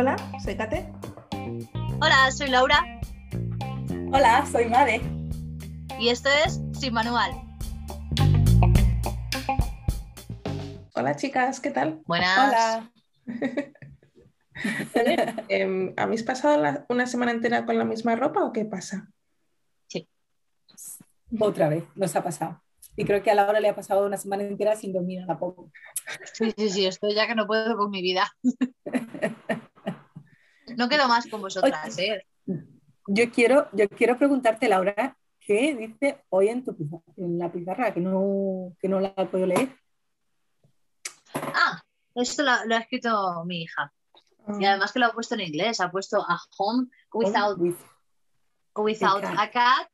Hola, 0.00 0.16
soy 0.42 0.56
Kate. 0.56 0.90
Hola, 2.00 2.30
soy 2.30 2.48
Laura. 2.48 2.82
Hola, 4.10 4.46
soy 4.50 4.64
Made. 4.64 5.02
Y 5.98 6.08
esto 6.08 6.30
es 6.46 6.58
Sin 6.72 6.94
Manual. 6.94 7.32
Hola 10.94 11.16
chicas, 11.16 11.60
¿qué 11.60 11.70
tal? 11.70 12.00
Buenas. 12.06 12.38
Hola. 12.38 12.92
Eh, 15.50 15.92
¿Habéis 15.98 16.22
pasado 16.22 16.62
la- 16.62 16.86
una 16.88 17.06
semana 17.06 17.32
entera 17.32 17.66
con 17.66 17.76
la 17.76 17.84
misma 17.84 18.16
ropa 18.16 18.42
o 18.42 18.54
qué 18.54 18.64
pasa? 18.64 19.06
Otra 21.38 21.68
vez, 21.68 21.84
nos 21.94 22.16
ha 22.16 22.24
pasado. 22.24 22.62
Y 22.96 23.04
creo 23.04 23.22
que 23.22 23.30
a 23.30 23.34
Laura 23.34 23.60
le 23.60 23.68
ha 23.68 23.74
pasado 23.74 24.06
una 24.06 24.16
semana 24.16 24.44
entera 24.44 24.76
sin 24.76 24.94
dormir 24.94 25.24
a 25.28 25.38
poco. 25.38 25.70
Sí, 26.32 26.54
sí, 26.56 26.70
sí, 26.70 26.86
estoy 26.86 27.14
ya 27.14 27.26
que 27.26 27.34
no 27.34 27.46
puedo 27.46 27.76
con 27.76 27.90
mi 27.90 28.00
vida. 28.00 28.32
No 30.80 30.88
quedo 30.88 31.06
más 31.08 31.26
con 31.26 31.42
vosotras, 31.42 31.98
¿eh? 31.98 32.26
Yo 33.06 33.30
quiero, 33.30 33.68
yo 33.74 33.86
quiero 33.90 34.16
preguntarte, 34.16 34.66
Laura, 34.66 35.14
¿qué 35.38 35.76
dice 35.76 36.24
hoy 36.30 36.48
en 36.48 36.64
tu 36.64 36.74
pizarra, 36.74 37.02
en 37.18 37.38
la 37.38 37.52
pizarra? 37.52 37.92
Que 37.92 38.00
no, 38.00 38.74
que 38.80 38.88
no 38.88 38.98
la 38.98 39.14
puedo 39.30 39.44
leer. 39.44 39.76
Ah, 41.34 41.82
esto 42.14 42.42
lo, 42.44 42.64
lo 42.64 42.76
ha 42.76 42.78
escrito 42.78 43.44
mi 43.44 43.64
hija. 43.64 43.92
Y 44.58 44.64
además 44.64 44.90
que 44.92 45.00
lo 45.00 45.06
ha 45.06 45.12
puesto 45.12 45.34
en 45.34 45.42
inglés. 45.42 45.82
Ha 45.82 45.90
puesto 45.90 46.16
a 46.26 46.40
home 46.56 46.88
without, 47.12 47.58
With- 47.58 47.76
without 48.74 49.22
a 49.22 49.50
cat. 49.50 49.86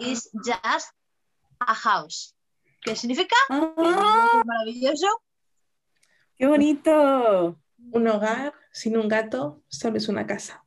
is 0.00 0.30
just 0.32 0.92
a 1.60 1.74
house. 1.74 2.34
¿Qué 2.80 2.96
significa? 2.96 3.36
¡Ah! 3.50 4.42
Maravilloso. 4.46 5.08
¡Qué 6.38 6.46
bonito! 6.46 7.60
Un 7.92 8.06
hogar 8.08 8.52
sin 8.72 8.96
un 8.96 9.08
gato 9.08 9.62
solo 9.68 9.96
es 9.96 10.08
una 10.08 10.26
casa. 10.26 10.64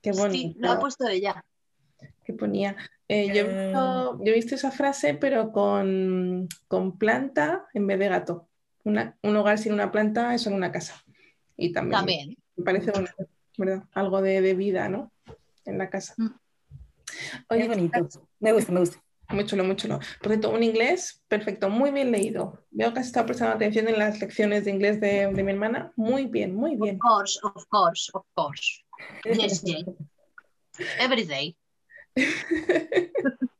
Qué 0.00 0.12
Sí, 0.12 0.20
bonito. 0.20 0.58
lo 0.60 0.72
ha 0.72 0.80
puesto 0.80 1.06
ella. 1.08 1.44
que 2.24 2.32
ponía. 2.32 2.76
Eh, 3.08 3.28
yo, 3.28 3.42
he 3.42 3.48
visto, 3.48 4.18
yo 4.24 4.32
he 4.32 4.34
visto 4.34 4.54
esa 4.54 4.70
frase, 4.70 5.14
pero 5.14 5.52
con, 5.52 6.48
con 6.68 6.96
planta 6.98 7.66
en 7.74 7.86
vez 7.86 7.98
de 7.98 8.08
gato. 8.08 8.48
Una- 8.84 9.16
un 9.22 9.36
hogar 9.36 9.58
sin 9.58 9.72
una 9.72 9.90
planta 9.92 10.34
es 10.34 10.42
solo 10.42 10.56
una 10.56 10.72
casa. 10.72 11.04
Y 11.56 11.72
también, 11.72 11.98
También. 11.98 12.36
me 12.56 12.64
parece 12.64 12.90
bonito, 12.90 13.12
¿verdad? 13.58 13.84
Algo 13.92 14.22
de, 14.22 14.40
de 14.40 14.54
vida, 14.54 14.88
¿no? 14.88 15.12
En 15.64 15.78
la 15.78 15.90
casa. 15.90 16.14
Mm. 16.16 16.28
Qué 16.28 17.44
Oye, 17.50 17.68
bonito. 17.68 17.98
chicas, 17.98 18.20
Me 18.40 18.52
gusta, 18.52 18.72
me 18.72 18.80
gusta. 18.80 19.02
Muy 19.32 19.46
chulo, 19.46 19.64
muy 19.64 19.76
chulo. 19.76 19.98
Por 20.20 20.28
cierto, 20.28 20.50
un 20.50 20.62
inglés 20.62 21.22
perfecto, 21.28 21.68
muy 21.68 21.90
bien 21.90 22.10
leído. 22.10 22.64
Veo 22.70 22.92
que 22.92 23.00
has 23.00 23.06
estado 23.06 23.26
prestando 23.26 23.54
atención 23.54 23.88
en 23.88 23.98
las 23.98 24.20
lecciones 24.20 24.64
de 24.64 24.70
inglés 24.70 25.00
de, 25.00 25.32
de 25.32 25.42
mi 25.42 25.52
hermana. 25.52 25.92
Muy 25.96 26.26
bien, 26.26 26.54
muy 26.54 26.76
bien. 26.76 26.96
Of 26.96 27.00
course, 27.00 27.40
of 27.42 27.66
course, 27.68 28.10
of 28.14 28.24
course. 28.34 28.84
Yes, 29.24 29.62
yes. 29.64 29.84
Every 30.98 31.24
day. 31.24 31.56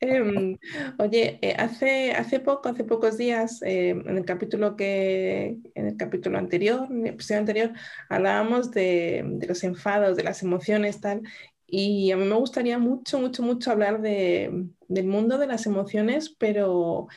Em, 0.00 0.58
oye, 0.98 1.38
eh, 1.40 1.54
hace, 1.58 2.12
hace 2.12 2.40
poco, 2.40 2.68
hace 2.68 2.84
pocos 2.84 3.16
días, 3.16 3.62
eh, 3.62 3.90
en 3.90 4.18
el 4.18 4.24
capítulo 4.24 4.76
que, 4.76 5.56
en 5.74 5.86
el 5.86 5.96
capítulo 5.96 6.38
anterior, 6.38 6.86
en 6.90 7.06
el 7.06 7.14
episodio 7.14 7.40
anterior, 7.40 7.72
hablábamos 8.08 8.70
de, 8.70 9.22
de 9.24 9.46
los 9.46 9.64
enfados, 9.64 10.16
de 10.16 10.24
las 10.24 10.42
emociones, 10.42 11.00
tal, 11.00 11.22
y 11.70 12.10
a 12.12 12.16
mí 12.16 12.24
me 12.24 12.36
gustaría 12.36 12.78
mucho, 12.78 13.18
mucho, 13.20 13.42
mucho 13.42 13.70
hablar 13.70 14.00
de, 14.02 14.68
del 14.88 15.06
mundo 15.06 15.38
de 15.38 15.46
las 15.46 15.66
emociones, 15.66 16.30
pero 16.38 17.08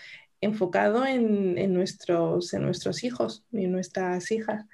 enfocado 0.42 1.06
en, 1.06 1.58
en 1.58 1.74
nuestros, 1.74 2.54
en 2.54 2.64
nuestros 2.64 3.04
hijos 3.04 3.46
y 3.52 3.68
nuestras 3.68 4.32
hijas, 4.32 4.66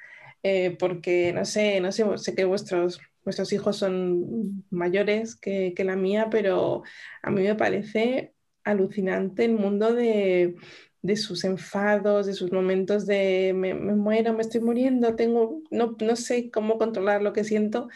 Eh, 0.44 0.78
porque 0.80 1.34
no 1.34 1.46
sé, 1.46 1.82
no 1.82 1.92
sé, 1.92 2.06
sé 2.18 2.34
que 2.36 2.46
vuestros, 2.46 3.02
vuestros 3.26 3.52
hijos 3.54 3.78
son 3.78 4.66
mayores 4.70 5.36
que, 5.36 5.74
que 5.76 5.84
la 5.84 5.96
mía, 5.98 6.30
pero 6.32 6.84
a 7.24 7.32
mí 7.32 7.42
me 7.44 7.56
parece 7.56 8.34
alucinante 8.64 9.46
el 9.46 9.54
mundo 9.54 9.94
de, 9.94 10.56
de 11.02 11.18
sus 11.18 11.44
enfados, 11.44 12.26
de 12.28 12.34
sus 12.34 12.52
momentos 12.54 13.06
de 13.06 13.54
me, 13.56 13.74
me 13.74 13.96
muero, 13.96 14.34
me 14.34 14.42
estoy 14.42 14.62
muriendo, 14.62 15.16
tengo, 15.16 15.62
no, 15.72 15.96
no 16.02 16.16
sé 16.16 16.52
cómo 16.52 16.78
controlar 16.78 17.22
lo 17.22 17.34
que 17.34 17.44
siento 17.44 17.90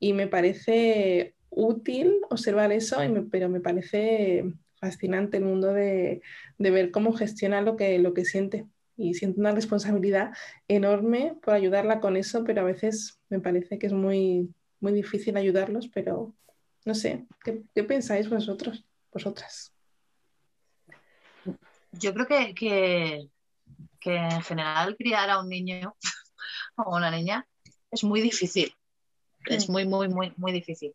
y 0.00 0.12
me 0.14 0.28
parece 0.28 1.35
útil 1.50 2.20
observar 2.30 2.72
eso, 2.72 3.02
y 3.02 3.08
me- 3.08 3.22
pero 3.22 3.48
me 3.48 3.60
parece 3.60 4.44
fascinante 4.78 5.38
el 5.38 5.44
mundo 5.44 5.72
de, 5.72 6.20
de 6.58 6.70
ver 6.70 6.90
cómo 6.90 7.12
gestiona 7.12 7.60
lo 7.62 7.76
que, 7.76 7.98
lo 7.98 8.14
que 8.14 8.24
siente. 8.24 8.66
Y 8.98 9.14
siento 9.14 9.40
una 9.40 9.52
responsabilidad 9.52 10.32
enorme 10.68 11.36
por 11.42 11.54
ayudarla 11.54 12.00
con 12.00 12.16
eso, 12.16 12.44
pero 12.44 12.62
a 12.62 12.64
veces 12.64 13.20
me 13.28 13.40
parece 13.40 13.78
que 13.78 13.86
es 13.86 13.92
muy, 13.92 14.54
muy 14.80 14.92
difícil 14.92 15.36
ayudarlos, 15.36 15.88
pero 15.88 16.34
no 16.84 16.94
sé, 16.94 17.26
¿qué, 17.44 17.62
qué 17.74 17.84
pensáis 17.84 18.28
vosotros, 18.30 18.84
vosotras? 19.12 19.72
Yo 21.92 22.12
creo 22.14 22.26
que, 22.26 22.54
que, 22.54 23.28
que 24.00 24.16
en 24.16 24.42
general 24.42 24.96
criar 24.96 25.30
a 25.30 25.40
un 25.40 25.48
niño 25.48 25.94
o 26.76 26.96
una 26.96 27.10
niña 27.10 27.46
es 27.90 28.04
muy 28.04 28.20
difícil. 28.20 28.72
Es 29.46 29.68
muy, 29.68 29.86
muy, 29.86 30.08
muy, 30.08 30.32
muy 30.36 30.52
difícil. 30.52 30.94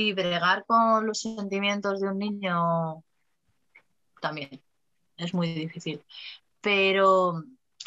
Y 0.00 0.12
bregar 0.12 0.64
con 0.64 1.08
los 1.08 1.22
sentimientos 1.22 2.00
de 2.00 2.08
un 2.08 2.18
niño 2.20 3.02
también 4.20 4.62
es 5.16 5.34
muy 5.34 5.52
difícil. 5.54 6.00
Pero 6.60 7.42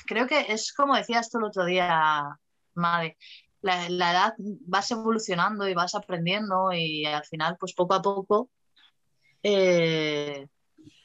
creo 0.06 0.28
que 0.28 0.52
es 0.52 0.74
como 0.74 0.98
decías 0.98 1.30
tú 1.30 1.38
el 1.38 1.46
otro 1.46 1.64
día, 1.64 2.38
Made, 2.74 3.18
la, 3.62 3.86
edad 3.88 4.34
vas 4.38 4.92
evolucionando 4.92 5.70
y 5.70 5.74
vas 5.74 5.96
aprendiendo 5.96 6.74
y 6.74 7.06
al 7.06 7.24
final, 7.24 7.56
pues 7.58 7.74
poco 7.74 7.94
a 7.94 8.02
poco, 8.02 8.50
eh, 9.42 10.50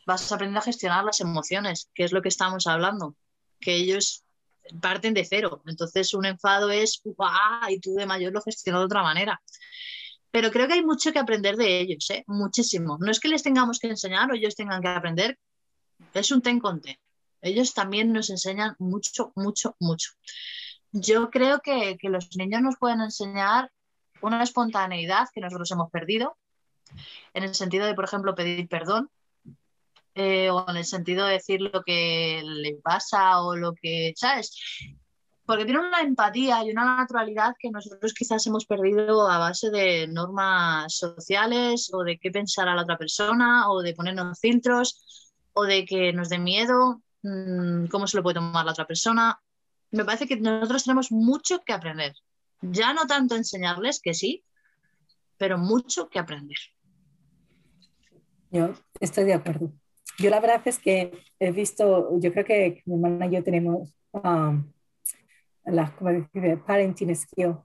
vas 0.09 0.33
aprendiendo 0.33 0.59
a 0.59 0.65
gestionar 0.65 1.05
las 1.05 1.21
emociones, 1.21 1.89
que 1.95 2.03
es 2.03 2.11
lo 2.11 2.21
que 2.21 2.31
estamos 2.31 2.67
hablando, 2.67 3.15
que 3.61 3.77
ellos 3.77 4.25
parten 4.81 5.15
de 5.15 5.25
cero. 5.25 5.63
Entonces 5.67 6.15
un 6.15 6.27
enfado 6.27 6.73
es, 6.73 7.01
y 7.69 7.79
tú 7.79 7.95
de 7.95 8.07
mayor 8.07 8.33
lo 8.33 8.43
gestionas 8.43 8.81
de 8.81 8.87
otra 8.87 9.05
manera. 9.05 9.41
Pero 10.37 10.51
creo 10.51 10.69
que 10.69 10.75
hay 10.75 10.85
mucho 10.85 11.15
que 11.15 11.19
aprender 11.19 11.57
de 11.57 11.81
ellos, 11.81 12.11
¿eh? 12.11 12.23
muchísimo. 12.27 12.99
No 13.01 13.11
es 13.11 13.21
que 13.21 13.29
les 13.29 13.43
tengamos 13.43 13.79
que 13.79 13.87
enseñar 13.87 14.31
o 14.31 14.35
ellos 14.35 14.55
tengan 14.55 14.83
que 14.83 14.89
aprender, 14.89 15.39
es 16.13 16.31
un 16.31 16.43
ten 16.43 16.61
con 16.61 16.83
ten. 16.83 16.99
Ellos 17.41 17.73
también 17.73 18.13
nos 18.13 18.29
enseñan 18.29 18.77
mucho, 18.79 19.33
mucho, 19.35 19.77
mucho. 19.81 20.11
Yo 20.93 21.31
creo 21.31 21.61
que, 21.61 21.97
que 21.99 22.11
los 22.11 22.37
niños 22.37 22.61
nos 22.61 22.77
pueden 22.77 23.01
enseñar 23.01 23.73
una 24.21 24.43
espontaneidad 24.43 25.27
que 25.33 25.41
nosotros 25.41 25.71
hemos 25.71 25.91
perdido, 25.91 26.37
en 27.33 27.43
el 27.43 27.55
sentido 27.55 27.87
de, 27.87 27.95
por 27.95 28.05
ejemplo, 28.05 28.35
pedir 28.35 28.69
perdón, 28.69 29.09
eh, 30.15 30.51
o 30.51 30.69
en 30.69 30.77
el 30.77 30.85
sentido 30.85 31.25
de 31.25 31.33
decir 31.33 31.63
lo 31.63 31.83
que 31.83 32.43
le 32.45 32.75
pasa 32.75 33.41
o 33.41 33.57
lo 33.57 33.73
que, 33.73 34.13
¿sabes? 34.15 34.55
Porque 35.47 35.65
tiene 35.65 35.79
una 35.79 36.01
empatía 36.01 36.65
y 36.65 36.71
una 36.71 36.97
naturalidad 36.97 37.55
que 37.59 37.71
nosotros 37.71 38.13
quizás 38.13 38.45
hemos 38.47 38.67
perdido 38.67 39.31
a 39.31 39.39
base 39.39 39.71
de 39.71 40.09
normas 40.09 40.97
sociales 40.97 41.89
o 41.93 42.03
de 42.03 42.19
qué 42.19 42.33
pensar 42.33 42.69
a 42.69 42.75
la 42.75 42.83
otra 42.83 42.99
persona 42.99 43.71
o 43.71 43.81
de 43.81 43.95
ponernos 43.95 44.41
filtros 44.41 45.33
o 45.53 45.63
de 45.65 45.85
que 45.85 46.13
nos 46.13 46.29
dé 46.29 46.39
miedo, 46.39 47.01
mmm, 47.23 47.87
cómo 47.87 48.09
se 48.09 48.17
lo 48.17 48.25
puede 48.25 48.35
tomar 48.35 48.65
la 48.65 48.73
otra 48.73 48.87
persona. 48.87 49.41
Me 49.93 50.05
parece 50.05 50.27
que 50.27 50.37
nosotros 50.37 50.83
tenemos 50.83 51.13
mucho 51.13 51.63
que 51.65 51.73
aprender. 51.73 52.13
Ya 52.61 52.93
no 52.93 53.07
tanto 53.07 53.37
enseñarles, 53.37 54.01
que 54.01 54.15
sí, 54.15 54.45
pero 55.39 55.59
mucho 55.59 56.09
que 56.09 56.19
aprender. 56.19 56.59
Yo 58.51 58.75
estoy 59.01 59.25
de 59.25 59.35
acuerdo. 59.35 59.73
Yo 60.19 60.31
la 60.31 60.41
verdad 60.41 60.63
es 60.65 60.79
que 60.79 61.13
he 61.39 61.53
visto, 61.53 62.19
yo 62.19 62.33
creo 62.33 62.45
que 62.45 62.83
mi 62.87 62.95
hermana 62.95 63.27
y 63.27 63.31
yo 63.33 63.45
tenemos 63.45 63.95
um, 64.13 64.65
las, 65.67 65.91
¿cómo 65.93 66.11
decir? 66.11 66.59
Parenting 66.67 67.15
skill. 67.15 67.57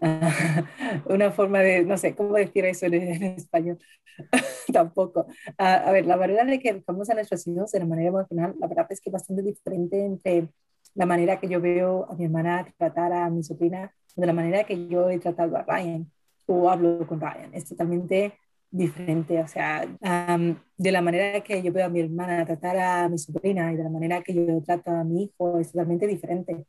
una 1.06 1.30
forma 1.30 1.60
de, 1.60 1.84
no 1.84 1.96
sé, 1.96 2.14
¿cómo 2.14 2.34
decir 2.34 2.64
eso 2.64 2.86
en, 2.86 2.94
en 2.94 3.22
español? 3.22 3.78
Tampoco. 4.72 5.26
a, 5.56 5.74
a 5.74 5.92
ver, 5.92 6.06
la 6.06 6.16
manera 6.16 6.44
de 6.44 6.58
que 6.58 6.70
educamos 6.70 7.08
a 7.10 7.14
nuestros 7.14 7.46
hijos 7.46 7.70
de 7.72 7.78
la 7.78 7.86
manera 7.86 8.08
emocional, 8.08 8.54
la 8.58 8.66
verdad 8.66 8.86
es 8.90 9.00
que 9.00 9.10
es 9.10 9.12
bastante 9.12 9.42
diferente 9.42 10.04
entre 10.04 10.48
la 10.94 11.06
manera 11.06 11.40
que 11.40 11.48
yo 11.48 11.60
veo 11.60 12.06
a 12.10 12.14
mi 12.14 12.24
hermana 12.24 12.66
tratar 12.76 13.12
a 13.12 13.30
mi 13.30 13.42
sobrina 13.42 13.92
de 14.16 14.26
la 14.26 14.32
manera 14.32 14.64
que 14.64 14.86
yo 14.86 15.10
he 15.10 15.18
tratado 15.18 15.56
a 15.56 15.62
Ryan 15.62 16.10
o 16.46 16.70
hablo 16.70 17.06
con 17.06 17.20
Ryan. 17.20 17.52
Es 17.52 17.66
totalmente 17.66 18.34
diferente, 18.70 19.40
o 19.40 19.46
sea, 19.46 19.86
um, 20.00 20.56
de 20.76 20.92
la 20.92 21.00
manera 21.00 21.40
que 21.42 21.62
yo 21.62 21.72
veo 21.72 21.86
a 21.86 21.88
mi 21.88 22.00
hermana 22.00 22.44
tratar 22.44 22.76
a 22.76 23.08
mi 23.08 23.18
sobrina 23.18 23.72
y 23.72 23.76
de 23.76 23.84
la 23.84 23.90
manera 23.90 24.22
que 24.22 24.34
yo 24.34 24.62
trato 24.62 24.90
a 24.90 25.04
mi 25.04 25.24
hijo 25.24 25.58
es 25.60 25.70
totalmente 25.72 26.06
diferente. 26.06 26.66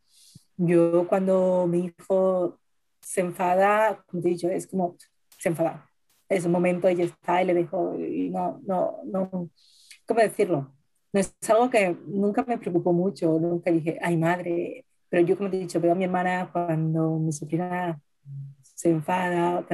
Yo 0.57 1.07
cuando 1.07 1.68
mi 1.68 1.86
hijo 1.86 2.60
se 3.02 3.22
enfada, 3.22 4.04
como 4.07 4.22
te 4.24 4.30
he 4.30 4.31
dicho, 4.31 4.50
es 4.50 4.68
como 4.68 4.96
se 5.38 5.50
enfada. 5.50 5.90
Es 6.30 6.46
un 6.46 6.52
momento 6.52 6.90
y 6.90 6.96
ya 6.96 7.04
está 7.04 7.44
y 7.44 7.46
le 7.46 7.54
dejo 7.54 7.96
y 8.00 8.30
no, 8.30 8.60
no, 8.66 9.00
no, 9.06 9.50
¿cómo 10.07 10.19
decirlo? 10.19 10.74
No 11.13 11.19
es 11.19 11.36
algo 11.50 11.69
que 11.69 11.96
nunca 12.07 12.44
me 12.48 12.57
preocupó 12.57 12.94
mucho, 12.94 13.40
nunca 13.40 13.72
dije, 13.72 14.00
ay 14.02 14.18
madre, 14.18 14.86
pero 15.10 15.25
yo 15.25 15.38
como 15.38 15.50
te 15.50 15.57
he 15.57 15.60
dicho, 15.62 15.80
veo 15.80 15.92
a 15.94 15.96
mi 15.96 16.06
hermana 16.06 16.50
cuando 16.52 17.18
mi 17.19 17.31
sobrina 17.31 18.00
se 18.62 18.90
enfada 18.90 19.66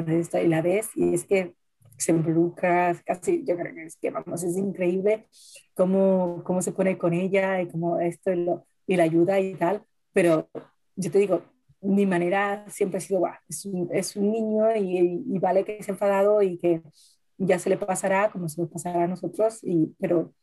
y 0.44 0.48
la 0.48 0.62
ves 0.62 0.90
y 0.96 1.14
es 1.14 1.26
que 1.26 1.56
se 1.98 2.12
involucra, 2.12 2.96
casi 3.06 3.44
yo 3.46 3.56
creo 3.56 3.74
que 3.74 3.86
es 3.86 3.96
que 3.96 4.10
vamos, 4.10 4.44
es 4.44 4.58
increíble 4.58 5.28
cómo, 5.76 6.42
cómo 6.44 6.62
se 6.62 6.72
pone 6.72 6.98
con 6.98 7.14
ella 7.14 7.62
y 7.62 7.68
cómo 7.68 8.00
esto 8.00 8.32
y, 8.32 8.44
lo, 8.44 8.66
y 8.88 8.96
la 8.96 9.04
ayuda 9.04 9.40
y 9.40 9.56
tal, 9.56 9.84
pero 10.12 10.50
yo 10.96 11.12
te 11.12 11.20
digo, 11.20 11.44
mi 11.82 12.06
manera 12.06 12.66
siempre 12.70 12.98
ha 12.98 13.02
sido, 13.02 13.24
es, 13.48 13.66
un, 13.66 13.90
es, 13.92 14.16
un, 14.16 14.32
niño 14.32 14.76
y, 14.76 15.40
vale 15.40 15.66
que 15.66 15.80
ha 15.82 15.92
enfadado 15.92 16.42
y 16.42 16.58
que 16.58 16.82
ya 17.38 17.58
se 17.60 17.70
le 17.70 17.78
pasará 17.78 18.32
como 18.32 18.48
se 18.50 18.62
le 18.62 18.68
pasará 18.68 19.04
a 19.04 19.08
nosotros, 19.08 19.60
y, 19.64 19.96
pero 20.00 20.34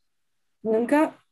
nunca, 0.62 1.24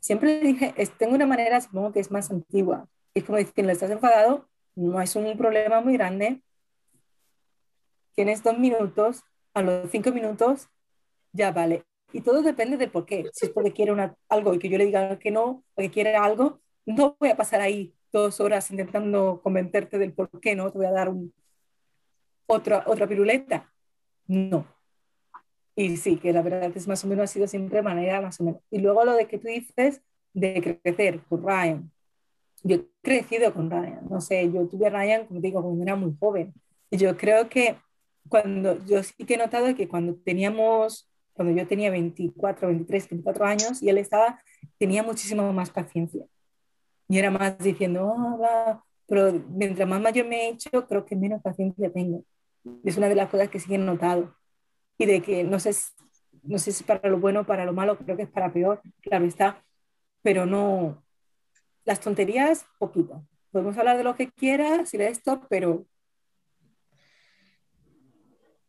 siempre 0.00 0.40
dije, 0.40 0.74
es, 0.76 0.96
tengo 0.98 1.14
una 1.14 1.26
manera, 1.26 1.60
supongo 1.60 1.92
que 1.92 2.00
es 2.00 2.10
más 2.10 2.30
antigua, 2.30 2.86
es 3.14 3.24
como 3.24 3.38
decir, 3.38 3.64
le 3.64 3.72
estás 3.72 3.90
enfadado, 3.90 4.48
no 4.74 5.00
es 5.00 5.16
un 5.16 5.36
problema 5.36 5.80
muy 5.80 5.94
grande, 5.94 6.42
tienes 8.14 8.42
dos 8.42 8.58
minutos, 8.58 9.22
a 9.54 9.62
los 9.62 9.90
cinco 9.90 10.12
minutos 10.12 10.68
ya 11.32 11.52
vale. 11.52 11.84
Y 12.12 12.22
todo 12.22 12.42
depende 12.42 12.76
de 12.76 12.88
por 12.88 13.04
qué. 13.04 13.26
Si 13.32 13.46
es 13.46 13.52
porque 13.52 13.72
quiere 13.72 13.92
una, 13.92 14.16
algo 14.28 14.54
y 14.54 14.58
que 14.58 14.68
yo 14.68 14.78
le 14.78 14.86
diga 14.86 15.18
que 15.18 15.30
no, 15.30 15.64
o 15.74 15.82
que 15.82 15.90
quiere 15.90 16.16
algo, 16.16 16.60
no 16.86 17.16
voy 17.20 17.30
a 17.30 17.36
pasar 17.36 17.60
ahí 17.60 17.94
dos 18.12 18.40
horas 18.40 18.70
intentando 18.70 19.40
convencerte 19.42 19.98
del 19.98 20.12
por 20.12 20.30
qué 20.40 20.54
no, 20.54 20.70
te 20.70 20.78
voy 20.78 20.86
a 20.86 20.92
dar 20.92 21.08
un, 21.08 21.32
otra, 22.46 22.84
otra 22.86 23.06
piruleta. 23.06 23.72
No. 24.26 24.66
Y 25.76 25.96
sí, 25.96 26.16
que 26.16 26.32
la 26.32 26.42
verdad 26.42 26.72
es 26.74 26.88
más 26.88 27.04
o 27.04 27.06
menos 27.06 27.24
ha 27.24 27.32
sido 27.32 27.46
siempre 27.46 27.82
manera 27.82 28.20
más 28.20 28.40
o 28.40 28.44
menos. 28.44 28.60
Y 28.70 28.78
luego 28.78 29.04
lo 29.04 29.14
de 29.14 29.26
que 29.26 29.38
tú 29.38 29.48
dices 29.48 30.02
de 30.32 30.80
crecer 30.82 31.20
con 31.28 31.42
Ryan. 31.42 31.90
Yo 32.64 32.76
he 32.76 32.86
crecido 33.02 33.54
con 33.54 33.70
Ryan, 33.70 34.00
no 34.10 34.20
sé, 34.20 34.50
yo 34.50 34.66
tuve 34.66 34.88
a 34.88 34.90
Ryan, 34.90 35.26
como 35.26 35.40
digo, 35.40 35.62
cuando 35.62 35.82
era 35.82 35.94
muy 35.94 36.12
joven. 36.18 36.52
Y 36.90 36.96
yo 36.96 37.16
creo 37.16 37.48
que 37.48 37.76
cuando 38.28 38.84
yo 38.84 39.02
sí 39.02 39.24
que 39.24 39.34
he 39.34 39.36
notado 39.36 39.74
que 39.74 39.88
cuando 39.88 40.16
teníamos, 40.16 41.08
cuando 41.32 41.54
yo 41.54 41.66
tenía 41.68 41.90
24, 41.90 42.68
23, 42.68 43.10
24 43.10 43.44
años 43.46 43.82
y 43.82 43.88
él 43.88 43.98
estaba, 43.98 44.42
tenía 44.78 45.02
muchísimo 45.02 45.52
más 45.52 45.70
paciencia. 45.70 46.26
Y 47.08 47.18
era 47.18 47.30
más 47.30 47.58
diciendo, 47.58 48.06
oh, 48.06 48.82
pero 49.06 49.32
mientras 49.48 49.88
más 49.88 50.00
mayor 50.00 50.26
me 50.26 50.46
he 50.46 50.48
hecho, 50.50 50.86
creo 50.86 51.04
que 51.04 51.16
menos 51.16 51.42
paciencia 51.42 51.90
tengo. 51.92 52.24
Es 52.84 52.96
una 52.98 53.08
de 53.08 53.14
las 53.14 53.30
cosas 53.30 53.48
que 53.48 53.60
sí 53.60 53.74
he 53.74 53.78
notado. 53.78 54.36
Y 54.98 55.06
de 55.06 55.22
que 55.22 55.44
no 55.44 55.58
sé, 55.58 55.70
no 56.42 56.58
sé 56.58 56.72
si 56.72 56.84
para 56.84 57.08
lo 57.08 57.18
bueno 57.18 57.40
o 57.40 57.44
para 57.44 57.64
lo 57.64 57.72
malo, 57.72 57.96
creo 57.98 58.16
que 58.16 58.24
es 58.24 58.30
para 58.30 58.52
peor, 58.52 58.82
claro 59.00 59.24
está, 59.24 59.64
pero 60.22 60.44
no, 60.46 61.02
las 61.84 62.00
tonterías, 62.00 62.66
poquito. 62.78 63.26
Podemos 63.50 63.78
hablar 63.78 63.96
de 63.96 64.04
lo 64.04 64.14
que 64.14 64.30
quieras 64.30 64.92
y 64.92 64.98
de 64.98 65.08
esto, 65.08 65.40
pero 65.48 65.86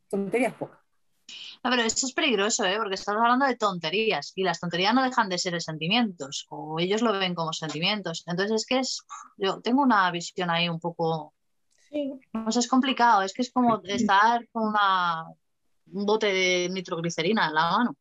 tonterías 0.10 0.54
pocas. 0.54 0.79
No, 1.62 1.72
pero 1.72 1.82
esto 1.82 2.06
es 2.06 2.14
peligroso, 2.14 2.64
¿eh? 2.64 2.78
porque 2.78 2.96
estamos 2.96 3.22
hablando 3.22 3.46
de 3.46 3.58
tonterías 3.58 4.32
y 4.36 4.44
las 4.44 4.62
tonterías 4.62 4.94
no 4.94 5.04
dejan 5.04 5.28
de 5.28 5.38
ser 5.38 5.62
sentimientos 5.62 6.46
o 6.50 6.80
ellos 6.80 7.02
lo 7.02 7.12
ven 7.12 7.36
como 7.36 7.52
sentimientos. 7.52 8.24
Entonces 8.28 8.62
es 8.62 8.66
que 8.66 8.80
es, 8.80 9.02
yo 9.38 9.60
tengo 9.60 9.82
una 9.82 10.10
visión 10.10 10.50
ahí 10.50 10.70
un 10.70 10.80
poco, 10.80 11.34
sí. 11.90 12.14
no 12.32 12.50
sé, 12.52 12.60
es 12.60 12.68
complicado, 12.68 13.24
es 13.24 13.34
que 13.34 13.42
es 13.42 13.52
como 13.52 13.82
estar 13.84 14.48
con 14.54 14.70
una, 14.70 15.26
un 15.92 16.06
bote 16.06 16.28
de 16.28 16.70
nitroglicerina 16.70 17.48
en 17.48 17.54
la 17.54 17.72
mano. 17.72 17.96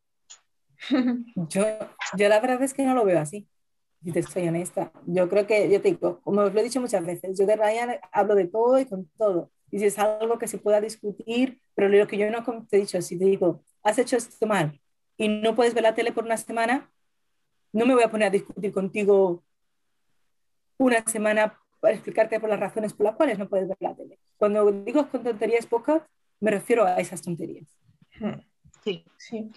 Yo, 1.35 1.65
yo 2.15 2.29
la 2.29 2.39
verdad 2.39 2.63
es 2.63 2.73
que 2.73 2.85
no 2.85 2.95
lo 2.95 3.03
veo 3.03 3.19
así, 3.19 3.45
si 4.01 4.13
te 4.13 4.23
soy 4.23 4.47
honesta. 4.47 4.93
Yo 5.05 5.27
creo 5.27 5.45
que, 5.45 5.69
yo 5.69 5.81
te 5.81 5.89
digo, 5.89 6.21
como 6.21 6.39
os 6.39 6.53
lo 6.53 6.59
he 6.61 6.63
dicho 6.63 6.79
muchas 6.79 7.05
veces, 7.05 7.37
yo 7.37 7.45
de 7.45 7.57
Ryan 7.57 7.99
hablo 8.13 8.33
de 8.35 8.47
todo 8.47 8.79
y 8.79 8.85
con 8.85 9.09
todo 9.17 9.51
y 9.71 9.79
si 9.79 9.85
es 9.85 9.99
algo 9.99 10.37
que 10.37 10.47
se 10.47 10.57
pueda 10.57 10.81
discutir, 10.81 11.61
pero 11.75 11.89
lo 11.89 12.07
que 12.07 12.17
yo 12.17 12.29
no 12.29 12.43
te 12.67 12.77
he 12.77 12.79
dicho, 12.79 13.01
si 13.01 13.17
te 13.17 13.25
digo, 13.25 13.63
has 13.83 13.97
hecho 13.97 14.17
esto 14.17 14.45
mal 14.47 14.79
y 15.17 15.27
no 15.27 15.55
puedes 15.55 15.73
ver 15.73 15.83
la 15.83 15.95
tele 15.95 16.11
por 16.11 16.23
una 16.23 16.37
semana, 16.37 16.91
no 17.71 17.85
me 17.85 17.93
voy 17.93 18.03
a 18.03 18.11
poner 18.11 18.27
a 18.27 18.31
discutir 18.31 18.71
contigo 18.71 19.43
una 20.77 21.03
semana 21.05 21.59
para 21.79 21.93
explicarte 21.93 22.39
por 22.39 22.49
las 22.49 22.59
razones 22.59 22.93
por 22.93 23.05
las 23.05 23.15
cuales 23.15 23.37
no 23.37 23.47
puedes 23.47 23.67
ver 23.67 23.77
la 23.79 23.95
tele. 23.95 24.19
Cuando 24.37 24.71
digo 24.71 25.09
con 25.09 25.23
tonterías 25.23 25.65
pocas, 25.65 26.01
me 26.39 26.51
refiero 26.51 26.85
a 26.85 26.95
esas 26.97 27.21
tonterías. 27.21 27.67
Sí, 28.83 29.05
sí. 29.17 29.51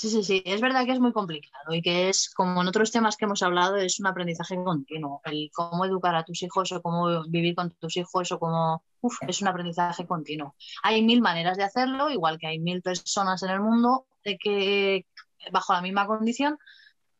Sí, 0.00 0.08
sí, 0.08 0.22
sí, 0.22 0.42
es 0.46 0.62
verdad 0.62 0.86
que 0.86 0.92
es 0.92 0.98
muy 0.98 1.12
complicado 1.12 1.74
y 1.74 1.82
que 1.82 2.08
es, 2.08 2.30
como 2.30 2.62
en 2.62 2.68
otros 2.68 2.90
temas 2.90 3.18
que 3.18 3.26
hemos 3.26 3.42
hablado, 3.42 3.76
es 3.76 4.00
un 4.00 4.06
aprendizaje 4.06 4.56
continuo. 4.56 5.20
El 5.24 5.50
cómo 5.52 5.84
educar 5.84 6.14
a 6.14 6.24
tus 6.24 6.42
hijos 6.42 6.72
o 6.72 6.80
cómo 6.80 7.22
vivir 7.28 7.54
con 7.54 7.70
tus 7.72 7.98
hijos 7.98 8.32
o 8.32 8.38
cómo... 8.38 8.82
Uf, 9.02 9.18
es 9.28 9.42
un 9.42 9.48
aprendizaje 9.48 10.06
continuo. 10.06 10.54
Hay 10.82 11.02
mil 11.02 11.20
maneras 11.20 11.58
de 11.58 11.64
hacerlo, 11.64 12.08
igual 12.08 12.38
que 12.38 12.46
hay 12.46 12.58
mil 12.58 12.80
personas 12.80 13.42
en 13.42 13.50
el 13.50 13.60
mundo 13.60 14.06
de 14.24 14.38
que 14.38 15.04
bajo 15.52 15.74
la 15.74 15.82
misma 15.82 16.06
condición, 16.06 16.56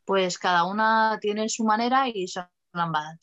pues 0.03 0.39
cada 0.39 0.63
una 0.63 1.19
tiene 1.21 1.49
su 1.49 1.63
manera 1.63 2.09
y 2.09 2.27
son, 2.27 2.47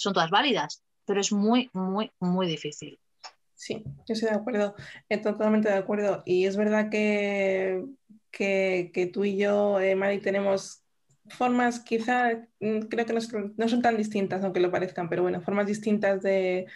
todas 0.01 0.31
válidas, 0.31 0.85
pero 1.05 1.21
es 1.21 1.33
muy, 1.33 1.69
muy, 1.73 2.13
muy 2.21 2.47
difícil. 2.47 2.97
Sí, 3.57 3.83
yo 4.07 4.15
estoy 4.15 4.29
de 4.29 4.37
acuerdo, 4.37 4.77
totalmente 5.21 5.69
de 5.69 5.79
acuerdo. 5.79 6.23
Y 6.25 6.47
es 6.47 6.57
verdad 6.57 6.91
que 6.91 7.85
que, 8.39 9.11
tú 9.13 9.25
y 9.25 9.37
yo, 9.37 9.81
eh, 9.81 9.97
Mari, 9.97 10.21
tenemos 10.21 10.85
formas 11.29 11.81
quizá, 11.81 12.47
mm, 12.61 12.83
creo 12.83 13.07
que 13.07 13.13
no, 13.13 13.69
son 13.69 13.83
tan 13.83 13.97
distintas, 13.97 14.45
aunque 14.45 14.61
lo 14.61 14.71
parezcan, 14.71 15.09
pero 15.09 15.23
bueno, 15.23 15.43
formas 15.43 15.67
distintas 15.67 16.23
de, 16.23 16.67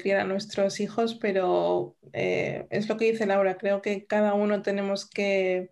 criar 0.00 0.20
a 0.20 0.24
nuestros 0.24 0.80
hijos, 0.80 1.14
pero 1.14 1.96
eh, 2.12 2.66
es 2.70 2.88
lo 2.88 2.96
que 2.96 3.12
dice 3.12 3.24
Laura, 3.24 3.56
creo 3.56 3.82
que 3.82 4.04
cada 4.06 4.34
uno 4.34 4.62
tenemos 4.62 5.08
que, 5.08 5.70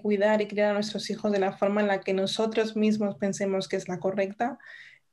cuidar 0.00 0.40
y 0.40 0.46
criar 0.46 0.70
a 0.70 0.74
nuestros 0.74 1.10
hijos 1.10 1.32
de 1.32 1.40
la 1.40 1.52
forma 1.58 1.80
en 1.80 1.88
la 1.88 2.00
que 2.02 2.14
nosotros 2.14 2.76
mismos 2.76 3.16
pensemos 3.16 3.66
que 3.66 3.74
es 3.74 3.88
la 3.88 3.98
correcta 3.98 4.60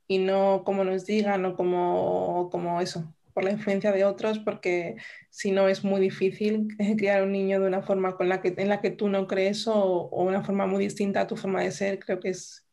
y 0.06 0.18
no 0.18 0.62
como 0.64 0.84
nos 0.84 1.06
digan 1.06 1.44
o 1.44 1.56
como, 1.56 2.48
como 2.52 2.80
eso, 2.80 3.12
por 3.40 3.46
la 3.46 3.52
influencia 3.52 3.90
de 3.90 4.04
otros, 4.04 4.38
porque 4.38 4.96
si 5.30 5.50
no 5.50 5.66
es 5.66 5.82
muy 5.82 5.98
difícil 5.98 6.68
criar 6.98 7.22
un 7.22 7.32
niño 7.32 7.58
de 7.58 7.68
una 7.68 7.80
forma 7.80 8.14
con 8.14 8.28
la 8.28 8.42
que, 8.42 8.54
en 8.54 8.68
la 8.68 8.82
que 8.82 8.90
tú 8.90 9.08
no 9.08 9.26
crees 9.26 9.66
o, 9.66 10.10
una 10.10 10.44
forma 10.44 10.66
muy 10.66 10.84
distinta 10.84 11.22
a 11.22 11.26
tu 11.26 11.36
forma 11.36 11.62
de 11.62 11.72
ser. 11.72 11.98
Creo 11.98 12.20
que 12.20 12.28
es 12.28 12.66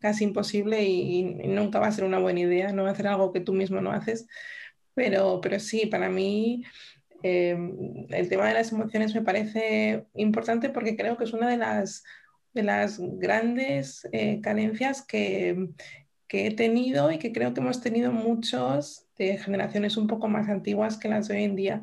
casi 0.00 0.24
imposible 0.24 0.82
y, 0.82 1.22
nunca 1.22 1.78
va 1.78 1.86
a 1.86 1.92
ser 1.92 2.04
una 2.04 2.18
buena 2.18 2.40
idea 2.40 2.72
no 2.72 2.86
hacer 2.86 3.06
algo 3.06 3.32
que 3.32 3.38
tú 3.38 3.52
mismo 3.52 3.80
no 3.80 3.92
haces. 3.92 4.26
Pero, 4.94 5.40
pero 5.40 5.60
sí, 5.60 5.86
para 5.86 6.08
mí 6.08 6.64
em, 7.22 8.06
el 8.10 8.28
tema 8.28 8.48
de 8.48 8.54
las 8.54 8.72
emociones 8.72 9.14
me 9.14 9.22
parece 9.22 10.06
importante 10.14 10.70
porque 10.70 10.96
creo 10.96 11.16
que 11.16 11.24
es 11.24 11.32
una 11.32 11.48
de 11.48 11.56
las, 11.56 12.02
de 12.52 12.64
las 12.64 12.98
grandes 12.98 14.08
eh, 14.12 14.40
carencias 14.42 15.02
que, 15.02 15.68
que 16.26 16.48
he 16.48 16.50
tenido 16.50 17.12
y 17.12 17.18
que 17.18 17.32
creo 17.32 17.54
que 17.54 17.60
hemos 17.60 17.80
tenido 17.80 18.10
muchos 18.10 19.03
de 19.16 19.38
generaciones 19.38 19.96
un 19.96 20.06
poco 20.06 20.28
más 20.28 20.48
antiguas 20.48 20.98
que 20.98 21.08
las 21.08 21.28
de 21.28 21.36
hoy 21.36 21.44
en 21.44 21.56
día. 21.56 21.82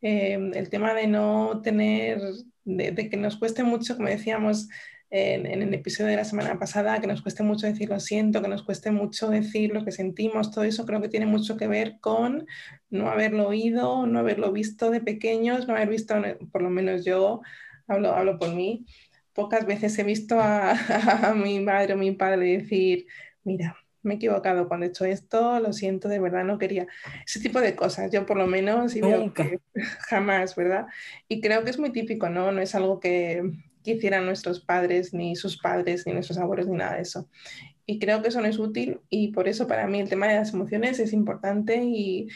Eh, 0.00 0.38
el 0.54 0.68
tema 0.68 0.94
de 0.94 1.06
no 1.06 1.60
tener, 1.62 2.20
de, 2.64 3.08
que 3.08 3.16
nos 3.16 3.36
cueste 3.36 3.62
mucho, 3.62 3.96
como 3.96 4.08
decíamos 4.08 4.68
en, 5.10 5.46
el 5.46 5.74
episodio 5.74 6.10
de 6.10 6.16
la 6.16 6.24
semana 6.24 6.58
pasada, 6.58 7.00
que 7.00 7.06
nos 7.06 7.22
cueste 7.22 7.42
mucho 7.42 7.66
decir 7.66 7.88
lo 7.90 8.00
siento, 8.00 8.42
que 8.42 8.48
nos 8.48 8.62
cueste 8.64 8.90
mucho 8.90 9.28
decir 9.28 9.72
lo 9.72 9.84
que 9.84 9.92
sentimos, 9.92 10.50
todo 10.50 10.64
eso 10.64 10.86
creo 10.86 11.00
que 11.02 11.08
tiene 11.08 11.26
mucho 11.26 11.56
que 11.56 11.68
ver 11.68 11.98
con 12.00 12.46
no 12.90 13.10
haberlo 13.10 13.48
oído, 13.48 14.06
no 14.06 14.18
haberlo 14.18 14.52
visto 14.52 14.90
de 14.90 15.00
pequeños, 15.00 15.68
no 15.68 15.74
haber 15.74 15.90
visto, 15.90 16.14
por 16.50 16.62
lo 16.62 16.70
menos 16.70 17.04
yo 17.04 17.42
hablo, 17.86 18.12
hablo 18.12 18.38
por 18.38 18.54
mí, 18.54 18.86
pocas 19.34 19.66
veces 19.66 19.98
he 19.98 20.04
visto 20.04 20.40
a, 20.40 20.72
a 21.30 21.34
mi 21.34 21.60
madre 21.60 21.94
o 21.94 21.98
mi 21.98 22.12
padre 22.12 22.58
decir, 22.58 23.06
mira, 23.44 23.76
me 24.02 24.14
he 24.14 24.16
equivocado 24.16 24.68
cuando 24.68 24.86
he 24.86 24.88
hecho 24.88 25.04
esto, 25.04 25.60
lo 25.60 25.72
siento, 25.72 26.08
de 26.08 26.20
verdad 26.20 26.44
no 26.44 26.58
quería. 26.58 26.86
Ese 27.26 27.40
tipo 27.40 27.60
de 27.60 27.76
cosas, 27.76 28.10
yo 28.10 28.26
por 28.26 28.36
lo 28.36 28.46
menos 28.46 28.94
Nunca. 28.96 29.48
jamás, 30.08 30.56
¿verdad? 30.56 30.86
Y 31.28 31.40
creo 31.40 31.64
que 31.64 31.70
es 31.70 31.78
muy 31.78 31.90
típico, 31.90 32.28
¿no? 32.28 32.52
No 32.52 32.60
es 32.60 32.74
algo 32.74 33.00
que, 33.00 33.42
que, 33.84 33.92
hicieran 33.92 34.26
nuestros 34.26 34.60
padres, 34.60 35.14
ni 35.14 35.36
sus 35.36 35.58
padres, 35.60 36.06
ni 36.06 36.12
nuestros 36.12 36.38
abuelos, 36.38 36.68
ni 36.68 36.76
nada 36.76 36.96
de 36.96 37.02
eso. 37.02 37.28
Y 37.86 37.98
creo 37.98 38.22
que 38.22 38.28
eso 38.28 38.40
no 38.40 38.46
es 38.46 38.58
útil 38.58 39.00
y 39.08 39.28
por 39.32 39.48
eso 39.48 39.66
para 39.66 39.86
mí 39.86 40.00
el 40.00 40.08
tema 40.08 40.28
de 40.28 40.36
las 40.36 40.54
emociones 40.54 40.98
es 41.00 41.12
importante 41.12 41.82
y, 41.82 42.28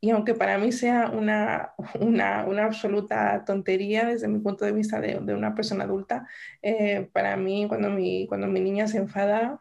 y 0.00 0.10
aunque 0.10 0.34
para 0.34 0.58
mí 0.58 0.72
sea 0.72 1.10
una, 1.10 1.74
una, 2.00 2.44
una, 2.46 2.64
absoluta 2.64 3.44
tontería 3.44 4.06
desde 4.06 4.28
mi 4.28 4.40
punto 4.40 4.64
de 4.64 4.72
vista 4.72 5.00
de, 5.00 5.20
de 5.20 5.34
una 5.34 5.54
persona 5.54 5.84
adulta, 5.84 6.26
eh, 6.60 7.08
para 7.12 7.36
mí 7.36 7.66
cuando 7.68 7.90
mi, 7.90 8.26
cuando 8.26 8.48
mi 8.48 8.60
niña 8.60 8.88
se 8.88 8.98
enfada, 8.98 9.60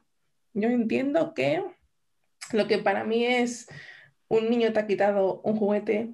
yo 0.53 0.69
entiendo 0.69 1.33
que 1.33 1.63
lo 2.53 2.67
que 2.67 2.77
para 2.77 3.03
mí 3.03 3.25
es 3.25 3.67
un 4.27 4.49
niño 4.49 4.73
te 4.73 4.79
ha 4.79 4.87
quitado 4.87 5.41
un 5.41 5.57
juguete, 5.57 6.09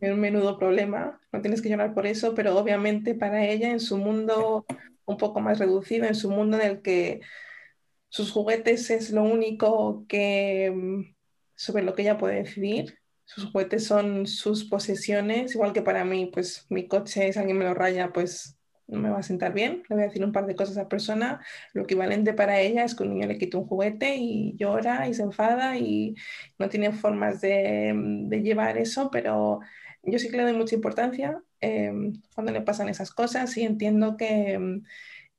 un 0.00 0.20
menudo 0.20 0.58
problema, 0.58 1.20
no 1.32 1.40
tienes 1.40 1.62
que 1.62 1.68
llorar 1.68 1.94
por 1.94 2.06
eso, 2.06 2.34
pero 2.34 2.56
obviamente 2.56 3.14
para 3.14 3.44
ella 3.44 3.70
en 3.70 3.80
su 3.80 3.96
mundo 3.96 4.66
un 5.04 5.16
poco 5.16 5.40
más 5.40 5.58
reducido, 5.58 6.06
en 6.06 6.14
su 6.14 6.30
mundo 6.30 6.58
en 6.58 6.66
el 6.66 6.82
que 6.82 7.20
sus 8.08 8.30
juguetes 8.32 8.90
es 8.90 9.10
lo 9.10 9.22
único 9.22 10.04
que 10.08 10.72
mm, 10.74 11.14
sobre 11.54 11.82
lo 11.82 11.94
que 11.94 12.02
ella 12.02 12.18
puede 12.18 12.42
decidir. 12.42 12.98
Sus 13.24 13.44
juguetes 13.46 13.86
son 13.86 14.26
sus 14.26 14.64
posesiones, 14.64 15.54
igual 15.54 15.72
que 15.72 15.82
para 15.82 16.04
mí, 16.04 16.30
pues 16.32 16.66
mi 16.70 16.88
coche, 16.88 17.32
si 17.32 17.38
alguien 17.38 17.58
me 17.58 17.64
lo 17.64 17.74
raya, 17.74 18.12
pues 18.12 18.57
no 18.88 18.98
me 18.98 19.10
va 19.10 19.18
a 19.18 19.22
sentar 19.22 19.52
bien, 19.52 19.82
le 19.88 19.94
voy 19.94 20.02
a 20.04 20.06
decir 20.06 20.24
un 20.24 20.32
par 20.32 20.46
de 20.46 20.56
cosas 20.56 20.76
a 20.76 20.80
esa 20.80 20.88
persona. 20.88 21.40
Lo 21.74 21.82
equivalente 21.82 22.32
para 22.34 22.60
ella 22.60 22.84
es 22.84 22.94
que 22.94 23.04
un 23.04 23.10
niño 23.14 23.26
le 23.26 23.38
quita 23.38 23.58
un 23.58 23.66
juguete 23.66 24.16
y 24.16 24.56
llora 24.56 25.08
y 25.08 25.14
se 25.14 25.22
enfada 25.22 25.76
y 25.76 26.14
no 26.58 26.68
tiene 26.68 26.92
formas 26.92 27.40
de, 27.40 27.94
llevar 28.42 28.78
eso, 28.78 29.10
pero 29.10 29.60
yo 30.02 30.18
sí 30.18 30.30
que 30.30 30.38
le 30.38 30.44
doy 30.44 30.54
mucha 30.54 30.74
importancia 30.74 31.42
eh, 31.60 31.92
cuando 32.34 32.52
le 32.52 32.62
pasan 32.62 32.88
esas 32.88 33.10
cosas 33.12 33.56
y 33.56 33.64
entiendo 33.64 34.16
que, 34.16 34.80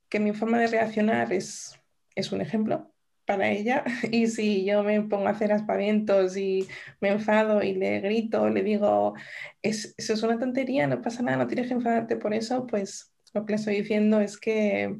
que 0.08 0.20
mi 0.20 0.32
forma 0.32 0.58
de 0.60 0.68
reaccionar 0.68 1.32
es, 1.32 1.80
es 2.14 2.32
un 2.32 2.40
ejemplo 2.40 2.92
para 3.26 3.48
ella 3.50 3.84
y 4.10 4.26
si 4.28 4.64
yo 4.64 4.82
me 4.82 5.00
pongo 5.02 5.28
a 5.28 5.30
hacer 5.30 5.52
aspavientos 5.52 6.36
y 6.36 6.68
me 7.00 7.10
enfado 7.10 7.62
y 7.62 7.74
le 7.74 8.00
grito, 8.00 8.48
le 8.48 8.62
digo, 8.62 9.14
es, 9.62 9.94
eso 9.98 10.14
es 10.14 10.22
una 10.22 10.38
tontería, 10.38 10.86
no 10.86 11.00
pasa 11.02 11.22
nada, 11.22 11.38
no 11.38 11.46
tienes 11.46 11.68
que 11.68 11.74
enfadarte 11.74 12.16
por 12.16 12.34
eso, 12.34 12.66
pues 12.66 13.09
lo 13.32 13.46
que 13.46 13.52
le 13.52 13.56
estoy 13.56 13.76
diciendo 13.76 14.20
es 14.20 14.38
que, 14.38 14.98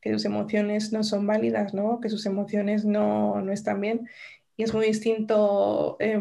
que 0.00 0.12
sus 0.12 0.24
emociones 0.24 0.92
no 0.92 1.02
son 1.02 1.26
válidas, 1.26 1.74
¿no? 1.74 2.00
que 2.00 2.08
sus 2.08 2.26
emociones 2.26 2.84
no, 2.84 3.40
no 3.40 3.52
están 3.52 3.80
bien. 3.80 4.08
Y 4.56 4.62
es 4.62 4.72
muy 4.72 4.86
distinto 4.86 5.96
eh, 6.00 6.18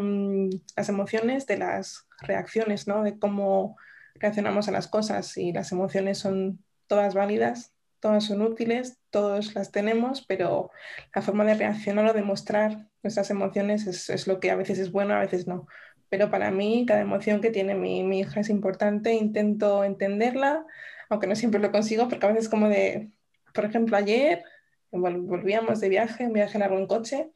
las 0.75 0.89
emociones 0.89 1.47
de 1.47 1.57
las 1.57 2.07
reacciones, 2.21 2.87
¿no? 2.87 3.03
de 3.03 3.17
cómo 3.17 3.77
reaccionamos 4.15 4.67
a 4.67 4.71
las 4.71 4.87
cosas. 4.87 5.37
Y 5.37 5.53
las 5.53 5.71
emociones 5.71 6.17
son 6.17 6.59
todas 6.87 7.13
válidas, 7.13 7.73
todas 7.99 8.25
son 8.25 8.41
útiles, 8.41 8.99
todos 9.09 9.55
las 9.55 9.71
tenemos, 9.71 10.25
pero 10.25 10.69
la 11.13 11.21
forma 11.21 11.45
de 11.45 11.55
reaccionar 11.55 12.07
o 12.07 12.13
de 12.13 12.23
mostrar 12.23 12.89
nuestras 13.03 13.29
emociones 13.29 13.87
es, 13.87 14.09
es 14.09 14.27
lo 14.27 14.39
que 14.39 14.51
a 14.51 14.55
veces 14.55 14.79
es 14.79 14.91
bueno, 14.91 15.13
a 15.13 15.21
veces 15.21 15.47
no. 15.47 15.67
Pero 16.09 16.29
para 16.29 16.51
mí, 16.51 16.85
cada 16.87 17.01
emoción 17.01 17.41
que 17.41 17.51
tiene 17.51 17.75
mi, 17.75 18.03
mi 18.03 18.19
hija 18.19 18.41
es 18.41 18.49
importante, 18.49 19.13
intento 19.13 19.83
entenderla, 19.83 20.65
aunque 21.09 21.27
no 21.27 21.35
siempre 21.35 21.59
lo 21.59 21.71
consigo, 21.71 22.07
porque 22.07 22.25
a 22.25 22.31
veces 22.31 22.49
como 22.49 22.69
de, 22.69 23.11
por 23.53 23.65
ejemplo, 23.65 23.97
ayer 23.97 24.43
volvíamos 24.91 25.79
de 25.79 25.89
viaje, 25.89 26.25
un 26.25 26.33
viaje 26.33 26.59
largo 26.59 26.77
en 26.77 26.87
coche, 26.87 27.31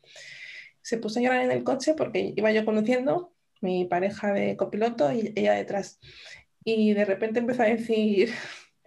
se 0.81 0.97
puso 0.97 1.19
a 1.19 1.23
llorar 1.23 1.41
en 1.41 1.51
el 1.51 1.63
coche 1.63 1.93
porque 1.93 2.33
iba 2.35 2.51
yo 2.51 2.65
conduciendo, 2.65 3.33
mi 3.61 3.85
pareja 3.85 4.33
de 4.33 4.55
copiloto 4.55 5.11
y 5.11 5.33
ella 5.35 5.53
detrás. 5.53 5.99
Y 6.63 6.93
de 6.93 7.05
repente 7.05 7.39
empezó 7.39 7.63
a 7.63 7.65
decir, 7.65 8.31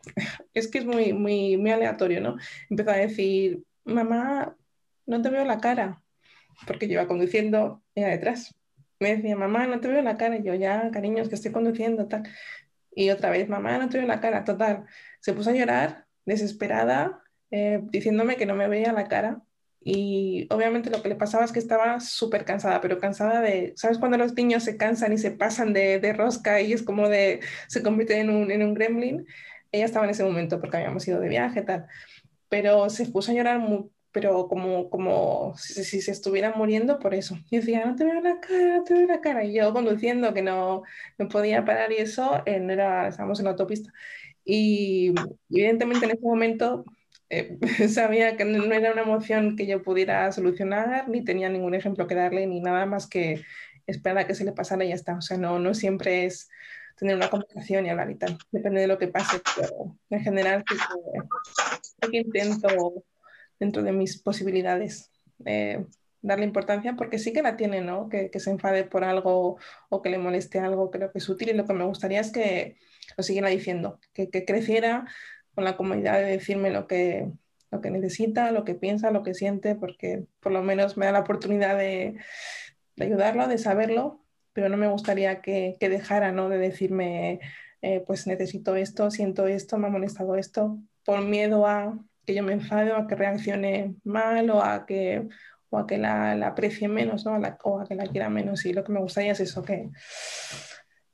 es 0.54 0.68
que 0.68 0.78
es 0.78 0.86
muy, 0.86 1.12
muy, 1.12 1.56
muy 1.56 1.70
aleatorio, 1.70 2.20
¿no? 2.20 2.36
Empezó 2.70 2.90
a 2.90 2.96
decir, 2.96 3.62
mamá, 3.84 4.56
no 5.06 5.22
te 5.22 5.30
veo 5.30 5.44
la 5.44 5.60
cara, 5.60 6.02
porque 6.66 6.86
yo 6.86 6.94
iba 6.94 7.06
conduciendo 7.08 7.82
ella 7.94 8.08
detrás. 8.08 8.54
Me 9.00 9.16
decía, 9.16 9.36
mamá, 9.36 9.66
no 9.66 9.80
te 9.80 9.88
veo 9.88 10.02
la 10.02 10.16
cara. 10.16 10.36
Y 10.36 10.44
yo, 10.44 10.54
ya, 10.54 10.90
cariños, 10.92 11.28
que 11.28 11.34
estoy 11.34 11.52
conduciendo, 11.52 12.06
tal. 12.06 12.22
Y 12.94 13.10
otra 13.10 13.30
vez, 13.30 13.48
mamá, 13.48 13.78
no 13.78 13.88
te 13.88 13.98
veo 13.98 14.06
la 14.06 14.20
cara, 14.20 14.44
total. 14.44 14.84
Se 15.20 15.32
puso 15.32 15.50
a 15.50 15.54
llorar, 15.54 16.06
desesperada, 16.24 17.22
eh, 17.50 17.80
diciéndome 17.84 18.36
que 18.36 18.46
no 18.46 18.54
me 18.54 18.68
veía 18.68 18.92
la 18.92 19.08
cara. 19.08 19.42
Y 19.84 20.46
obviamente 20.50 20.90
lo 20.90 21.02
que 21.02 21.08
le 21.08 21.16
pasaba 21.16 21.44
es 21.44 21.52
que 21.52 21.58
estaba 21.58 21.98
súper 22.00 22.44
cansada, 22.44 22.80
pero 22.80 22.98
cansada 22.98 23.40
de, 23.40 23.72
¿sabes 23.76 23.98
cuando 23.98 24.16
los 24.16 24.34
niños 24.34 24.62
se 24.62 24.76
cansan 24.76 25.12
y 25.12 25.18
se 25.18 25.32
pasan 25.32 25.72
de, 25.72 25.98
de 25.98 26.12
rosca 26.12 26.60
y 26.60 26.72
es 26.72 26.82
como 26.82 27.08
de, 27.08 27.40
se 27.68 27.82
convierte 27.82 28.18
en 28.20 28.30
un, 28.30 28.50
en 28.50 28.62
un 28.62 28.74
gremlin? 28.74 29.26
Ella 29.72 29.86
estaba 29.86 30.04
en 30.04 30.12
ese 30.12 30.24
momento 30.24 30.60
porque 30.60 30.76
habíamos 30.76 31.06
ido 31.08 31.18
de 31.18 31.28
viaje, 31.28 31.62
tal. 31.62 31.86
Pero 32.48 32.90
se 32.90 33.06
puso 33.06 33.32
a 33.32 33.34
llorar 33.34 33.58
pero 34.12 34.46
como, 34.48 34.90
como 34.90 35.54
si, 35.56 35.84
si, 35.84 36.00
se 36.02 36.12
estuviera 36.12 36.52
muriendo 36.54 36.98
por 36.98 37.14
eso. 37.14 37.38
Y 37.50 37.56
decía, 37.58 37.84
no 37.84 37.96
te 37.96 38.04
veo 38.04 38.20
la 38.20 38.40
cara, 38.40 38.76
no 38.78 38.84
te 38.84 38.94
veo 38.94 39.06
la 39.06 39.20
cara. 39.20 39.44
Y 39.44 39.54
yo 39.54 39.72
conduciendo, 39.72 40.34
que 40.34 40.42
no, 40.42 40.82
no 41.18 41.28
podía 41.28 41.64
parar 41.64 41.92
y 41.92 41.96
eso, 41.96 42.42
eh, 42.46 42.60
no 42.60 42.72
era, 42.72 43.08
estábamos 43.08 43.38
en 43.40 43.46
la 43.46 43.52
autopista. 43.52 43.92
Y 44.44 45.14
evidentemente 45.50 46.04
en 46.04 46.12
ese 46.12 46.20
momento 46.22 46.84
eh, 47.30 47.58
sabía 47.88 48.36
que 48.36 48.44
no, 48.44 48.66
no 48.66 48.74
era 48.74 48.92
una 48.92 49.02
emoción 49.02 49.56
que 49.56 49.66
yo 49.66 49.82
pudiera 49.82 50.30
solucionar, 50.32 51.08
ni 51.08 51.24
tenía 51.24 51.48
ningún 51.48 51.74
ejemplo 51.74 52.06
que 52.06 52.14
darle, 52.14 52.46
ni 52.46 52.60
nada 52.60 52.86
más 52.86 53.06
que 53.06 53.42
esperar 53.86 54.18
a 54.18 54.26
que 54.26 54.34
se 54.34 54.44
le 54.44 54.52
pasara 54.52 54.84
y 54.84 54.88
ya 54.88 54.94
está. 54.94 55.16
O 55.16 55.22
sea, 55.22 55.38
no, 55.38 55.58
no 55.58 55.74
siempre 55.74 56.26
es 56.26 56.50
tener 56.96 57.16
una 57.16 57.30
conversación 57.30 57.86
y 57.86 57.90
hablar 57.90 58.10
y 58.10 58.16
tal. 58.16 58.38
Depende 58.50 58.82
de 58.82 58.86
lo 58.86 58.98
que 58.98 59.08
pase, 59.08 59.40
pero 59.56 59.96
en 60.10 60.20
general 60.20 60.62
sí 60.68 60.76
que, 62.00 62.10
que 62.10 62.16
intento 62.18 63.04
dentro 63.62 63.84
de 63.84 63.92
mis 63.92 64.20
posibilidades. 64.20 65.12
Eh, 65.44 65.86
darle 66.20 66.44
importancia 66.44 66.94
porque 66.96 67.18
sí 67.20 67.32
que 67.32 67.42
la 67.42 67.56
tiene, 67.56 67.80
¿no? 67.80 68.08
Que, 68.08 68.28
se 68.40 68.50
enfade 68.50 68.84
por 68.84 69.04
algo 69.04 69.56
o 69.88 70.02
que 70.02 70.10
le 70.10 70.18
moleste 70.18 70.58
algo, 70.58 70.90
creo 70.90 71.12
que 71.12 71.18
es 71.18 71.28
útil 71.28 71.50
y 71.50 71.54
lo 71.54 71.64
que 71.64 71.72
me 71.72 71.84
gustaría 71.84 72.20
es 72.20 72.32
que 72.32 72.76
lo 73.16 73.22
siguiera 73.22 73.48
diciendo, 73.48 74.00
que, 74.12 74.28
creciera 74.44 75.06
con 75.54 75.64
la 75.64 75.76
comodidad 75.76 76.18
de 76.18 76.24
decirme 76.24 76.70
lo 76.70 76.88
que, 76.88 77.30
lo 77.70 77.80
que 77.80 77.90
necesita, 77.90 78.50
lo 78.50 78.64
que 78.64 78.74
piensa, 78.74 79.12
lo 79.12 79.22
que 79.22 79.34
siente, 79.34 79.76
porque 79.76 80.24
por 80.40 80.50
lo 80.50 80.62
menos 80.62 80.96
me 80.96 81.06
da 81.06 81.12
la 81.12 81.20
oportunidad 81.20 81.76
de, 81.78 82.16
de 82.96 83.04
ayudarlo, 83.04 83.46
de 83.46 83.58
saberlo, 83.58 84.24
pero 84.52 84.68
no 84.68 84.76
me 84.76 84.88
gustaría 84.88 85.40
que, 85.40 85.76
que 85.78 85.88
dejara, 85.88 86.32
¿no? 86.32 86.48
De 86.48 86.58
decirme, 86.58 87.40
eh, 87.80 88.02
pues 88.06 88.26
necesito 88.26 88.74
esto, 88.74 89.10
siento 89.10 89.46
esto, 89.46 89.78
me 89.78 89.86
ha 89.86 89.90
molestado 89.90 90.36
esto, 90.36 90.78
por 91.04 91.22
miedo 91.22 91.66
a 91.66 91.98
que 92.26 92.34
yo 92.34 92.42
me 92.42 92.52
enfade 92.52 92.92
o 92.92 92.96
a 92.96 93.06
que 93.06 93.14
reaccione 93.14 93.94
mal 94.04 94.50
o 94.50 94.62
a 94.62 94.86
que, 94.86 95.28
o 95.70 95.78
a 95.78 95.86
que 95.86 95.98
la, 95.98 96.34
la 96.34 96.48
aprecie 96.48 96.88
menos, 96.88 97.24
¿no? 97.24 97.38
O 97.64 97.80
a 97.80 97.86
que 97.86 97.94
la 97.94 98.06
quiera 98.06 98.28
menos. 98.28 98.64
Y 98.64 98.72
lo 98.72 98.84
que 98.84 98.92
me 98.92 99.00
gustaría 99.00 99.32
es 99.32 99.40
eso, 99.40 99.62
que 99.62 99.90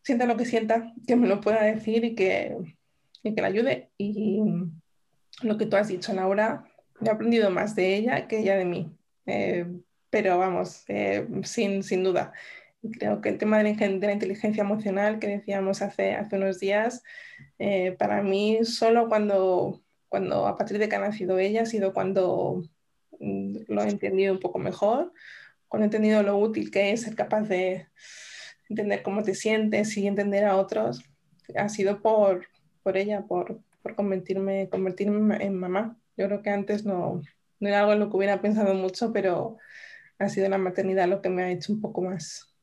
sienta 0.02 0.26
lo 0.26 0.36
que 0.36 0.44
sienta, 0.44 0.92
que 1.06 1.16
me 1.16 1.28
lo 1.28 1.40
pueda 1.40 1.62
decir 1.62 2.04
y 2.04 2.14
que, 2.14 2.56
y 3.22 3.34
que 3.34 3.42
la 3.42 3.48
ayude. 3.48 3.90
Y 3.98 4.42
lo 5.42 5.58
que 5.58 5.66
tú 5.66 5.76
has 5.76 5.88
dicho, 5.88 6.12
Laura, 6.12 6.64
he 7.04 7.10
aprendido 7.10 7.50
más 7.50 7.74
de 7.74 7.94
ella 7.94 8.26
que 8.26 8.38
ella 8.38 8.56
de 8.56 8.64
mí. 8.64 8.96
Eh, 9.26 9.66
pero 10.10 10.38
vamos, 10.38 10.84
eh, 10.88 11.26
sin, 11.42 11.82
sin 11.82 12.02
duda. 12.02 12.32
Creo 12.98 13.20
que 13.20 13.28
el 13.28 13.38
tema 13.38 13.58
de 13.58 13.64
la, 13.64 13.88
de 13.88 14.06
la, 14.06 14.12
inteligencia 14.12 14.62
emocional 14.62 15.18
que 15.18 15.26
decíamos 15.26 15.82
hace, 15.82 16.14
hace 16.14 16.36
unos 16.36 16.60
días, 16.60 17.02
eh, 17.58 17.92
para 17.98 18.22
mí 18.22 18.60
solo 18.64 19.08
cuando 19.08 19.82
cuando 20.08 20.46
a 20.46 20.56
partir 20.56 20.78
de 20.78 20.88
que 20.88 20.96
ha 20.96 21.00
nacido 21.00 21.38
ella 21.38 21.62
ha 21.62 21.66
sido 21.66 21.92
cuando 21.92 22.62
mm, 23.20 23.56
lo 23.68 23.82
he 23.82 23.88
entendido 23.88 24.32
un 24.32 24.40
poco 24.40 24.58
mejor, 24.58 25.12
cuando 25.68 25.84
he 25.84 25.88
entendido 25.88 26.22
lo 26.22 26.38
útil 26.38 26.70
que 26.70 26.92
es 26.92 27.02
ser 27.02 27.14
capaz 27.14 27.42
de 27.42 27.86
entender 28.68 29.02
cómo 29.02 29.22
te 29.22 29.34
sientes 29.34 29.96
y 29.96 30.06
entender 30.06 30.44
a 30.44 30.56
otros, 30.56 31.02
ha 31.56 31.68
sido 31.68 32.02
por, 32.02 32.46
por 32.82 32.96
ella, 32.96 33.22
por, 33.26 33.60
por 33.82 33.94
convertirme, 33.94 34.68
convertirme 34.70 35.44
en 35.44 35.54
mamá. 35.54 35.96
Yo 36.16 36.26
creo 36.26 36.42
que 36.42 36.50
antes 36.50 36.84
no, 36.84 37.22
no 37.60 37.68
era 37.68 37.80
algo 37.80 37.92
en 37.92 38.00
lo 38.00 38.10
que 38.10 38.16
hubiera 38.16 38.40
pensado 38.40 38.74
mucho, 38.74 39.12
pero 39.12 39.56
ha 40.18 40.28
sido 40.28 40.48
la 40.48 40.58
maternidad 40.58 41.08
lo 41.08 41.22
que 41.22 41.30
me 41.30 41.42
ha 41.42 41.50
hecho 41.50 41.72
un 41.72 41.80
poco 41.80 42.02
más 42.02 42.54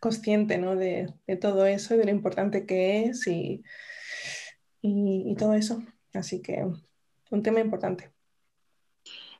consciente 0.00 0.58
¿no? 0.58 0.76
de, 0.76 1.12
de 1.26 1.36
todo 1.36 1.66
eso 1.66 1.94
y 1.94 1.98
de 1.98 2.04
lo 2.04 2.10
importante 2.10 2.66
que 2.66 3.04
es 3.04 3.26
y, 3.26 3.62
y, 4.82 5.24
y 5.30 5.34
todo 5.36 5.54
eso. 5.54 5.82
Así 6.12 6.42
que 6.42 6.64
un 7.34 7.42
tema 7.42 7.60
importante. 7.60 8.12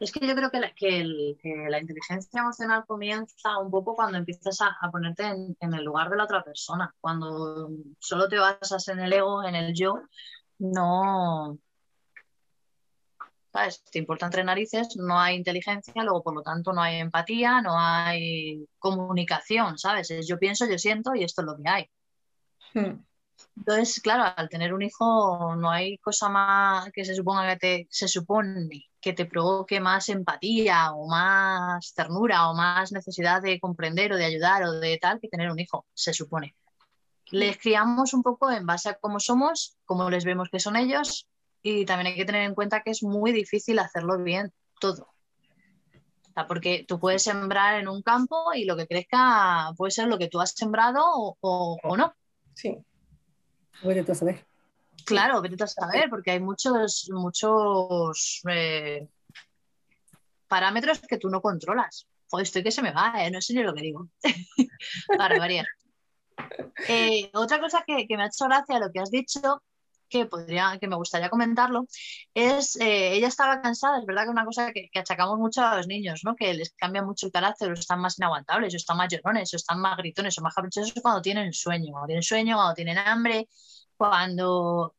Es 0.01 0.13
que 0.13 0.27
yo 0.27 0.35
creo 0.35 0.51
que 0.51 0.61
la, 0.61 0.75
que, 0.75 1.01
el, 1.01 1.39
que 1.41 1.67
la, 1.71 1.79
inteligencia 1.79 2.41
emocional 2.41 2.85
comienza 2.87 3.59
un 3.59 3.71
poco 3.71 3.95
cuando 3.95 4.19
empiezas 4.19 4.61
a, 4.61 4.77
a 4.81 4.91
ponerte 4.91 5.23
en, 5.25 5.57
en, 5.61 5.75
el 5.75 5.85
lugar 5.85 6.11
de 6.11 6.17
la 6.17 6.25
otra 6.25 6.43
persona. 6.43 6.95
Cuando 7.01 7.71
solo 8.01 8.29
te 8.29 8.39
basas 8.39 8.89
en 8.89 8.99
el 9.01 9.13
ego, 9.13 9.45
en 9.45 9.55
el 9.55 9.73
yo, 9.73 10.03
no. 10.59 11.59
¿Sabes? 13.53 13.85
Te 13.85 14.01
importa 14.01 14.27
entre 14.27 14.43
narices, 14.43 14.97
no 14.97 15.19
hay 15.19 15.37
inteligencia, 15.37 16.03
luego 16.03 16.25
por 16.25 16.35
lo 16.35 16.43
tanto 16.43 16.73
no 16.73 16.83
hay 16.83 16.97
empatía, 16.97 17.63
no 17.63 17.79
hay 17.79 18.67
comunicación, 18.81 19.79
¿sabes? 19.79 20.11
Es 20.11 20.27
yo 20.27 20.39
pienso, 20.41 20.67
yo 20.69 20.77
siento 20.77 21.15
y 21.15 21.23
esto 21.23 21.43
es 21.43 21.47
lo 21.47 21.57
que 21.57 21.69
hay. 21.69 21.91
Hmm. 22.75 23.05
Entonces, 23.57 24.01
claro, 24.01 24.33
al 24.37 24.49
tener 24.49 24.75
un 24.75 24.83
hijo 24.83 25.55
no 25.57 25.71
hay 25.71 25.99
cosa 25.99 26.29
más 26.29 26.91
que 26.93 27.05
se 27.05 27.15
suponga 27.15 27.49
que 27.53 27.57
te, 27.57 27.87
se 27.91 28.09
supone 28.09 28.69
que 29.01 29.13
te 29.13 29.27
provoque 29.27 29.81
más 29.81 30.09
empatía 30.09 30.93
o 30.93 31.07
más 31.07 31.93
ternura 31.95 32.49
o 32.49 32.55
más 32.55 32.91
necesidad 32.91 33.43
de 33.43 33.61
comprender 33.61 34.13
o 34.13 34.17
de 34.17 34.25
ayudar 34.25 34.63
o 34.65 34.73
de 34.73 34.99
tal 34.99 35.21
que 35.21 35.29
tener 35.29 35.51
un 35.51 35.61
hijo, 35.61 35.87
se 35.93 36.13
supone. 36.13 36.57
Les 37.31 37.59
criamos 37.59 38.15
un 38.15 38.23
poco 38.23 38.51
en 38.51 38.67
base 38.67 38.89
a 38.89 38.95
cómo 38.95 39.21
somos, 39.21 39.77
cómo 39.85 40.09
les 40.09 40.25
vemos 40.25 40.49
que 40.51 40.61
son 40.61 40.77
ellos 40.77 41.29
y 41.63 41.85
también 41.85 42.09
hay 42.09 42.17
que 42.17 42.25
tener 42.25 42.43
en 42.43 42.55
cuenta 42.55 42.83
que 42.83 42.91
es 42.91 43.03
muy 43.03 43.33
difícil 43.33 43.79
hacerlo 43.79 44.23
bien 44.23 44.53
todo. 44.81 45.09
Porque 46.49 46.85
tú 46.89 46.99
puedes 46.99 47.23
sembrar 47.23 47.79
en 47.79 47.89
un 47.89 48.03
campo 48.03 48.55
y 48.55 48.65
lo 48.65 48.77
que 48.77 48.87
crezca 48.87 49.73
puede 49.77 49.91
ser 49.93 50.09
lo 50.09 50.19
que 50.19 50.29
tú 50.29 50.41
has 50.41 50.53
sembrado 50.53 51.05
o, 51.07 51.37
o, 51.41 51.79
o 51.83 51.97
no. 51.97 52.15
Sí. 52.55 52.77
Vete 53.83 54.13
a 54.13 54.15
saber. 54.15 54.47
Claro, 55.05 55.43
vete 55.43 55.63
a 55.63 55.67
saber, 55.67 56.09
porque 56.09 56.31
hay 56.31 56.41
muchos, 56.41 57.11
muchos 57.13 58.43
eh, 58.49 59.07
parámetros 60.49 61.01
que 61.01 61.19
tú 61.19 61.29
no 61.29 61.41
controlas. 61.41 62.07
Joder, 62.31 62.45
estoy 62.45 62.63
que 62.63 62.71
se 62.71 62.83
me 62.83 62.93
va, 62.93 63.13
¿eh? 63.19 63.31
no 63.31 63.41
sé 63.41 63.55
ni 63.55 63.63
lo 63.63 63.75
que 63.75 63.83
digo. 63.83 64.09
Para 65.19 65.39
variar. 65.39 65.67
Eh, 66.89 67.31
otra 67.35 67.61
cosa 67.61 67.85
que, 67.87 68.07
me 68.09 68.23
ha 68.23 68.27
hecho 68.27 68.47
gracia 68.47 68.79
lo 68.79 68.91
que 68.91 69.01
has 69.01 69.11
dicho, 69.11 69.63
que 70.19 70.27
podría, 70.27 70.79
que 70.81 70.89
me 70.89 70.97
gustaría 70.97 71.31
comentarlo, 71.31 71.87
es 72.35 72.77
eh, 72.77 73.15
ella 73.15 73.29
estaba 73.29 73.61
cansada, 73.61 73.99
es 73.99 74.07
verdad 74.07 74.25
que 74.25 74.31
una 74.31 74.45
cosa 74.45 74.73
que, 74.73 74.91
achacamos 74.99 75.39
mucho 75.39 75.63
a 75.63 75.77
los 75.77 75.87
niños, 75.87 76.23
¿no? 76.25 76.35
Que 76.37 76.55
les 76.55 76.73
cambia 76.75 77.03
mucho 77.03 77.27
el 77.27 77.33
carácter, 77.33 77.71
o 77.71 77.75
están 77.75 78.01
más 78.01 78.19
inaguantables, 78.19 78.75
o 78.75 78.77
están 78.77 78.97
más 78.97 79.09
llorones, 79.13 79.53
o 79.53 79.57
están 79.57 79.81
más 79.81 79.97
gritones, 79.97 80.39
o 80.39 80.43
más 80.43 80.55
caprichosos 80.55 80.95
cuando 81.03 81.23
tienen 81.23 81.53
sueño, 81.53 81.93
cuando 81.93 82.07
tienen 82.07 82.23
sueño, 82.23 82.57
cuando 82.57 82.75
tienen 82.75 82.99
hambre, 82.99 83.49
cuando 83.97 84.95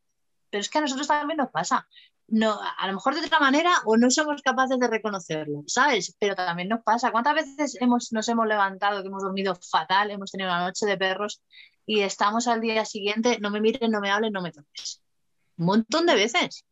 pero 0.50 0.60
es 0.60 0.70
que 0.70 0.78
a 0.78 0.80
nosotros 0.82 1.08
también 1.08 1.38
nos 1.38 1.50
pasa 1.50 1.86
no, 2.28 2.58
a 2.78 2.86
lo 2.86 2.94
mejor 2.94 3.14
de 3.14 3.26
otra 3.26 3.38
manera 3.38 3.72
o 3.84 3.96
no 3.96 4.10
somos 4.10 4.42
capaces 4.42 4.78
de 4.78 4.88
reconocerlo, 4.88 5.62
¿sabes? 5.66 6.16
Pero 6.18 6.34
también 6.34 6.68
nos 6.68 6.82
pasa. 6.82 7.12
¿Cuántas 7.12 7.34
veces 7.34 7.76
hemos, 7.80 8.12
nos 8.12 8.28
hemos 8.28 8.46
levantado, 8.46 9.02
que 9.02 9.08
hemos 9.08 9.22
dormido 9.22 9.54
fatal, 9.54 10.10
hemos 10.10 10.30
tenido 10.32 10.50
una 10.50 10.64
noche 10.64 10.86
de 10.86 10.96
perros 10.96 11.42
y 11.86 12.00
estamos 12.00 12.48
al 12.48 12.60
día 12.60 12.84
siguiente, 12.84 13.38
no 13.40 13.50
me 13.50 13.60
miren, 13.60 13.90
no 13.92 14.00
me 14.00 14.10
hablen, 14.10 14.32
no 14.32 14.42
me 14.42 14.50
toques? 14.52 15.02
Un 15.58 15.66
montón 15.66 16.06
de 16.06 16.14
veces. 16.14 16.64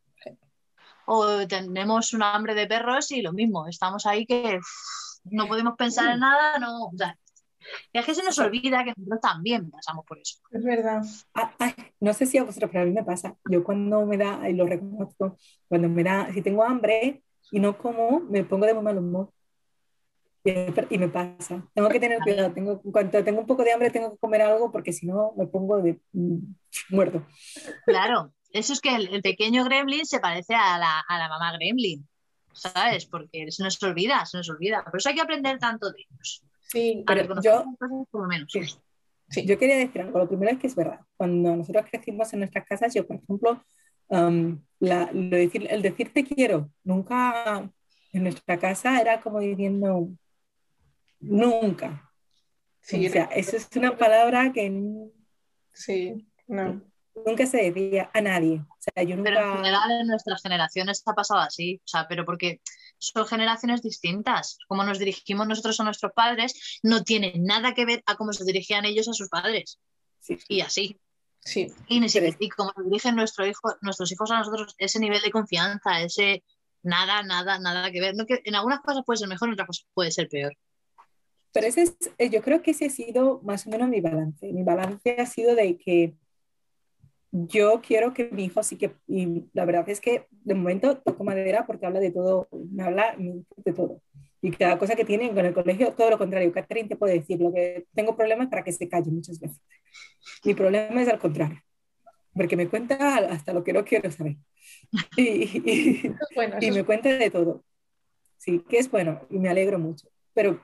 O 1.06 1.46
tenemos 1.46 2.12
un 2.14 2.22
hambre 2.22 2.54
de 2.54 2.66
perros 2.66 3.10
y 3.10 3.20
lo 3.20 3.32
mismo, 3.32 3.68
estamos 3.68 4.06
ahí 4.06 4.24
que 4.24 4.58
no 5.24 5.46
podemos 5.46 5.74
pensar 5.76 6.12
en 6.12 6.20
nada, 6.20 6.58
no, 6.58 6.90
es 7.92 8.04
que 8.04 8.14
se 8.14 8.22
nos 8.22 8.38
olvida 8.38 8.84
que 8.84 8.92
nosotros 8.96 9.20
también 9.20 9.70
pasamos 9.70 10.04
por 10.06 10.18
eso. 10.18 10.38
Es 10.50 10.62
verdad. 10.62 11.02
Ah, 11.34 11.52
no 12.00 12.12
sé 12.12 12.26
si 12.26 12.38
a 12.38 12.44
vosotros, 12.44 12.70
pero 12.72 12.84
a 12.84 12.86
mí 12.86 12.92
me 12.92 13.04
pasa. 13.04 13.36
Yo 13.50 13.64
cuando 13.64 14.04
me 14.06 14.16
da, 14.16 14.48
y 14.48 14.54
lo 14.54 14.66
reconozco, 14.66 15.36
cuando 15.68 15.88
me 15.88 16.02
da, 16.02 16.32
si 16.32 16.42
tengo 16.42 16.64
hambre 16.64 17.22
y 17.50 17.60
no 17.60 17.78
como, 17.78 18.20
me 18.20 18.44
pongo 18.44 18.66
de 18.66 18.74
muy 18.74 18.82
mal 18.82 18.98
humor. 18.98 19.30
Y, 20.44 20.98
me 20.98 21.08
pasa. 21.08 21.66
Tengo 21.72 21.88
que 21.88 22.00
tener 22.00 22.20
cuidado. 22.20 22.52
Tengo, 22.52 22.82
cuando 22.82 23.24
tengo 23.24 23.40
un 23.40 23.46
poco 23.46 23.64
de 23.64 23.72
hambre, 23.72 23.90
tengo 23.90 24.12
que 24.12 24.18
comer 24.18 24.42
algo 24.42 24.70
porque 24.70 24.92
si 24.92 25.06
no, 25.06 25.32
me 25.38 25.46
pongo 25.46 25.80
de 25.80 25.98
mm, 26.12 26.36
muerto. 26.90 27.26
Claro, 27.86 28.34
eso 28.54 28.72
es 28.72 28.80
que 28.80 28.94
el, 28.94 29.20
pequeño 29.20 29.64
gremlin 29.64 30.06
se 30.06 30.20
parece 30.20 30.54
a 30.54 30.78
la, 30.78 31.00
a 31.00 31.18
la 31.18 31.28
mamá 31.28 31.52
gremlin. 31.52 32.08
¿Sabes? 32.52 33.04
Porque 33.06 33.50
se 33.50 33.64
nos 33.64 33.82
olvida, 33.82 34.24
se 34.26 34.36
nos 34.36 34.48
olvida. 34.48 34.84
Por 34.84 34.96
eso 34.98 35.08
hay 35.08 35.16
que 35.16 35.20
aprender 35.20 35.58
tanto 35.58 35.90
de 35.90 36.06
ellos. 36.08 36.44
Sí, 36.68 37.02
pero 37.04 37.40
yo, 37.42 37.64
yo 39.44 39.58
quería 39.58 39.76
decir 39.76 40.02
algo. 40.02 40.20
Lo 40.20 40.28
primero 40.28 40.52
es 40.52 40.58
que 40.58 40.68
es 40.68 40.76
verdad. 40.76 41.00
Cuando 41.16 41.56
nosotros 41.56 41.86
crecimos 41.90 42.32
en 42.32 42.38
nuestras 42.40 42.64
casas, 42.64 42.94
yo, 42.94 43.04
por 43.06 43.16
ejemplo, 43.16 43.64
la, 44.08 45.10
lo 45.12 45.36
decir, 45.36 45.66
el 45.68 45.82
decir 45.82 46.12
te 46.12 46.24
quiero, 46.24 46.70
nunca 46.84 47.68
en 48.12 48.22
nuestra 48.22 48.58
casa 48.58 49.00
era 49.00 49.20
como 49.20 49.40
diciendo 49.40 50.10
nunca. 51.18 52.08
Sí, 52.80 53.06
o 53.06 53.10
sea, 53.10 53.24
eso 53.24 53.56
es 53.56 53.68
una 53.74 53.96
palabra 53.96 54.52
que 54.52 54.70
sí, 55.72 56.24
no. 56.46 56.82
Nunca 57.24 57.46
se 57.46 57.70
decía 57.70 58.10
a 58.12 58.20
nadie. 58.20 58.60
O 58.68 58.76
sea, 58.78 59.02
yo 59.02 59.16
nunca... 59.16 59.30
Pero 59.30 59.50
en 59.50 59.56
general 59.56 59.90
en 60.00 60.06
nuestras 60.06 60.42
generaciones 60.42 61.02
ha 61.06 61.12
pasado 61.12 61.40
así. 61.40 61.80
O 61.84 61.88
sea, 61.88 62.06
pero 62.08 62.24
porque 62.24 62.60
son 62.98 63.26
generaciones 63.26 63.82
distintas. 63.82 64.58
Como 64.68 64.84
nos 64.84 64.98
dirigimos 64.98 65.46
nosotros 65.46 65.78
a 65.80 65.84
nuestros 65.84 66.12
padres 66.12 66.80
no 66.82 67.02
tiene 67.04 67.34
nada 67.36 67.74
que 67.74 67.84
ver 67.84 68.02
a 68.06 68.16
cómo 68.16 68.32
se 68.32 68.44
dirigían 68.44 68.84
ellos 68.84 69.08
a 69.08 69.12
sus 69.12 69.28
padres. 69.28 69.78
Y 70.48 70.60
así. 70.60 71.00
Sí. 71.40 71.72
Y, 71.88 72.00
ni 72.00 72.08
siquiera, 72.08 72.34
y 72.38 72.48
como 72.48 72.72
nos 72.74 72.86
dirigen 72.86 73.16
nuestro 73.16 73.46
hijo, 73.46 73.74
nuestros 73.82 74.10
hijos 74.10 74.30
a 74.30 74.38
nosotros, 74.38 74.74
ese 74.78 74.98
nivel 74.98 75.20
de 75.20 75.30
confianza, 75.30 76.00
ese 76.00 76.42
nada, 76.82 77.22
nada, 77.22 77.58
nada 77.58 77.90
que 77.90 78.00
ver. 78.00 78.14
No, 78.14 78.24
que 78.24 78.40
en 78.44 78.54
algunas 78.54 78.80
cosas 78.80 79.04
puede 79.04 79.18
ser 79.18 79.28
mejor, 79.28 79.48
en 79.48 79.54
otras 79.54 79.66
cosas 79.66 79.86
puede 79.92 80.10
ser 80.10 80.28
peor. 80.28 80.56
Pero 81.52 81.66
ese 81.66 81.82
es, 81.82 81.96
eh, 82.18 82.30
yo 82.30 82.42
creo 82.42 82.62
que 82.62 82.72
ese 82.72 82.86
ha 82.86 82.90
sido 82.90 83.40
más 83.42 83.66
o 83.66 83.70
menos 83.70 83.88
mi 83.88 84.00
balance. 84.00 84.52
Mi 84.52 84.64
balance 84.64 85.16
ha 85.18 85.26
sido 85.26 85.54
de 85.54 85.76
que 85.76 86.14
yo 87.36 87.82
quiero 87.82 88.14
que 88.14 88.28
mi 88.30 88.44
hijo 88.44 88.62
sí 88.62 88.76
que, 88.76 88.94
y 89.08 89.44
la 89.54 89.64
verdad 89.64 89.88
es 89.88 90.00
que 90.00 90.28
de 90.30 90.54
momento 90.54 90.98
toco 90.98 91.24
madera 91.24 91.66
porque 91.66 91.84
habla 91.84 91.98
de 91.98 92.12
todo, 92.12 92.46
me 92.70 92.84
habla 92.84 93.16
de 93.18 93.72
todo. 93.72 94.00
Y 94.40 94.52
cada 94.52 94.78
cosa 94.78 94.94
que 94.94 95.04
tiene 95.04 95.34
con 95.34 95.44
el 95.44 95.52
colegio, 95.52 95.94
todo 95.94 96.10
lo 96.10 96.18
contrario. 96.18 96.52
Catherine 96.52 96.88
te 96.88 96.94
puede 96.94 97.14
decir, 97.14 97.40
lo 97.40 97.52
que 97.52 97.86
tengo 97.92 98.16
problemas 98.16 98.48
para 98.48 98.62
que 98.62 98.70
se 98.70 98.88
calle 98.88 99.10
muchas 99.10 99.40
veces. 99.40 99.60
Mi 100.44 100.54
problema 100.54 101.02
es 101.02 101.08
al 101.08 101.18
contrario, 101.18 101.60
porque 102.34 102.56
me 102.56 102.68
cuenta 102.68 103.16
hasta 103.16 103.52
lo 103.52 103.64
que 103.64 103.72
no 103.72 103.84
quiero 103.84 104.12
saber. 104.12 104.36
Y, 105.16 106.12
y, 106.60 106.70
me 106.70 106.84
cuenta 106.84 107.08
de 107.08 107.30
todo. 107.30 107.64
Sí, 108.38 108.62
que 108.68 108.78
es 108.78 108.88
bueno 108.88 109.26
y 109.28 109.40
me 109.40 109.48
alegro 109.48 109.80
mucho. 109.80 110.08
Pero 110.34 110.60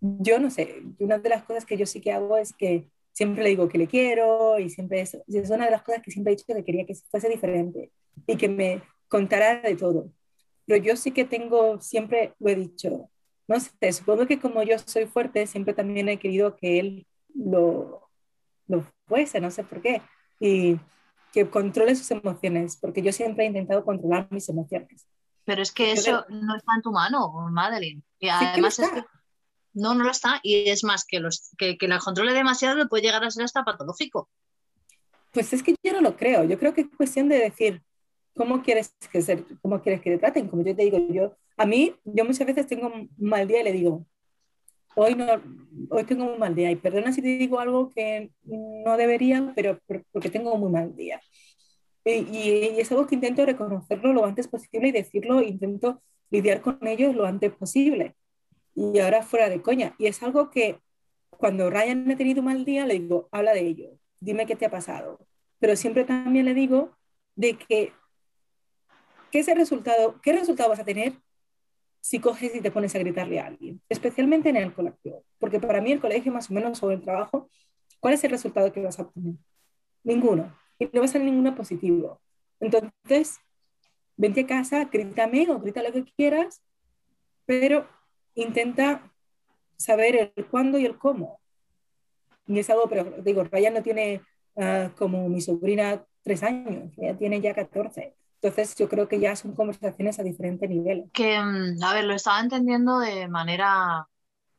yo 0.00 0.38
no 0.38 0.50
sé, 0.50 0.82
una 1.00 1.18
de 1.18 1.28
las 1.28 1.42
cosas 1.42 1.64
que 1.64 1.76
yo 1.76 1.84
sí 1.84 2.00
que 2.00 2.12
hago 2.12 2.36
es 2.36 2.52
que 2.52 2.88
siempre 3.12 3.42
le 3.42 3.50
digo 3.50 3.68
que 3.68 3.78
le 3.78 3.86
quiero 3.86 4.58
y 4.58 4.70
siempre 4.70 5.00
es, 5.00 5.14
es 5.26 5.50
una 5.50 5.66
de 5.66 5.70
las 5.70 5.82
cosas 5.82 6.02
que 6.02 6.10
siempre 6.10 6.32
he 6.32 6.36
dicho 6.36 6.46
que 6.46 6.64
quería 6.64 6.86
que 6.86 6.94
fuese 6.94 7.28
diferente 7.28 7.90
y 8.26 8.36
que 8.36 8.48
me 8.48 8.82
contara 9.08 9.60
de 9.60 9.76
todo. 9.76 10.10
Pero 10.66 10.82
yo 10.82 10.96
sí 10.96 11.10
que 11.10 11.24
tengo, 11.24 11.80
siempre 11.80 12.34
lo 12.38 12.50
he 12.50 12.54
dicho, 12.54 13.10
no 13.48 13.58
sé, 13.58 13.92
supongo 13.92 14.26
que 14.26 14.38
como 14.38 14.62
yo 14.62 14.78
soy 14.78 15.06
fuerte, 15.06 15.46
siempre 15.46 15.74
también 15.74 16.08
he 16.08 16.18
querido 16.18 16.56
que 16.56 16.78
él 16.78 17.06
lo, 17.34 18.08
lo 18.68 18.84
fuese, 19.06 19.40
no 19.40 19.50
sé 19.50 19.64
por 19.64 19.82
qué, 19.82 20.02
y 20.38 20.78
que 21.32 21.48
controle 21.48 21.94
sus 21.96 22.10
emociones, 22.10 22.76
porque 22.76 23.02
yo 23.02 23.12
siempre 23.12 23.44
he 23.44 23.48
intentado 23.48 23.84
controlar 23.84 24.28
mis 24.30 24.48
emociones. 24.48 25.06
Pero 25.44 25.62
es 25.62 25.72
que 25.72 25.92
eso 25.92 26.24
no 26.28 26.56
está 26.56 26.74
en 26.76 26.82
tu 26.82 26.92
mano, 26.92 27.32
Madeline. 27.50 28.02
Y 28.20 28.28
además 28.28 28.78
es 28.78 28.88
que 28.90 29.02
no, 29.72 29.94
no 29.94 30.04
lo 30.04 30.10
está. 30.10 30.40
Y 30.42 30.68
es 30.68 30.84
más, 30.84 31.04
que, 31.04 31.20
los, 31.20 31.50
que, 31.58 31.78
que 31.78 31.88
la 31.88 31.98
controle 31.98 32.32
demasiado 32.32 32.88
puede 32.88 33.04
llegar 33.04 33.24
a 33.24 33.30
ser 33.30 33.44
hasta 33.44 33.64
patológico. 33.64 34.28
Pues 35.32 35.52
es 35.52 35.62
que 35.62 35.74
yo 35.82 35.92
no 35.92 36.00
lo 36.00 36.16
creo. 36.16 36.44
Yo 36.44 36.58
creo 36.58 36.74
que 36.74 36.82
es 36.82 36.88
cuestión 36.96 37.28
de 37.28 37.38
decir, 37.38 37.82
¿cómo 38.34 38.62
quieres 38.62 38.94
que, 39.12 39.22
ser, 39.22 39.44
cómo 39.62 39.80
quieres 39.80 40.00
que 40.00 40.10
te 40.10 40.18
traten? 40.18 40.48
Como 40.48 40.64
yo 40.64 40.74
te 40.74 40.82
digo, 40.82 40.98
yo, 41.10 41.36
a 41.56 41.66
mí, 41.66 41.94
yo 42.04 42.24
muchas 42.24 42.46
veces 42.46 42.66
tengo 42.66 42.88
un 42.88 43.10
mal 43.18 43.46
día 43.46 43.60
y 43.60 43.64
le 43.64 43.72
digo, 43.72 44.06
hoy, 44.96 45.14
no, 45.14 45.26
hoy 45.90 46.04
tengo 46.04 46.32
un 46.32 46.38
mal 46.38 46.54
día. 46.54 46.70
Y 46.70 46.76
perdona 46.76 47.12
si 47.12 47.22
te 47.22 47.28
digo 47.28 47.60
algo 47.60 47.90
que 47.90 48.30
no 48.42 48.96
debería, 48.96 49.52
pero 49.54 49.78
porque 50.12 50.30
tengo 50.30 50.52
un 50.54 50.60
muy 50.60 50.72
mal 50.72 50.96
día. 50.96 51.20
Y, 52.04 52.10
y, 52.36 52.80
es 52.80 52.90
algo 52.90 53.06
que 53.06 53.14
intento 53.14 53.44
reconocerlo 53.44 54.12
lo 54.12 54.24
antes 54.24 54.48
posible 54.48 54.88
y 54.88 54.92
decirlo, 54.92 55.42
intento 55.42 56.02
lidiar 56.30 56.62
con 56.62 56.78
ellos 56.86 57.14
lo 57.14 57.26
antes 57.26 57.52
posible 57.52 58.16
y 58.74 58.98
ahora 58.98 59.22
fuera 59.22 59.48
de 59.48 59.62
coña. 59.62 59.94
Y 59.98 60.06
es 60.06 60.22
algo 60.22 60.50
que 60.50 60.80
cuando 61.30 61.70
Ryan 61.70 62.10
ha 62.10 62.16
tenido 62.16 62.40
un 62.40 62.46
mal 62.46 62.64
día, 62.64 62.86
le 62.86 62.94
digo, 62.94 63.28
habla 63.32 63.52
de 63.52 63.60
ello, 63.60 63.90
dime 64.20 64.46
qué 64.46 64.56
te 64.56 64.66
ha 64.66 64.70
pasado. 64.70 65.18
Pero 65.58 65.76
siempre 65.76 66.04
también 66.04 66.44
le 66.44 66.54
digo 66.54 66.96
de 67.34 67.56
que, 67.56 67.92
¿qué, 69.30 69.38
ese 69.40 69.54
resultado, 69.54 70.20
¿qué 70.22 70.32
resultado 70.32 70.70
vas 70.70 70.80
a 70.80 70.84
tener 70.84 71.14
si 72.00 72.18
coges 72.18 72.54
y 72.54 72.60
te 72.60 72.70
pones 72.70 72.94
a 72.94 72.98
gritarle 72.98 73.40
a 73.40 73.46
alguien? 73.46 73.80
Especialmente 73.88 74.48
en 74.48 74.56
el 74.56 74.72
colegio. 74.72 75.24
Porque 75.38 75.60
para 75.60 75.80
mí 75.80 75.92
el 75.92 76.00
colegio, 76.00 76.32
más 76.32 76.50
o 76.50 76.54
menos, 76.54 76.82
o 76.82 76.90
el 76.90 77.00
trabajo, 77.00 77.48
¿cuál 78.00 78.14
es 78.14 78.24
el 78.24 78.30
resultado 78.30 78.72
que 78.72 78.82
vas 78.82 78.98
a 78.98 79.02
obtener? 79.02 79.34
Ninguno. 80.02 80.56
Y 80.78 80.86
no 80.86 81.00
va 81.00 81.04
a 81.04 81.08
ser 81.08 81.22
ninguno 81.22 81.54
positivo. 81.54 82.20
Entonces, 82.58 83.38
vente 84.16 84.42
a 84.42 84.46
casa, 84.46 84.84
grítame 84.84 85.50
o 85.50 85.58
grita 85.58 85.82
lo 85.82 85.92
que 85.92 86.04
quieras, 86.04 86.62
pero 87.46 87.86
intenta 88.42 89.10
saber 89.76 90.32
el 90.36 90.46
cuándo 90.46 90.78
y 90.78 90.86
el 90.86 90.98
cómo. 90.98 91.40
Y 92.46 92.58
es 92.58 92.70
algo, 92.70 92.88
pero 92.88 93.04
digo, 93.22 93.44
Ryan 93.44 93.74
no 93.74 93.82
tiene 93.82 94.22
ah, 94.56 94.90
como 94.96 95.28
mi 95.28 95.40
sobrina 95.40 96.04
tres 96.22 96.42
años, 96.42 96.92
ella 96.98 97.16
tiene 97.16 97.40
ya 97.40 97.54
14. 97.54 98.14
Entonces 98.42 98.74
yo 98.76 98.88
creo 98.88 99.06
que 99.06 99.20
ya 99.20 99.36
son 99.36 99.54
conversaciones 99.54 100.18
a 100.18 100.22
diferente 100.22 100.66
nivel. 100.66 101.10
Que, 101.12 101.38
mm, 101.40 101.82
a 101.82 101.94
ver, 101.94 102.04
lo 102.04 102.14
estaba 102.14 102.40
entendiendo 102.40 102.98
de 102.98 103.28
manera 103.28 104.06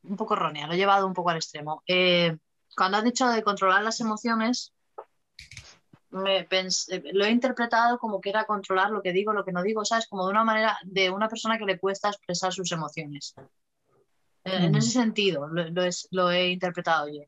un 0.04 0.15
poco 0.15 0.36
errónea, 0.36 0.67
lo 0.67 0.74
he 0.74 0.78
llevado 0.78 1.08
un 1.08 1.13
poco 1.13 1.30
al 1.30 1.38
extremo. 1.38 1.84
Eh, 1.88 2.38
cuando 2.76 2.98
has 2.98 3.04
dicho 3.04 3.28
de 3.28 3.44
controlar 3.44 3.84
las 3.84 4.00
emociones, 4.00 4.74
me 6.12 6.48
lo 7.13 7.26
he 7.26 7.32
interpretado 7.32 7.98
como 7.98 8.20
que 8.20 8.30
era 8.30 8.46
controlar 8.46 8.91
lo 8.91 9.02
que 9.02 9.13
digo, 9.13 9.34
lo 9.34 9.46
que 9.46 9.52
no 9.52 9.63
digo, 9.63 9.86
¿sabes? 9.86 10.08
Como 10.08 10.26
de 10.26 10.32
una 10.32 10.44
manera 10.44 10.78
de 10.84 11.10
una 11.10 11.30
persona 11.30 11.58
que 11.58 11.65
le 11.65 11.80
cuesta 11.80 12.10
expresar 12.10 12.52
sus 12.52 12.72
emociones. 12.72 13.34
En 14.43 14.75
ese 14.75 14.91
sentido 14.91 15.47
lo, 15.47 16.32
he 16.32 16.49
interpretado 16.49 17.08
yo. 17.08 17.21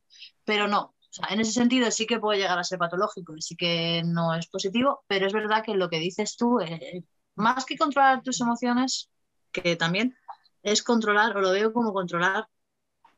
Pero 0.43 0.67
no, 0.67 0.95
en 1.30 1.39
ese 1.39 1.52
sentido 1.52 1.89
sí 1.91 2.06
que 2.06 2.19
puede 2.19 2.39
llegar 2.39 2.58
a 2.58 2.63
ser 2.63 2.80
patológico 2.80 3.34
sí 3.39 3.56
que 3.56 4.02
no 4.06 4.34
es 4.34 4.47
positivo, 4.47 5.04
pero 5.08 5.28
es 5.28 5.34
verdad 5.34 5.63
que 5.63 5.76
lo 5.76 5.89
que 5.89 5.99
dices 5.99 6.36
tú, 6.36 6.60
eh, 6.60 7.04
más 7.36 7.65
que 7.65 7.78
controlar 7.78 8.21
tus 8.23 8.41
emociones, 8.41 9.10
que 9.52 9.76
también 9.76 10.15
es 10.63 10.82
controlar, 10.82 11.36
o 11.38 11.41
lo 11.41 11.52
veo 11.52 11.71
como 11.73 11.93
controlar, 11.93 12.47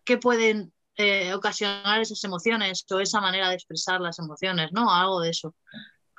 qué 0.03 0.17
pueden 0.17 0.73
eh, 0.97 1.33
ocasionar 1.33 2.01
esas 2.01 2.23
emociones 2.23 2.85
o 2.89 2.99
esa 2.99 3.21
manera 3.21 3.49
de 3.49 3.55
expresar 3.55 4.01
las 4.01 4.19
emociones, 4.19 4.71
¿no? 4.71 4.93
Algo 4.93 5.19
de 5.21 5.29
eso. 5.29 5.53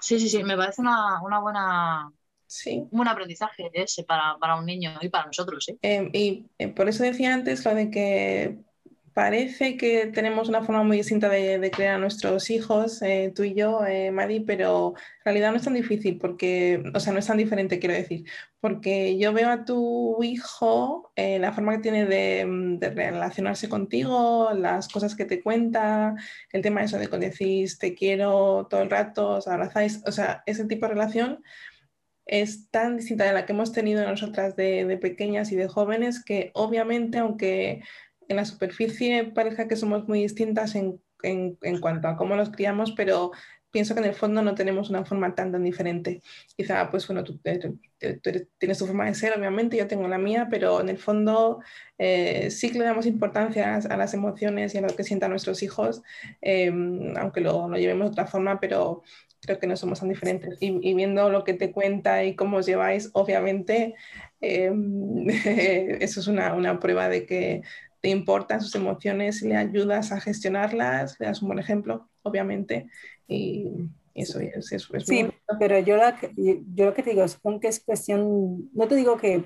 Sí, 0.01 0.21
sí, 0.21 0.29
sí, 0.29 0.45
me 0.45 0.57
parece 0.57 0.83
una, 0.83 1.21
buena, 1.41 2.13
Sí. 2.47 2.85
Un 2.91 3.09
aprendizaje 3.09 3.71
ese 3.73 4.05
para, 4.05 4.37
para 4.39 4.57
un 4.57 4.67
niño 4.67 4.93
y 5.01 5.09
para 5.09 5.27
nosotros. 5.27 5.69
¿eh? 5.69 5.77
Eh, 5.83 6.11
y 6.13 6.47
eh, 6.59 6.69
por 6.69 6.89
eso 6.89 7.03
decía 7.03 7.35
antes 7.35 7.65
lo 7.65 7.75
de 7.75 7.91
que 7.91 8.59
parece 9.17 9.79
que 9.79 10.09
tenemos 10.09 10.51
una 10.51 10.63
forma 10.63 10.83
muy 10.83 10.99
distinta 10.99 11.31
de, 11.31 11.59
de 11.59 11.71
crear 11.71 11.95
a 11.95 11.99
nuestros 11.99 12.51
hijos, 12.51 13.01
eh, 13.01 13.33
tú 13.35 13.45
y 13.45 13.55
yo, 13.55 13.83
eh, 13.87 14.11
Madi, 14.11 14.41
pero 14.41 14.93
en 14.95 15.25
realidad 15.25 15.53
no 15.53 15.57
es 15.57 15.63
tan 15.63 15.73
difícil 15.73 16.19
porque, 16.19 16.83
o 16.95 17.01
sea, 17.01 17.15
no 17.15 17.21
es 17.21 17.27
tan 17.27 17.39
diferente, 17.39 17.79
quiero 17.79 17.95
decir, 17.95 18.25
porque 18.61 19.17
yo 19.17 19.33
veo 19.33 19.49
a 19.49 19.65
tu 19.65 20.23
hijo, 20.23 21.13
eh, 21.17 21.39
la 21.39 21.55
forma 21.55 21.73
que 21.73 21.83
tiene 21.83 22.05
de, 22.05 22.45
de 22.79 22.91
relacionarse 22.91 23.71
contigo, 23.71 24.51
las 24.53 24.87
cosas 24.89 25.15
que 25.15 25.25
te 25.25 25.43
cuenta, 25.43 26.15
el 26.53 26.61
tema 26.61 26.83
eso 26.83 26.99
de 26.99 27.09
cuando 27.09 27.27
decís 27.27 27.79
te 27.79 27.95
quiero 27.95 28.67
todo 28.69 28.83
el 28.83 28.91
rato, 28.91 29.37
os 29.37 29.49
abrazáis, 29.49 30.03
o 30.05 30.13
sea, 30.13 30.43
ese 30.45 30.67
tipo 30.67 30.85
de 30.85 30.93
relación 30.93 31.43
es 32.27 32.71
tan 32.71 32.97
distinta 32.97 33.25
de 33.25 33.33
la 33.33 33.47
que 33.47 33.53
hemos 33.53 33.73
tenido 33.73 34.05
nosotras 34.05 34.57
de, 34.57 34.85
de 34.85 34.99
pequeñas 34.99 35.53
y 35.53 35.57
de 35.57 35.69
jóvenes 35.69 36.23
que 36.23 36.51
obviamente, 36.55 37.19
aunque 37.19 37.83
en 38.29 38.37
la 38.37 38.45
superficie 38.45 39.25
parezca 39.25 39.69
que 39.69 39.77
somos 39.77 40.09
muy 40.09 40.23
distintas 40.23 40.75
en, 40.75 41.01
en, 41.23 41.59
en, 41.63 41.81
cuanto 41.81 42.09
a 42.09 42.17
cómo 42.17 42.37
los 42.37 42.51
criamos, 42.51 42.93
pero 42.93 43.31
pienso 43.71 43.95
que 43.95 44.01
en 44.01 44.07
el 44.07 44.15
fondo 44.15 44.43
no 44.43 44.55
tenemos 44.55 44.91
una 44.91 45.05
forma 45.05 45.35
tan, 45.35 45.53
tan 45.53 45.63
diferente. 45.63 46.23
Quizá, 46.57 46.91
pues 46.91 47.07
bueno, 47.07 47.23
tú, 47.25 47.39
tú, 47.39 47.79
tú 48.23 48.31
tienes 48.59 48.79
tu 48.79 48.87
forma 48.87 49.05
de 49.05 49.15
ser, 49.15 49.39
obviamente, 49.39 49.77
yo 49.77 49.87
tengo 49.87 50.09
la 50.09 50.19
mía, 50.19 50.49
pero 50.51 50.81
en 50.81 50.89
el 50.89 50.99
fondo 50.99 51.61
eh, 51.99 52.51
sí 52.51 52.71
que 52.73 52.79
le 52.79 52.87
damos 52.87 53.07
importancia 53.07 53.77
a 53.77 53.97
las 53.97 54.15
emociones 54.15 54.75
y 54.75 54.79
a 54.79 54.81
lo 54.81 54.89
que 54.89 55.05
sientan 55.05 55.31
nuestros 55.31 55.63
hijos, 55.63 56.03
eh, 56.41 56.73
aunque 57.19 57.41
lo, 57.43 57.69
lo, 57.69 57.77
llevemos 57.77 58.07
de 58.07 58.13
otra 58.13 58.27
forma, 58.27 58.61
pero 58.61 59.03
creo 59.41 59.59
que 59.59 59.67
no 59.67 59.77
somos 59.77 60.01
tan 60.01 60.09
diferentes. 60.09 60.57
Y, 60.61 60.79
y 60.89 60.95
viendo 60.95 61.31
lo 61.31 61.45
que 61.45 61.55
te 61.55 61.73
cuenta 61.73 62.25
y 62.25 62.35
cómo 62.37 62.59
os 62.59 62.67
lleváis, 62.67 63.11
obviamente, 63.15 63.95
eh, 64.41 64.71
eso 66.01 66.21
es 66.21 66.27
una, 66.27 66.55
una 66.55 66.79
prueba 66.81 67.09
de 67.09 67.27
que 67.27 67.63
te 68.01 68.09
importan 68.11 68.61
sus 68.61 68.75
emociones, 68.75 69.43
le 69.43 69.57
ayudas 69.57 70.13
a 70.13 70.21
gestionarlas, 70.21 71.19
le 71.21 71.27
das 71.27 71.43
un 71.43 71.49
buen 71.49 71.59
ejemplo, 71.59 72.09
obviamente, 72.23 72.89
y 73.27 73.71
eso 74.15 74.41
es, 74.41 74.73
eso 74.73 74.97
es 74.97 75.07
Sí, 75.07 75.25
muy 75.25 75.33
pero 75.59 75.79
yo 75.81 75.97
lo, 75.97 76.03
que, 76.19 76.33
yo 76.37 76.87
lo 76.87 76.95
que 76.95 77.03
te 77.03 77.11
digo, 77.11 77.27
supongo 77.29 77.61
que 77.61 77.69
es 77.69 77.81
cuestión, 77.85 78.71
no 78.73 78.89
te 78.89 78.97
digo 78.97 79.17
que, 79.19 79.45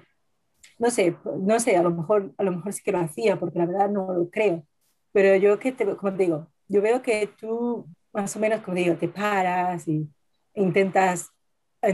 no 0.79 0.91
sé, 0.91 1.17
no 1.41 1.61
sé, 1.61 1.77
a 1.77 1.83
lo 1.83 1.91
mejor, 1.91 2.35
a 2.39 2.45
lo 2.45 2.53
mejor 2.53 2.73
sí 2.73 2.83
que 2.83 2.93
lo 2.93 3.01
hacía, 3.01 3.39
porque 3.39 3.59
la 3.59 3.67
verdad 3.67 3.91
no 3.91 4.13
lo 4.13 4.31
creo, 4.31 4.67
pero 5.13 5.37
yo 5.37 5.59
que 5.59 5.73
te, 5.73 5.87
como 5.97 6.17
te 6.17 6.25
digo, 6.25 6.49
yo 6.69 6.83
veo 6.83 7.03
que 7.03 7.29
tú 7.41 7.87
más 8.13 8.35
o 8.37 8.39
menos, 8.39 8.61
como 8.63 8.77
digo, 8.77 8.97
te 8.97 9.09
paras 9.09 9.87
y 9.89 10.09
intentas 10.55 11.31
a, 11.83 11.89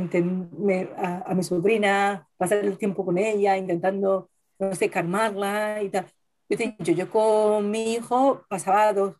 a 1.26 1.34
mi 1.34 1.42
sobrina, 1.42 2.28
pasar 2.36 2.58
el 2.58 2.78
tiempo 2.78 3.04
con 3.04 3.18
ella, 3.18 3.56
intentando, 3.56 4.30
no 4.58 4.74
sé, 4.74 4.90
calmarla 4.90 5.82
y 5.82 5.90
tal. 5.90 6.06
Yo, 6.48 6.56
te, 6.56 6.76
yo, 6.78 6.92
yo 6.94 7.10
con 7.10 7.70
mi 7.70 7.94
hijo 7.94 8.44
pasaba 8.48 8.92
dos, 8.92 9.14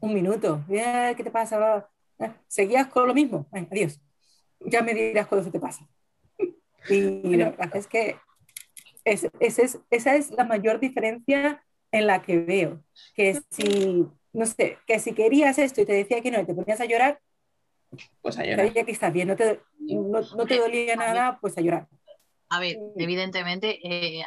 un 0.00 0.14
minuto. 0.14 0.64
Eh, 0.68 1.14
¿Qué 1.16 1.24
te 1.24 1.30
pasa? 1.30 1.88
Eh, 2.18 2.32
Seguías 2.46 2.88
con 2.88 3.06
lo 3.06 3.14
mismo. 3.14 3.46
Adiós. 3.52 4.00
Ya 4.60 4.82
me 4.82 4.94
dirás 4.94 5.26
cuando 5.26 5.44
se 5.44 5.50
te 5.50 5.60
pasa. 5.60 5.88
Y 6.88 7.36
la 7.36 7.50
verdad 7.50 7.76
es 7.76 7.86
que 7.86 8.16
es, 9.04 9.28
es, 9.38 9.58
es, 9.58 9.78
esa 9.90 10.14
es 10.16 10.30
la 10.30 10.44
mayor 10.44 10.80
diferencia 10.80 11.62
en 11.92 12.06
la 12.06 12.22
que 12.22 12.38
veo. 12.38 12.82
Que 13.14 13.40
si, 13.50 14.06
no 14.32 14.46
sé, 14.46 14.78
que 14.86 14.98
si 14.98 15.14
querías 15.14 15.58
esto 15.58 15.80
y 15.80 15.86
te 15.86 15.92
decía 15.92 16.20
que 16.20 16.30
no 16.30 16.40
y 16.40 16.46
te 16.46 16.54
ponías 16.54 16.80
a 16.80 16.86
llorar, 16.86 17.20
pues 18.22 18.38
a 18.38 18.44
llorar. 18.44 18.66
Sabía 18.66 18.84
que 18.84 18.92
estás 18.92 19.12
bien, 19.12 19.28
no 19.28 19.36
te, 19.36 19.60
no, 19.78 20.20
no 20.20 20.46
te 20.46 20.58
dolía 20.58 20.96
nada, 20.96 21.38
pues 21.40 21.56
a 21.58 21.60
llorar. 21.60 21.88
A 22.48 22.60
ver, 22.60 22.76
evidentemente 22.96 23.78
eh, 23.82 24.24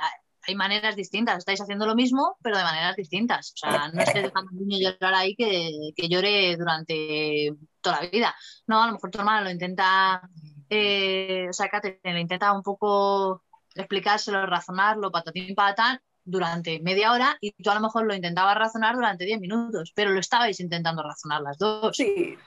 hay 0.48 0.56
maneras 0.56 0.96
distintas. 0.96 1.38
Estáis 1.38 1.62
haciendo 1.62 1.86
lo 1.86 1.96
mismo, 1.96 2.38
pero 2.42 2.58
de 2.58 2.64
maneras 2.64 2.96
distintas. 2.96 3.54
O 3.54 3.58
sea, 3.58 3.90
no 3.90 4.02
estés 4.02 4.24
dejando 4.24 4.50
a 4.50 4.54
un 4.54 4.68
niño 4.68 4.92
llorar 4.92 5.14
ahí 5.14 5.36
que, 5.36 5.92
que, 5.96 6.10
llore 6.10 6.56
durante 6.58 7.52
toda 7.82 8.02
la 8.02 8.10
vida. 8.10 8.36
No, 8.68 8.82
a 8.82 8.88
lo 8.88 8.94
mejor 8.94 9.12
tu 9.12 9.20
hermana 9.20 9.42
lo 9.42 9.52
intenta, 9.52 10.22
eh, 10.70 11.48
o 11.50 11.54
sea, 11.54 11.70
Catherine 11.70 12.14
lo 12.14 12.20
intenta 12.20 12.54
un 12.54 12.64
poco 12.64 13.44
explicárselo, 13.76 14.46
razonarlo, 14.46 15.12
patatín 15.12 15.56
patán, 15.56 16.00
durante 16.26 16.80
media 16.80 17.12
hora 17.12 17.38
y 17.42 17.52
tú 17.52 17.70
a 17.70 17.76
lo 17.76 17.82
mejor 17.82 18.06
lo 18.06 18.16
intentabas 18.16 18.58
razonar 18.58 18.96
durante 18.96 19.26
10 19.26 19.40
minutos, 19.40 19.92
pero 19.96 20.12
lo 20.12 20.20
estabais 20.20 20.60
intentando 20.60 21.04
razonar 21.04 21.42
las 21.42 21.58
dos. 21.58 21.96
Sí. 21.96 22.38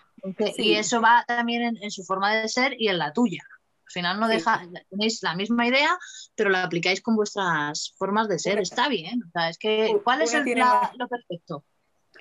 Y 0.57 0.75
eso 0.75 1.01
va 1.01 1.25
también 1.27 1.63
en, 1.63 1.83
en, 1.83 1.91
su 1.91 2.03
forma 2.03 2.35
de 2.35 2.49
ser 2.49 2.75
y 2.79 2.89
en 2.89 2.99
la 2.99 3.13
tuya. 3.13 3.43
Al 3.87 3.93
final 3.93 4.19
no 4.19 4.29
deja, 4.29 4.65
sí. 4.65 4.71
tenéis 4.91 5.23
la 5.23 5.37
misma 5.37 5.67
idea, 5.67 5.97
pero 6.35 6.51
la 6.51 6.65
aplicáis 6.65 7.01
con 7.01 7.15
vuestras 7.15 7.95
formas 7.97 8.29
de 8.29 8.39
ser. 8.39 8.59
Está 8.59 8.89
bien. 8.89 9.23
O 9.23 9.31
sea, 9.31 9.49
es 9.49 9.59
que, 9.59 10.01
¿cuál 10.03 10.23
es 10.23 10.35
el, 10.35 10.45
la, 10.59 10.91
lo 10.99 11.07
perfecto? 11.07 11.65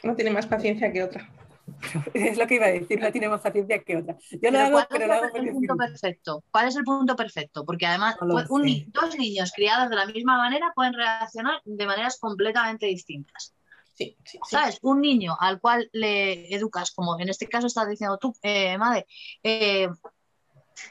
No 0.04 0.16
tiene 0.16 0.32
más 0.32 0.46
paciencia 0.46 0.92
que 0.92 1.04
otra. 1.04 1.28
Es 2.14 2.38
lo 2.38 2.48
que 2.48 2.56
iba 2.56 2.66
a 2.66 2.72
decir, 2.72 3.00
no 3.00 3.12
tiene 3.12 3.30
más 3.30 3.42
paciencia 3.42 3.84
que 3.84 3.98
otra. 3.98 4.18
Yo 4.42 4.52
lo 4.52 4.60
hago, 4.60 4.72
¿cuál 4.72 4.88
pero 4.90 5.04
es 5.04 5.08
lo 5.08 5.14
hago 5.14 5.36
el 5.36 5.52
punto 5.52 5.76
perfecto? 5.76 6.44
¿Cuál 6.52 6.68
es 6.68 6.76
el 6.76 6.84
punto 6.84 7.16
perfecto? 7.16 7.66
Porque 7.66 7.86
además 7.86 8.16
no 8.22 8.36
un, 8.50 8.64
sé. 8.64 8.86
dos 8.88 9.18
niños 9.18 9.52
criados 9.56 9.90
de 9.90 9.96
la 9.96 10.06
misma 10.06 10.38
manera 10.38 10.72
pueden 10.76 10.94
reaccionar 10.94 11.62
de 11.64 11.86
maneras 11.86 12.20
completamente 12.20 12.86
distintas. 12.86 13.54
Sí, 13.94 14.18
sí, 14.26 14.40
¿Sabes? 14.50 14.80
Un 14.82 15.00
niño 15.00 15.38
al 15.40 15.60
cual 15.62 15.90
le 15.94 16.54
educas, 16.54 16.92
como 16.92 17.18
en 17.20 17.30
este 17.30 17.48
caso 17.48 17.68
estás 17.68 17.88
diciendo 17.88 18.18
tú, 18.18 18.34
eh, 18.42 18.78
madre, 18.78 19.06
eh, 19.42 19.88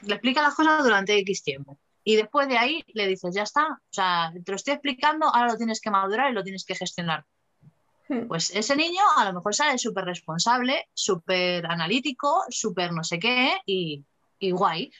le 0.01 0.13
explica 0.13 0.41
las 0.41 0.55
cosas 0.55 0.83
durante 0.83 1.15
X 1.19 1.43
tiempo. 1.43 1.77
Y 2.03 2.15
después 2.15 2.47
de 2.47 2.57
ahí 2.57 2.83
le 2.93 3.07
dices, 3.07 3.33
ya 3.33 3.43
está, 3.43 3.65
o 3.65 3.93
sea, 3.93 4.31
te 4.33 4.51
lo 4.51 4.55
estoy 4.55 4.73
explicando, 4.73 5.27
ahora 5.27 5.51
lo 5.51 5.57
tienes 5.57 5.81
que 5.81 5.91
madurar 5.91 6.31
y 6.31 6.33
lo 6.33 6.43
tienes 6.43 6.65
que 6.65 6.75
gestionar. 6.75 7.25
Pues 8.27 8.53
ese 8.55 8.75
niño 8.75 9.01
a 9.17 9.25
lo 9.25 9.33
mejor 9.33 9.55
sale 9.55 9.77
súper 9.77 10.05
responsable, 10.05 10.89
súper 10.93 11.65
analítico, 11.65 12.43
súper 12.49 12.91
no 12.91 13.03
sé 13.03 13.17
qué 13.19 13.57
y, 13.65 14.05
y, 14.37 14.51
guay. 14.51 14.91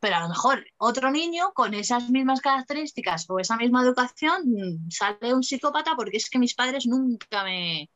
Pero 0.00 0.16
a 0.16 0.20
lo 0.20 0.28
mejor 0.28 0.64
otro 0.78 1.10
niño 1.10 1.52
con 1.52 1.74
esas 1.74 2.08
mismas 2.10 2.40
características 2.40 3.26
o 3.28 3.38
esa 3.38 3.56
misma 3.56 3.82
educación 3.82 4.44
sale 4.88 5.34
un 5.34 5.42
psicópata 5.42 5.96
porque 5.96 6.16
es 6.16 6.30
que 6.30 6.38
mis 6.38 6.54
padres 6.54 6.86
nunca 6.86 7.44
me, 7.44 7.90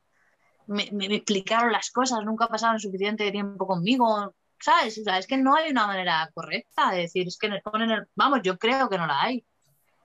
me, 0.66 0.88
me 0.92 1.07
explicaron 1.14 1.73
las 1.73 1.90
cosas, 1.90 2.25
nunca 2.25 2.49
pasaron 2.49 2.79
suficiente 2.81 3.31
tiempo 3.31 3.66
conmigo, 3.66 4.35
¿sabes? 4.59 4.99
O 4.99 5.05
sea, 5.05 5.18
es 5.18 5.27
que 5.27 5.37
no 5.37 5.55
hay 5.55 5.70
una 5.70 5.87
manera 5.87 6.31
correcta 6.35 6.90
de 6.90 7.03
decir, 7.03 7.27
es 7.27 7.38
que 7.38 7.49
nos 7.49 7.62
ponen 7.62 7.90
el... 7.90 8.07
Vamos, 8.14 8.40
yo 8.42 8.59
creo 8.59 8.88
que 8.88 8.99
no 8.99 9.07
la 9.07 9.23
hay. 9.23 9.44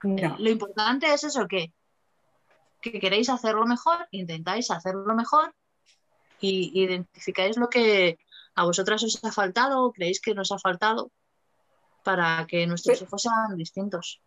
No. 0.02 0.36
Lo 0.38 0.50
importante 0.50 1.12
es 1.12 1.24
eso, 1.24 1.46
que 1.46 1.72
que 2.80 3.00
queréis 3.00 3.28
hacerlo 3.28 3.66
mejor, 3.66 4.06
intentáis 4.10 4.70
hacerlo 4.70 5.14
mejor 5.14 5.54
y 6.40 6.82
identificáis 6.82 7.56
lo 7.56 7.68
que 7.68 8.18
a 8.54 8.64
vosotras 8.64 9.02
os 9.02 9.22
ha 9.24 9.32
faltado 9.32 9.84
o 9.84 9.92
creéis 9.92 10.20
que 10.20 10.34
nos 10.34 10.52
ha 10.52 10.58
faltado 10.58 11.10
para 12.02 12.46
que 12.46 12.66
nuestros 12.66 13.02
hijos 13.02 13.22
sean 13.22 13.56
distintos. 13.56 14.22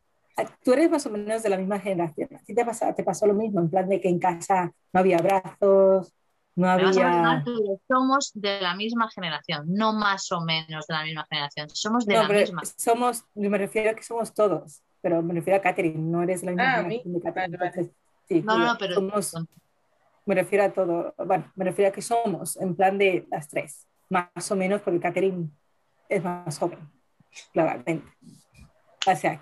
Tú 0.64 0.74
eres 0.74 0.90
más 0.90 1.06
o 1.06 1.10
menos 1.10 1.44
de 1.44 1.50
la 1.50 1.58
misma 1.58 1.80
generación. 1.80 2.30
¿A 2.36 2.40
ti 2.40 2.54
te, 2.54 2.66
pasa, 2.66 2.94
te 2.94 3.04
pasó 3.04 3.26
lo 3.26 3.34
mismo? 3.34 3.60
En 3.60 3.70
plan 3.70 3.90
de 3.90 4.00
que 4.00 4.08
en 4.08 4.20
casa 4.20 4.72
no 4.94 5.00
había 5.00 5.18
abrazos, 5.18 6.14
no 6.56 6.70
había... 6.70 7.44
Somos 7.88 8.32
de 8.34 8.62
la 8.62 8.76
misma 8.76 9.10
generación, 9.10 9.66
no 9.68 9.94
más 9.94 10.32
o 10.32 10.42
menos 10.42 10.88
de 10.88 10.94
la 10.94 11.04
misma 11.04 11.26
generación. 11.30 11.70
Somos 11.70 12.06
de 12.06 12.16
no, 12.16 12.24
la 12.24 12.30
misma. 12.30 12.62
Somos, 12.78 13.26
me 13.36 13.58
refiero 13.58 13.92
a 13.92 13.94
que 13.94 14.04
somos 14.04 14.34
todos, 14.34 14.82
pero 15.02 15.22
me 15.22 15.34
refiero 15.34 15.58
a 15.58 15.62
Catherine, 15.62 15.98
no 15.98 16.24
eres 16.24 16.42
de 16.42 16.48
la 16.48 16.52
misma 16.52 16.74
ah, 16.74 16.84
generación 16.84 17.14
de 17.14 17.22
Catherine. 17.22 17.58
Vale, 17.58 17.72
vale. 17.76 17.94
Sí, 18.30 18.42
no, 18.44 18.58
no, 18.58 18.76
pero 18.78 18.94
somos, 18.94 19.36
me 20.26 20.36
refiero 20.36 20.64
a 20.64 20.70
todo, 20.70 21.16
bueno, 21.26 21.52
me 21.56 21.66
refiero 21.66 21.90
a 21.90 21.92
que 21.92 22.04
somos 22.04 22.56
en 22.58 22.76
plan 22.76 22.98
de 23.00 23.28
las 23.32 23.50
tres, 23.50 23.88
más 24.10 24.52
o 24.52 24.56
menos, 24.56 24.82
porque 24.82 25.00
Catherine 25.00 25.50
es 26.08 26.24
más 26.24 26.60
joven, 26.60 26.78
claramente. 27.52 28.08
O 29.08 29.16
sea, 29.16 29.40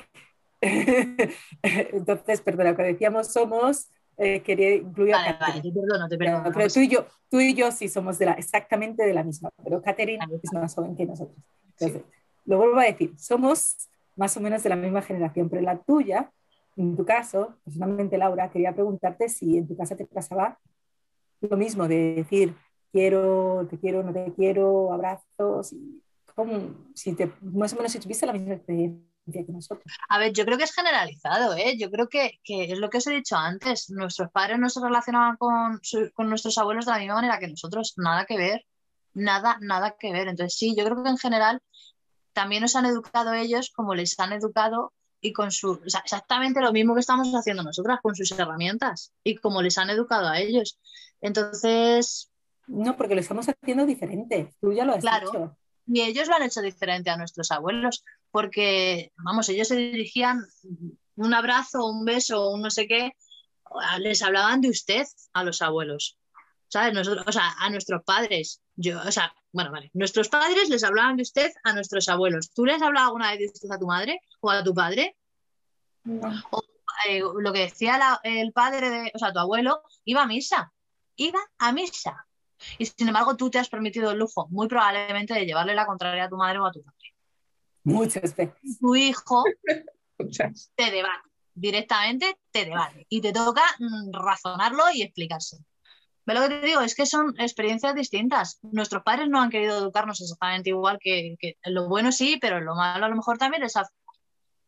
entonces, 1.61 2.41
perdón, 2.41 2.67
lo 2.67 2.77
que 2.77 2.83
decíamos 2.83 3.33
somos, 3.33 3.89
eh, 4.15 4.41
quería 4.41 4.75
incluir 4.75 5.11
vale, 5.11 5.29
a 5.29 5.37
Catherine. 5.37 5.61
Vale, 5.61 5.71
te 5.71 5.79
perdono, 5.81 6.07
te 6.07 6.17
perdono. 6.17 6.51
Pero 6.53 6.69
tú 6.69 6.79
y 6.79 6.87
yo, 6.87 7.05
tú 7.29 7.39
y 7.41 7.53
yo 7.53 7.71
sí 7.73 7.89
somos 7.89 8.17
de 8.17 8.27
la, 8.27 8.31
exactamente 8.33 9.05
de 9.05 9.13
la 9.13 9.23
misma, 9.23 9.49
pero 9.61 9.81
Catherine 9.81 10.25
es 10.41 10.53
más 10.53 10.73
joven 10.73 10.95
que 10.95 11.05
nosotros. 11.05 11.37
Entonces, 11.65 12.01
sí. 12.01 12.09
lo 12.45 12.57
vuelvo 12.57 12.79
a 12.79 12.85
decir, 12.85 13.13
somos 13.17 13.89
más 14.15 14.37
o 14.37 14.39
menos 14.39 14.63
de 14.63 14.69
la 14.69 14.77
misma 14.77 15.01
generación, 15.01 15.49
pero 15.49 15.61
la 15.61 15.77
tuya 15.77 16.31
en 16.77 16.95
tu 16.95 17.05
caso, 17.05 17.55
personalmente 17.63 18.17
Laura, 18.17 18.49
quería 18.49 18.73
preguntarte 18.73 19.29
si 19.29 19.57
en 19.57 19.67
tu 19.67 19.75
casa 19.75 19.95
te 19.95 20.05
pasaba 20.05 20.59
lo 21.41 21.57
mismo, 21.57 21.87
de 21.87 22.15
decir, 22.15 22.55
quiero, 22.91 23.67
te 23.69 23.79
quiero, 23.79 24.03
no 24.03 24.13
te 24.13 24.33
quiero, 24.33 24.93
abrazos, 24.93 25.75
¿cómo, 26.35 26.89
si 26.95 27.13
te, 27.13 27.31
más 27.41 27.73
o 27.73 27.77
menos 27.77 27.91
si 27.91 27.99
tuviste 27.99 28.25
la 28.25 28.33
misma 28.33 28.55
experiencia 28.55 29.07
que 29.27 29.51
nosotros. 29.51 29.85
A 30.07 30.19
ver, 30.19 30.31
yo 30.31 30.45
creo 30.45 30.57
que 30.57 30.63
es 30.63 30.73
generalizado, 30.73 31.55
¿eh? 31.55 31.77
yo 31.77 31.91
creo 31.91 32.07
que, 32.07 32.39
que, 32.43 32.71
es 32.71 32.79
lo 32.79 32.89
que 32.89 32.99
os 32.99 33.07
he 33.07 33.13
dicho 33.13 33.35
antes, 33.35 33.89
nuestros 33.89 34.31
padres 34.31 34.57
no 34.57 34.69
se 34.69 34.79
relacionaban 34.79 35.35
con, 35.37 35.81
con 36.13 36.29
nuestros 36.29 36.57
abuelos 36.57 36.85
de 36.85 36.91
la 36.91 36.99
misma 36.99 37.15
manera 37.15 37.39
que 37.39 37.47
nosotros, 37.47 37.93
nada 37.97 38.25
que 38.25 38.37
ver, 38.37 38.65
nada, 39.13 39.57
nada 39.61 39.95
que 39.99 40.13
ver. 40.13 40.27
Entonces 40.27 40.57
sí, 40.57 40.75
yo 40.77 40.85
creo 40.85 41.03
que 41.03 41.09
en 41.09 41.17
general 41.17 41.61
también 42.33 42.61
nos 42.61 42.75
han 42.75 42.85
educado 42.85 43.33
ellos 43.33 43.71
como 43.75 43.95
les 43.95 44.17
han 44.19 44.31
educado 44.31 44.93
y 45.21 45.33
con 45.33 45.51
su, 45.51 45.81
exactamente 45.83 46.61
lo 46.61 46.71
mismo 46.71 46.93
que 46.93 46.99
estamos 46.99 47.33
haciendo 47.33 47.63
nosotras 47.63 47.99
con 48.01 48.15
sus 48.15 48.31
herramientas 48.31 49.13
y 49.23 49.35
como 49.35 49.61
les 49.61 49.77
han 49.77 49.89
educado 49.89 50.27
a 50.27 50.39
ellos. 50.39 50.79
Entonces... 51.21 52.31
No, 52.67 52.97
porque 52.97 53.15
lo 53.15 53.21
estamos 53.21 53.47
haciendo 53.47 53.85
diferente, 53.85 54.53
tú 54.59 54.73
ya 54.73 54.85
lo 54.85 54.93
has 54.93 54.99
claro, 54.99 55.57
Y 55.85 56.01
ellos 56.01 56.27
lo 56.27 56.35
han 56.35 56.43
hecho 56.43 56.61
diferente 56.61 57.09
a 57.09 57.17
nuestros 57.17 57.49
abuelos, 57.51 58.03
porque, 58.29 59.11
vamos, 59.17 59.47
ellos 59.49 59.69
se 59.69 59.77
dirigían 59.77 60.45
un 61.15 61.33
abrazo, 61.33 61.85
un 61.85 62.03
beso, 62.03 62.51
un 62.51 62.61
no 62.61 62.69
sé 62.69 62.87
qué, 62.87 63.13
les 63.99 64.21
hablaban 64.21 64.61
de 64.61 64.69
usted 64.69 65.05
a 65.33 65.43
los 65.43 65.61
abuelos. 65.61 66.17
¿Sabes? 66.69 66.93
Nosotros, 66.93 67.25
o 67.25 67.31
sea, 67.31 67.55
a 67.59 67.69
nuestros 67.69 68.03
padres. 68.03 68.61
Yo, 68.75 68.99
o 68.99 69.11
sea, 69.11 69.33
bueno, 69.53 69.71
vale. 69.71 69.89
Nuestros 69.93 70.27
padres 70.27 70.67
les 70.69 70.83
hablaban 70.83 71.15
de 71.15 71.23
usted 71.23 71.49
a 71.63 71.73
nuestros 71.73 72.09
abuelos. 72.09 72.51
¿Tú 72.53 72.65
les 72.65 72.75
has 72.75 72.81
hablado 72.81 73.07
alguna 73.07 73.31
vez 73.31 73.39
de 73.39 73.45
usted 73.45 73.71
a 73.71 73.79
tu 73.79 73.87
madre 73.87 74.19
o 74.39 74.49
a 74.49 74.63
tu 74.63 74.73
padre? 74.73 75.15
O, 76.51 76.63
eh, 77.07 77.19
lo 77.19 77.53
que 77.53 77.59
decía 77.59 78.19
el 78.23 78.51
padre 78.53 78.89
de, 78.89 79.11
o 79.13 79.19
sea, 79.19 79.33
tu 79.33 79.39
abuelo, 79.39 79.81
iba 80.05 80.23
a 80.23 80.27
misa. 80.27 80.71
Iba 81.15 81.39
a 81.57 81.71
misa. 81.71 82.27
Y 82.77 82.85
sin 82.85 83.07
embargo, 83.07 83.35
tú 83.35 83.49
te 83.49 83.59
has 83.59 83.69
permitido 83.69 84.11
el 84.11 84.19
lujo, 84.19 84.47
muy 84.49 84.67
probablemente, 84.67 85.33
de 85.33 85.45
llevarle 85.45 85.75
la 85.75 85.85
contraria 85.85 86.25
a 86.25 86.29
tu 86.29 86.37
madre 86.37 86.59
o 86.59 86.65
a 86.65 86.71
tu 86.71 86.83
padre. 86.83 87.13
Muchas 87.83 88.35
veces. 88.35 88.79
Tu 88.79 88.95
hijo 88.95 89.43
te 90.75 90.91
debate, 90.91 91.29
directamente 91.53 92.37
te 92.51 92.65
debate. 92.65 93.05
Y 93.09 93.21
te 93.21 93.31
toca 93.31 93.63
mm, 93.79 94.11
razonarlo 94.11 94.83
y 94.93 95.03
explicarse. 95.03 95.57
Pero 96.27 96.41
lo 96.41 96.49
que 96.49 96.59
te 96.59 96.65
digo 96.65 96.81
es 96.81 96.93
que 96.93 97.05
son 97.05 97.33
experiencias 97.39 97.95
distintas. 97.95 98.59
Nuestros 98.61 99.03
padres 99.03 99.29
no 99.29 99.39
han 99.39 99.49
querido 99.49 99.77
educarnos 99.77 100.19
exactamente 100.19 100.71
igual 100.71 100.99
que, 100.99 101.37
lo 101.63 101.87
bueno 101.87 102.11
sí, 102.11 102.37
pero 102.41 102.59
lo 102.59 102.75
malo 102.75 103.05
a 103.05 103.09
lo 103.09 103.15
mejor 103.15 103.37
también 103.37 103.63
les. 103.63 103.75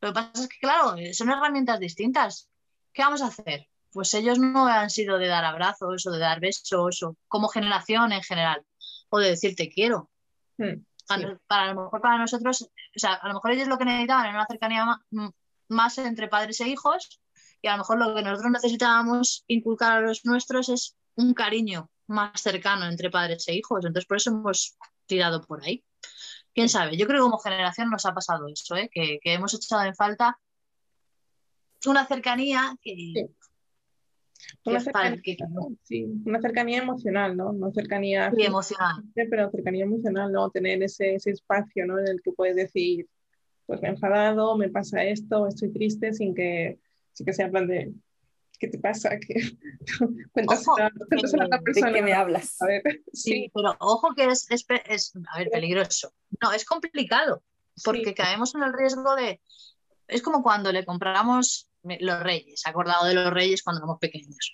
Lo 0.02 0.10
que 0.10 0.14
pasa 0.14 0.44
es 0.44 0.48
que, 0.48 0.60
claro, 0.60 0.96
son 1.14 1.30
herramientas 1.30 1.80
distintas. 1.80 2.50
¿Qué 2.94 3.02
vamos 3.02 3.22
a 3.22 3.28
hacer? 3.28 3.68
Pues 3.92 4.14
ellos 4.14 4.40
no 4.40 4.68
han 4.68 4.90
sido 4.90 5.18
de 5.18 5.28
dar 5.28 5.46
abrazos 5.46 6.06
o 6.06 6.12
de 6.12 6.20
dar 6.20 6.40
besos 6.40 7.04
o 7.04 7.18
como 7.28 7.48
generación 7.48 8.12
en 8.12 8.22
general, 8.22 8.64
o 9.10 9.20
de 9.20 9.30
decir 9.30 9.56
te 9.56 9.70
quiero. 9.70 10.10
Hmm, 10.58 10.84
para, 11.48 11.64
a 11.64 11.74
lo 11.74 11.84
mejor 11.84 12.02
para 12.02 12.18
nosotros, 12.18 12.62
o 12.62 13.00
sea, 13.00 13.14
a 13.14 13.28
lo 13.28 13.34
mejor 13.34 13.52
ellos 13.52 13.68
lo 13.68 13.78
que 13.78 13.86
necesitaban 13.86 14.28
era 14.28 14.36
una 14.36 14.46
cercanía 14.46 14.86
más 15.68 15.98
entre 15.98 16.28
padres 16.28 16.62
e 16.62 16.68
hijos 16.68 17.20
y 17.62 17.68
a 17.68 17.72
lo 17.74 17.80
mejor 17.80 17.98
lo 17.98 18.16
que 18.16 18.22
nosotros 18.22 18.52
necesitábamos 18.52 19.44
inculcar 19.48 19.98
a 19.98 20.02
los 20.02 20.24
nuestros 20.26 20.70
es 20.70 20.96
un 21.16 21.34
cariño 21.34 21.90
más 22.08 22.42
cercano 22.42 22.86
entre 22.86 23.10
padres 23.10 23.48
e 23.48 23.56
hijos. 23.56 23.86
Entonces, 23.86 24.08
por 24.08 24.18
eso 24.18 24.30
hemos 24.32 24.78
tirado 25.06 25.42
por 25.42 25.64
ahí. 25.64 25.84
Quién 26.54 26.70
sabe, 26.70 26.98
yo 26.98 27.06
creo 27.08 27.20
que 27.20 27.30
como 27.30 27.40
generación 27.40 27.90
nos 27.90 28.06
ha 28.06 28.14
pasado 28.14 28.48
eso, 28.48 28.76
¿eh? 28.76 28.90
que, 28.92 29.20
hemos 29.24 29.54
echado 29.54 29.84
en 29.84 29.96
falta 29.96 30.38
una 31.86 32.06
cercanía 32.06 32.76
que. 32.82 33.28
Una, 34.64 34.80
cercanía, 36.40 36.78
emocional, 36.80 37.36
¿no? 37.36 37.52
No 37.54 37.72
cercanía. 37.72 38.32
emocional. 38.38 39.04
Pero 39.14 39.52
cercanía 39.52 39.84
emocional, 39.84 40.32
¿no? 40.32 40.50
Tener 40.50 40.82
ese, 40.82 41.16
ese 41.16 41.32
espacio, 41.32 41.86
¿no? 41.86 42.00
En 42.00 42.08
el 42.08 42.22
que 42.22 42.32
puedes 42.32 42.56
decir, 42.56 43.08
pues 43.66 43.82
me 43.82 43.90
he 43.90 43.92
enfadado, 43.92 44.58
me 44.58 44.70
pasa 44.70 45.04
esto, 45.04 45.46
estoy 45.46 45.72
triste, 45.72 46.14
sin 46.14 46.34
que, 46.34 46.80
sin 47.14 47.26
que 47.26 47.34
sea 47.34 47.52
plan 47.52 47.68
de, 47.68 47.94
¿qué 48.60 48.68
te 48.68 48.80
pasa? 48.80 49.10
¿Qué? 49.28 49.58
Cuéntanos 50.34 50.68
a, 50.68 50.72
otra 50.72 50.90
persona. 51.10 51.48
¿De 51.48 51.94
qué 51.94 52.02
me 52.02 52.14
hablas? 52.14 52.62
A 52.62 52.68
ver, 52.68 52.84
sí. 53.14 53.52
pero 53.54 53.76
ojo 53.80 54.14
que 54.16 54.26
es, 54.26 54.50
es, 54.52 54.66
es, 54.86 55.14
a 55.32 55.40
ver, 55.40 55.50
peligroso. 55.50 56.14
No, 56.42 56.52
es 56.52 56.66
complicado, 56.66 57.44
porque 57.84 58.14
caemos 58.14 58.54
en 58.56 58.64
el 58.64 58.74
riesgo 58.74 59.16
de... 59.16 59.42
Es 60.08 60.22
como 60.22 60.44
cuando 60.44 60.72
le 60.72 60.86
compramos 60.86 61.70
los 61.84 62.24
reyes, 62.24 62.66
acordado 62.66 63.06
de 63.06 63.14
los 63.14 63.32
reyes 63.32 63.64
cuando 63.64 63.80
éramos 63.80 64.00
pequeños. 64.00 64.54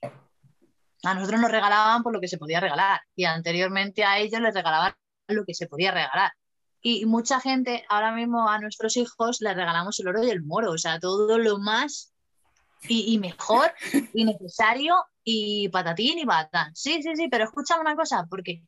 A 1.04 1.14
nosotros 1.14 1.40
nos 1.40 1.52
regalaban 1.52 2.04
por 2.04 2.14
lo 2.14 2.20
que 2.20 2.28
se 2.28 2.38
podía 2.38 2.60
regalar 2.60 3.02
y 3.16 3.26
anteriormente 3.26 4.04
a 4.04 4.20
ellos 4.20 4.42
les 4.42 4.54
regalaban 4.54 4.94
lo 5.28 5.46
que 5.46 5.54
se 5.54 5.68
podía 5.68 5.92
regalar. 5.92 6.34
Y 6.82 7.06
mucha 7.06 7.40
gente, 7.40 7.86
ahora 7.90 8.12
mismo 8.12 8.48
a 8.50 8.60
nuestros 8.60 8.98
hijos 8.98 9.42
les 9.42 9.56
regalamos 9.56 10.00
el 10.00 10.08
oro 10.08 10.24
y 10.24 10.30
el 10.30 10.44
moro, 10.44 10.72
o 10.72 10.78
sea, 10.78 11.00
todo 11.00 11.38
lo 11.40 11.58
más 11.58 12.15
y, 12.88 13.18
mejor 13.20 13.72
y 14.14 14.26
necesario 14.26 14.96
y 15.24 15.70
patatín 15.70 16.20
y 16.20 16.26
patán. 16.26 16.76
Sí, 16.76 17.02
sí, 17.02 17.16
sí, 17.16 17.28
pero 17.30 17.46
escúchame 17.46 17.82
una 17.82 17.96
cosa, 17.96 18.26
porque 18.30 18.64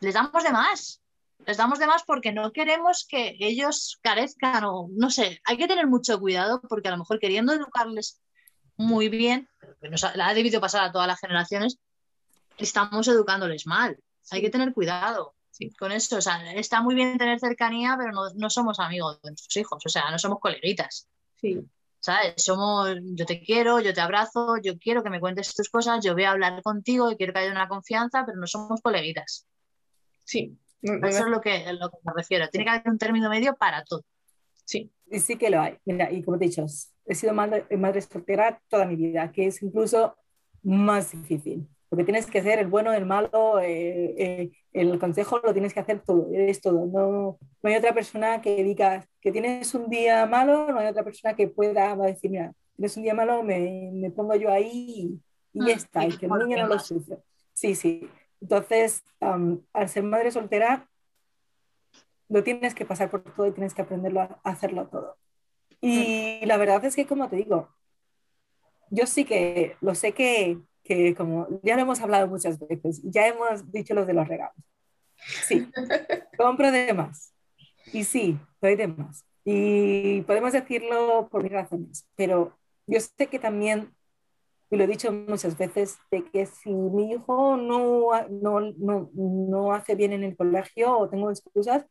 les 0.00 0.14
damos 0.14 0.42
de 0.42 0.50
más. 0.50 1.00
Les 1.46 1.56
damos 1.56 1.78
de 1.78 1.86
más 1.86 2.04
porque 2.04 2.32
no 2.32 2.52
queremos 2.52 3.04
que 3.08 3.36
ellos 3.40 3.98
carezcan 4.00 4.64
o 4.64 4.88
no 4.92 5.10
sé, 5.10 5.40
hay 5.44 5.56
que 5.56 5.66
tener 5.66 5.88
mucho 5.88 6.20
cuidado 6.20 6.60
porque 6.68 6.86
a 6.88 6.92
lo 6.92 6.98
mejor 6.98 7.18
queriendo 7.18 7.52
educarles 7.52 8.20
muy 8.76 9.08
bien, 9.08 9.48
que 9.80 9.88
nos 9.88 10.04
ha, 10.04 10.12
ha 10.16 10.34
debido 10.34 10.60
pasar 10.60 10.84
a 10.84 10.92
todas 10.92 11.08
las 11.08 11.18
generaciones, 11.18 11.78
estamos 12.58 13.08
educándoles 13.08 13.66
mal. 13.66 13.98
Hay 14.30 14.40
que 14.40 14.50
tener 14.50 14.72
cuidado 14.72 15.34
con 15.78 15.92
eso. 15.92 16.16
O 16.16 16.20
sea, 16.20 16.52
está 16.54 16.80
muy 16.82 16.94
bien 16.94 17.18
tener 17.18 17.38
cercanía, 17.38 17.96
pero 17.98 18.12
no, 18.12 18.30
no 18.34 18.50
somos 18.50 18.78
amigos 18.80 19.20
de 19.22 19.30
nuestros 19.30 19.56
hijos, 19.56 19.82
o 19.84 19.88
sea, 19.88 20.10
no 20.10 20.18
somos 20.18 20.40
coleguitas. 20.40 21.08
Sí. 21.40 21.60
¿Sabes? 22.02 22.34
Somos, 22.36 22.90
yo 23.14 23.24
te 23.24 23.40
quiero, 23.40 23.80
yo 23.80 23.94
te 23.94 24.00
abrazo, 24.00 24.56
yo 24.62 24.76
quiero 24.78 25.02
que 25.02 25.10
me 25.10 25.20
cuentes 25.20 25.54
tus 25.54 25.70
cosas, 25.70 26.04
yo 26.04 26.14
voy 26.14 26.24
a 26.24 26.32
hablar 26.32 26.60
contigo 26.62 27.10
y 27.10 27.16
quiero 27.16 27.32
que 27.32 27.38
haya 27.38 27.52
una 27.52 27.68
confianza, 27.68 28.24
pero 28.26 28.38
no 28.38 28.46
somos 28.46 28.80
coleguitas. 28.82 29.46
Sí. 30.24 30.58
Eso 30.82 31.24
es 31.24 31.26
lo 31.26 31.40
que, 31.40 31.72
lo 31.74 31.90
que 31.90 31.98
me 32.02 32.12
refiero. 32.14 32.48
Tiene 32.48 32.64
que 32.64 32.70
haber 32.70 32.90
un 32.90 32.98
término 32.98 33.30
medio 33.30 33.54
para 33.54 33.84
todo. 33.84 34.04
Sí. 34.64 34.90
Y 35.06 35.20
sí 35.20 35.36
que 35.36 35.48
lo 35.48 35.60
hay. 35.60 35.78
Mira, 35.84 36.10
y 36.10 36.24
como 36.24 36.38
te 36.38 36.46
he 36.46 36.48
dicho, 36.48 36.66
he 37.06 37.14
sido 37.14 37.32
madre, 37.34 37.64
madre 37.76 38.00
soltera 38.00 38.60
toda 38.68 38.84
mi 38.84 38.96
vida, 38.96 39.30
que 39.30 39.46
es 39.46 39.62
incluso 39.62 40.16
más 40.62 41.12
difícil 41.12 41.68
porque 41.92 42.04
tienes 42.04 42.24
que 42.24 42.42
ser 42.42 42.58
el 42.58 42.68
bueno, 42.68 42.94
el 42.94 43.04
malo, 43.04 43.60
eh, 43.60 44.14
eh, 44.16 44.50
el 44.72 44.98
consejo 44.98 45.40
lo 45.44 45.52
tienes 45.52 45.74
que 45.74 45.80
hacer 45.80 46.00
todo, 46.00 46.26
eres 46.32 46.62
todo. 46.62 46.86
No, 46.86 47.12
no, 47.12 47.38
hay 47.64 47.74
otra 47.74 47.92
persona 47.92 48.40
que 48.40 48.64
diga 48.64 49.06
que 49.20 49.30
tienes 49.30 49.74
un 49.74 49.90
día 49.90 50.24
malo, 50.24 50.72
no 50.72 50.78
hay 50.78 50.86
otra 50.86 51.04
persona 51.04 51.36
que 51.36 51.48
pueda 51.48 51.94
decir, 51.96 52.30
mira, 52.30 52.54
tienes 52.76 52.96
un 52.96 53.02
día 53.02 53.12
malo, 53.12 53.42
me, 53.42 53.90
me 53.92 54.10
pongo 54.10 54.34
yo 54.36 54.50
ahí 54.50 55.20
y, 55.52 55.66
ya 55.66 55.74
ah, 55.74 55.76
está, 55.76 56.06
y 56.06 56.16
que 56.16 56.24
el 56.24 56.32
niño 56.32 56.62
no 56.62 56.68
lo 56.68 56.78
sufre. 56.78 57.18
Sí, 57.52 57.74
sí. 57.74 58.08
Entonces, 58.40 59.04
al 59.20 59.88
ser 59.90 60.02
madre 60.02 60.30
soltera, 60.30 60.88
lo 62.30 62.42
tienes 62.42 62.74
que 62.74 62.86
pasar 62.86 63.10
por 63.10 63.22
todo 63.22 63.48
y 63.48 63.52
tienes 63.52 63.74
que 63.74 63.82
aprenderlo 63.82 64.22
a 64.22 64.40
hacerlo 64.44 64.88
todo. 64.88 65.18
Y 65.82 66.40
la 66.46 66.56
verdad 66.56 66.82
es 66.86 66.96
que, 66.96 67.06
como 67.06 67.28
te 67.28 67.36
digo, 67.36 67.68
yo 68.88 69.04
sí 69.04 69.26
que 69.26 69.76
lo 69.82 69.94
sé 69.94 70.12
que 70.12 70.58
que 70.84 71.14
como 71.14 71.48
ya 71.62 71.76
lo 71.76 71.82
hemos 71.82 72.00
hablado 72.00 72.28
muchas 72.28 72.58
veces, 72.58 73.00
ya 73.04 73.26
hemos 73.26 73.70
dicho 73.70 73.94
lo 73.94 74.06
de 74.06 74.14
los 74.14 74.26
regalos. 74.26 74.56
Sí, 75.46 75.70
compro 76.38 76.70
de 76.70 76.92
más. 76.92 77.32
Y 77.92 78.04
sí, 78.04 78.38
doy 78.60 78.76
de 78.76 78.88
más. 78.88 79.24
Y 79.44 80.22
podemos 80.22 80.52
decirlo 80.52 81.28
por 81.30 81.42
mis 81.42 81.52
razones, 81.52 82.08
pero 82.16 82.56
yo 82.86 83.00
sé 83.00 83.26
que 83.26 83.38
también, 83.38 83.92
y 84.70 84.76
lo 84.76 84.84
he 84.84 84.86
dicho 84.86 85.12
muchas 85.12 85.58
veces, 85.58 85.98
de 86.10 86.24
que 86.24 86.46
si 86.46 86.70
mi 86.70 87.12
hijo 87.12 87.56
no, 87.56 88.10
no, 88.28 88.60
no, 88.60 89.10
no 89.14 89.72
hace 89.72 89.94
bien 89.94 90.12
en 90.12 90.24
el 90.24 90.36
colegio 90.36 90.96
o 90.96 91.08
tengo 91.08 91.30
excusas, 91.30 91.84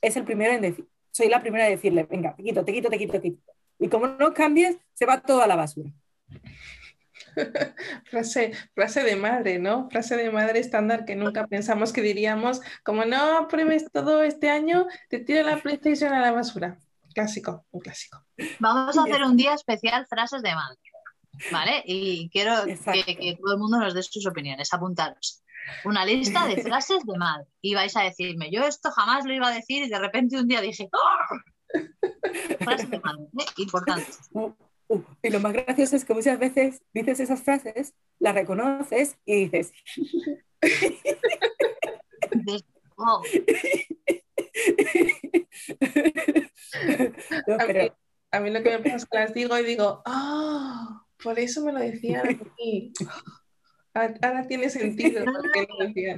es 0.00 0.16
el 0.16 0.24
primero 0.24 0.52
en 0.54 0.62
decir, 0.62 0.88
soy 1.10 1.28
la 1.28 1.40
primera 1.40 1.66
en 1.66 1.74
decirle, 1.74 2.04
venga, 2.04 2.34
te 2.34 2.42
quito, 2.42 2.64
te 2.64 2.72
quito, 2.72 2.88
te 2.88 2.98
quito, 2.98 3.12
te 3.12 3.22
quito. 3.22 3.52
Y 3.78 3.88
como 3.88 4.06
no 4.06 4.32
cambies, 4.32 4.78
se 4.94 5.06
va 5.06 5.20
todo 5.20 5.42
a 5.42 5.46
la 5.46 5.56
basura. 5.56 5.90
frase, 8.10 8.52
frase 8.74 9.02
de 9.02 9.16
madre, 9.16 9.58
¿no? 9.58 9.88
Frase 9.90 10.16
de 10.16 10.30
madre 10.30 10.60
estándar 10.60 11.04
que 11.04 11.16
nunca 11.16 11.46
pensamos 11.46 11.92
que 11.92 12.02
diríamos, 12.02 12.60
como 12.84 13.04
no 13.04 13.38
apruebes 13.38 13.90
todo 13.92 14.22
este 14.22 14.50
año, 14.50 14.86
te 15.08 15.20
tiro 15.20 15.42
la 15.42 15.58
PlayStation 15.58 16.12
a 16.12 16.20
la 16.20 16.32
basura. 16.32 16.78
Clásico, 17.14 17.66
un 17.70 17.80
clásico. 17.80 18.24
Vamos 18.60 18.96
a 18.96 19.02
hacer 19.02 19.22
un 19.24 19.36
día 19.36 19.54
especial 19.54 20.06
frases 20.06 20.42
de 20.42 20.54
madre, 20.54 20.78
¿vale? 21.50 21.82
Y 21.84 22.30
quiero 22.30 22.64
que, 22.64 23.38
todo 23.40 23.54
el 23.54 23.58
mundo 23.58 23.78
nos 23.78 23.94
dé 23.94 24.02
sus 24.02 24.26
opiniones, 24.26 24.72
apuntaros. 24.72 25.42
Una 25.84 26.04
lista 26.04 26.46
de 26.46 26.62
frases 26.62 27.04
de 27.04 27.18
madre. 27.18 27.46
Y 27.60 27.74
vais 27.74 27.96
a 27.96 28.02
decirme, 28.02 28.50
yo 28.50 28.62
esto 28.62 28.90
jamás 28.90 29.24
lo 29.24 29.32
iba 29.32 29.48
a 29.48 29.54
decir 29.54 29.84
y 29.84 29.88
de 29.88 29.98
repente 29.98 30.38
un 30.38 30.46
día 30.46 30.60
dije, 30.60 30.88
¡Oh! 30.92 31.36
Frases 32.60 32.90
de 32.90 33.00
madre, 33.00 33.24
¿eh? 33.38 33.44
importante. 33.58 34.06
Y 35.22 35.30
lo 35.30 35.40
más 35.40 35.52
gracioso 35.52 35.96
es 35.96 36.04
que 36.04 36.14
muchas 36.14 36.38
veces 36.38 36.82
dices 36.92 37.20
esas 37.20 37.42
frases, 37.42 37.94
las 38.18 38.34
reconoces 38.34 39.16
y 39.24 39.46
dices. 39.46 39.72
a, 48.32 48.40
mí, 48.40 48.50
lo 48.50 48.62
que 48.62 48.70
me 48.70 48.78
pasa 48.78 48.96
es 48.96 49.06
que 49.06 49.18
las 49.18 49.32
digo 49.34 49.58
y 49.58 49.64
digo, 49.64 50.02
¡ah! 50.04 51.06
por 51.22 51.38
eso 51.38 51.64
me 51.64 51.72
lo 51.72 51.78
decían 51.78 52.26
a 52.26 52.38
Ahora 54.22 54.46
tiene 54.46 54.70
sentido 54.70 55.24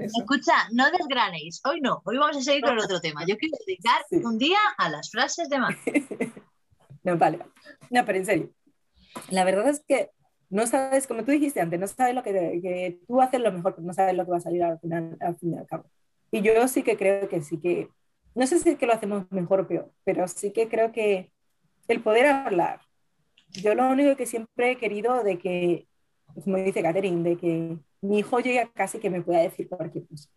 Escucha, 0.01 0.53
no 0.73 0.91
desgranéis. 0.91 1.63
Hoy 1.65 1.81
no, 1.81 2.03
hoy 2.05 2.19
vamos 2.19 2.37
a 2.37 2.43
seguir 2.43 2.63
con 2.63 2.73
el 2.73 2.85
otro 2.85 3.01
tema. 3.01 3.25
Yo 3.27 3.37
quiero 3.39 3.57
dedicar 3.67 4.03
un 4.25 4.37
día 4.37 4.59
a 4.77 4.91
las 4.91 5.11
frases 5.11 5.49
de 5.49 5.59
más. 5.59 5.75
No, 7.05 7.19
vale. 7.19 7.41
No, 7.91 8.05
pero 8.05 8.19
en 8.19 8.25
serio. 8.25 8.55
La 9.31 9.45
verdad 9.45 9.69
es 9.69 9.83
que 9.87 10.11
no 10.51 10.67
sabes, 10.67 11.07
como 11.07 11.25
tú 11.25 11.33
dijiste 11.33 11.61
antes, 11.61 11.81
no 11.81 11.87
sabes 11.87 12.15
lo 12.15 12.23
que, 12.23 12.33
que 12.33 13.01
tú 13.07 13.21
haces 13.21 13.41
lo 13.41 13.53
mejor, 13.53 13.75
pero 13.75 13.87
no 13.87 13.95
sabes 13.95 14.15
lo 14.15 14.25
que 14.25 14.31
va 14.31 14.37
a 14.37 14.41
salir 14.41 14.63
al 14.63 14.79
final, 14.81 15.17
al 15.21 15.37
fin 15.37 15.55
y 15.55 15.59
al 15.59 15.67
cabo. 15.67 15.85
Y 16.31 16.43
yo 16.43 16.69
sí 16.69 16.83
que 16.83 16.97
creo 16.97 17.29
que 17.29 17.41
sí 17.43 17.59
que, 17.59 17.89
no 18.35 18.47
sé 18.47 18.59
si 18.59 18.71
es 18.71 18.79
que 18.79 18.87
lo 18.87 18.93
hacemos 18.93 19.31
mejor 19.31 19.61
o 19.61 19.69
peor, 19.69 19.93
pero 20.05 20.29
sí 20.29 20.53
que 20.53 20.69
creo 20.69 20.93
que 20.93 21.33
el 21.89 22.03
poder 22.03 22.27
hablar. 22.27 22.81
Yo 23.49 23.75
lo 23.75 23.89
único 23.89 24.17
que 24.17 24.27
siempre 24.27 24.73
he 24.73 24.77
querido 24.77 25.23
de 25.25 25.39
que 25.39 25.87
como 26.45 26.57
dice 26.57 26.83
Catherine, 26.83 27.23
de 27.29 27.37
que 27.37 27.79
mi 28.01 28.19
hijo 28.19 28.41
llegue 28.41 28.61
a 28.61 28.73
casa 28.73 28.97
y 28.97 29.01
que 29.01 29.11
me 29.11 29.23
pueda 29.23 29.41
decir 29.41 29.69
cualquier 29.69 30.07
cosa. 30.07 30.29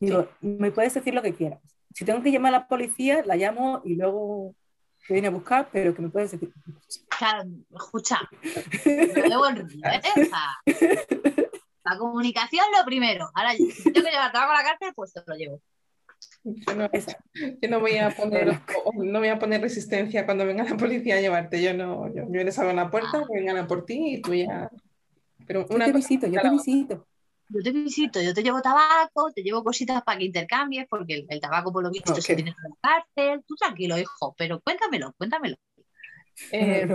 Digo, 0.00 0.28
me 0.40 0.70
puedes 0.70 0.94
decir 0.94 1.14
lo 1.14 1.22
que 1.22 1.34
quieras. 1.34 1.60
Si 1.94 2.04
tengo 2.04 2.22
que 2.22 2.32
llamar 2.32 2.54
a 2.54 2.58
la 2.58 2.68
policía, 2.68 3.22
la 3.24 3.36
llamo 3.36 3.82
y 3.84 3.94
luego 3.94 4.54
te 5.06 5.14
viene 5.14 5.28
a 5.28 5.32
buscar, 5.32 5.68
pero 5.72 5.94
que 5.94 6.02
me 6.02 6.08
puedes 6.08 6.32
decir 6.32 6.52
Claro, 7.22 7.48
escucha, 7.76 8.18
¿eh? 8.84 10.28
la 11.84 11.96
comunicación 11.96 12.64
lo 12.76 12.84
primero. 12.84 13.30
Ahora, 13.32 13.52
si 13.52 13.92
tengo 13.92 14.06
que 14.06 14.10
llevarte 14.10 14.38
algo 14.38 14.50
a 14.50 14.56
la 14.56 14.64
cárcel, 14.64 14.92
pues 14.92 15.12
te 15.12 15.22
lo 15.24 15.36
llevo. 15.36 15.60
Yo 16.42 17.68
no, 17.68 17.78
voy 17.78 17.98
a 17.98 18.10
poner, 18.10 18.60
no 18.96 19.18
voy 19.20 19.28
a 19.28 19.38
poner 19.38 19.60
resistencia 19.60 20.24
cuando 20.24 20.44
venga 20.44 20.64
la 20.64 20.76
policía 20.76 21.14
a 21.14 21.20
llevarte. 21.20 21.62
Yo 21.62 21.74
no, 21.74 22.12
yo, 22.12 22.24
yo 22.28 22.42
les 22.42 22.58
abro 22.58 22.72
la 22.72 22.90
puerta, 22.90 23.18
ah. 23.18 23.26
vengan 23.32 23.56
a 23.56 23.68
por 23.68 23.84
ti 23.84 24.14
y 24.16 24.20
tú 24.20 24.34
ya 24.34 24.68
pero 25.46 25.66
una 25.70 25.86
yo 25.86 25.92
te 25.92 25.98
visito, 25.98 26.26
yo 26.26 26.40
te 26.40 26.50
visito. 26.50 27.06
Yo 27.48 27.62
te 27.62 27.70
visito, 27.70 28.22
yo 28.22 28.32
te 28.32 28.42
llevo 28.42 28.62
tabaco, 28.62 29.30
te 29.34 29.42
llevo 29.42 29.62
cositas 29.62 30.02
para 30.02 30.18
que 30.18 30.24
intercambies, 30.24 30.86
porque 30.88 31.26
el, 31.28 31.40
tabaco 31.40 31.70
por 31.70 31.84
lo 31.84 31.90
visto 31.90 32.14
se 32.14 32.34
tiene 32.34 32.50
en 32.50 32.56
la 32.70 32.76
cárcel. 32.80 33.44
Tú 33.46 33.54
tranquilo, 33.56 33.98
hijo, 33.98 34.34
pero 34.38 34.60
cuéntamelo, 34.60 35.12
cuéntamelo. 35.18 35.56
Eh, 36.50 36.86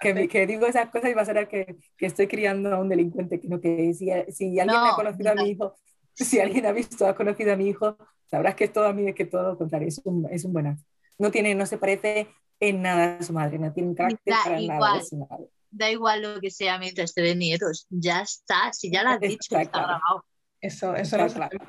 que, 0.00 0.46
digo 0.46 0.66
esas 0.66 0.90
cosas 0.90 1.10
y 1.10 1.14
va 1.14 1.22
a 1.22 1.26
ser 1.26 1.48
que, 1.48 1.76
que 1.96 2.06
estoy 2.06 2.26
criando 2.26 2.74
a 2.74 2.80
un 2.80 2.88
delincuente, 2.88 3.38
que, 3.40 3.48
no, 3.48 3.60
que 3.60 3.92
si, 3.94 4.10
si 4.32 4.58
alguien 4.58 4.78
ha 4.78 4.94
conocido 4.94 5.32
a 5.32 5.34
mi 5.34 5.50
hijo, 5.50 5.76
si 6.14 6.40
alguien 6.40 6.66
ha 6.66 6.72
visto, 6.72 7.06
ha 7.06 7.14
conocido 7.14 7.52
a 7.52 7.56
mi 7.56 7.68
hijo, 7.68 7.96
sabrás 8.30 8.54
que 8.54 8.64
es 8.64 8.72
todo 8.72 8.86
a 8.86 8.92
mí, 8.92 9.08
es 9.08 9.14
que 9.14 9.26
todo 9.26 9.42
lo 9.42 9.58
contrario, 9.58 9.88
es 9.88 10.00
un, 10.04 10.26
es 10.30 10.44
un 10.44 10.52
buenazo. 10.52 10.84
No 11.18 11.30
tiene, 11.30 11.54
no 11.54 11.66
se 11.66 11.78
parece 11.78 12.28
en 12.60 12.82
nada 12.82 13.18
a 13.18 13.22
su 13.22 13.32
madre, 13.32 13.58
no 13.58 13.72
tiene 13.72 13.90
un 13.90 13.94
carácter 13.94 14.34
para 14.44 14.60
nada 14.60 14.96
de 14.96 15.04
su 15.04 15.16
madre. 15.16 15.46
da 15.70 15.90
igual 15.90 16.22
lo 16.22 16.40
que 16.40 16.50
sea 16.50 16.78
mientras 16.78 17.12
te 17.12 17.22
den 17.22 17.38
nietos, 17.38 17.86
ya 17.90 18.22
está, 18.22 18.72
si 18.72 18.90
ya 18.90 19.02
lo 19.02 19.10
has 19.10 19.20
dicho, 19.20 19.56
está 19.58 19.64
grabado. 19.64 20.24
Eso, 20.60 20.94
eso 20.94 21.16
lo 21.16 21.28
sabemos 21.28 21.68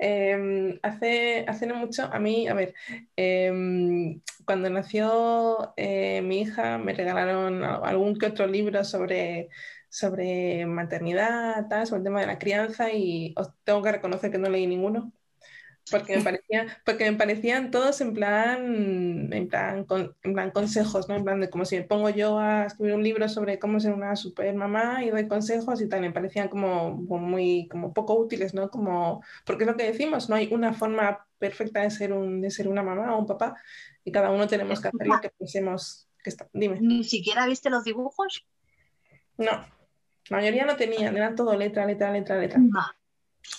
eh, 0.00 0.78
hace, 0.82 1.44
hace 1.46 1.66
no 1.66 1.76
mucho, 1.76 2.10
a 2.12 2.18
mí, 2.18 2.48
a 2.48 2.54
ver, 2.54 2.74
em, 3.14 4.20
cuando 4.44 4.68
nació 4.68 5.72
eh, 5.76 6.22
mi 6.22 6.40
hija 6.40 6.78
me 6.78 6.92
regalaron 6.92 7.62
algún 7.62 8.18
que 8.18 8.26
otro 8.26 8.48
libro 8.48 8.82
sobre, 8.82 9.48
sobre 9.88 10.66
maternidad, 10.66 11.68
tal, 11.68 11.86
sobre 11.86 11.98
el 11.98 12.04
tema 12.04 12.20
de 12.20 12.26
la 12.26 12.38
crianza 12.38 12.92
y 12.92 13.32
os 13.36 13.52
tengo 13.62 13.80
que 13.82 13.92
reconocer 13.92 14.32
que 14.32 14.38
no 14.38 14.48
leí 14.48 14.66
ninguno 14.66 15.12
porque 15.90 16.16
me, 16.16 16.22
parecía, 16.22 16.66
porque 16.84 17.10
me 17.10 17.16
parecían 17.16 17.70
todos 17.70 18.00
en 18.00 18.12
plan, 18.12 19.32
en 19.32 19.48
plan, 19.48 19.86
en 20.22 20.32
plan 20.32 20.50
consejos, 20.50 21.08
¿no? 21.08 21.14
En 21.14 21.24
plan 21.24 21.40
de 21.40 21.48
como 21.48 21.64
si 21.64 21.76
me 21.76 21.84
pongo 21.84 22.08
yo 22.10 22.38
a 22.38 22.64
escribir 22.64 22.94
un 22.94 23.04
libro 23.04 23.28
sobre 23.28 23.58
cómo 23.58 23.78
ser 23.78 23.92
una 23.92 24.16
super 24.16 24.52
mamá 24.54 25.04
y 25.04 25.10
doy 25.10 25.28
consejos 25.28 25.80
y 25.80 25.88
tal, 25.88 26.00
me 26.00 26.12
parecían 26.12 26.48
como, 26.48 26.94
muy, 26.94 27.68
como 27.68 27.92
poco 27.92 28.14
útiles, 28.14 28.52
¿no? 28.52 28.68
Como, 28.68 29.22
porque 29.44 29.64
es 29.64 29.70
lo 29.70 29.76
que 29.76 29.90
decimos, 29.90 30.28
no 30.28 30.34
hay 30.34 30.48
una 30.52 30.72
forma 30.72 31.24
perfecta 31.38 31.82
de 31.82 31.90
ser, 31.90 32.12
un, 32.12 32.40
de 32.40 32.50
ser 32.50 32.66
una 32.66 32.82
mamá 32.82 33.14
o 33.14 33.20
un 33.20 33.26
papá 33.26 33.54
y 34.04 34.10
cada 34.10 34.30
uno 34.30 34.48
tenemos 34.48 34.80
que 34.80 34.88
hacer 34.88 35.06
lo 35.06 35.20
que 35.20 35.30
pensemos 35.30 36.08
que 36.22 36.30
está. 36.30 36.48
Dime. 36.52 36.78
¿Ni 36.80 37.04
siquiera 37.04 37.46
viste 37.46 37.70
los 37.70 37.84
dibujos? 37.84 38.44
No, 39.38 39.52
la 40.30 40.36
mayoría 40.36 40.64
no 40.64 40.76
tenían, 40.76 41.16
eran 41.16 41.36
todo 41.36 41.56
letra, 41.56 41.86
letra, 41.86 42.10
letra, 42.10 42.38
letra. 42.38 42.60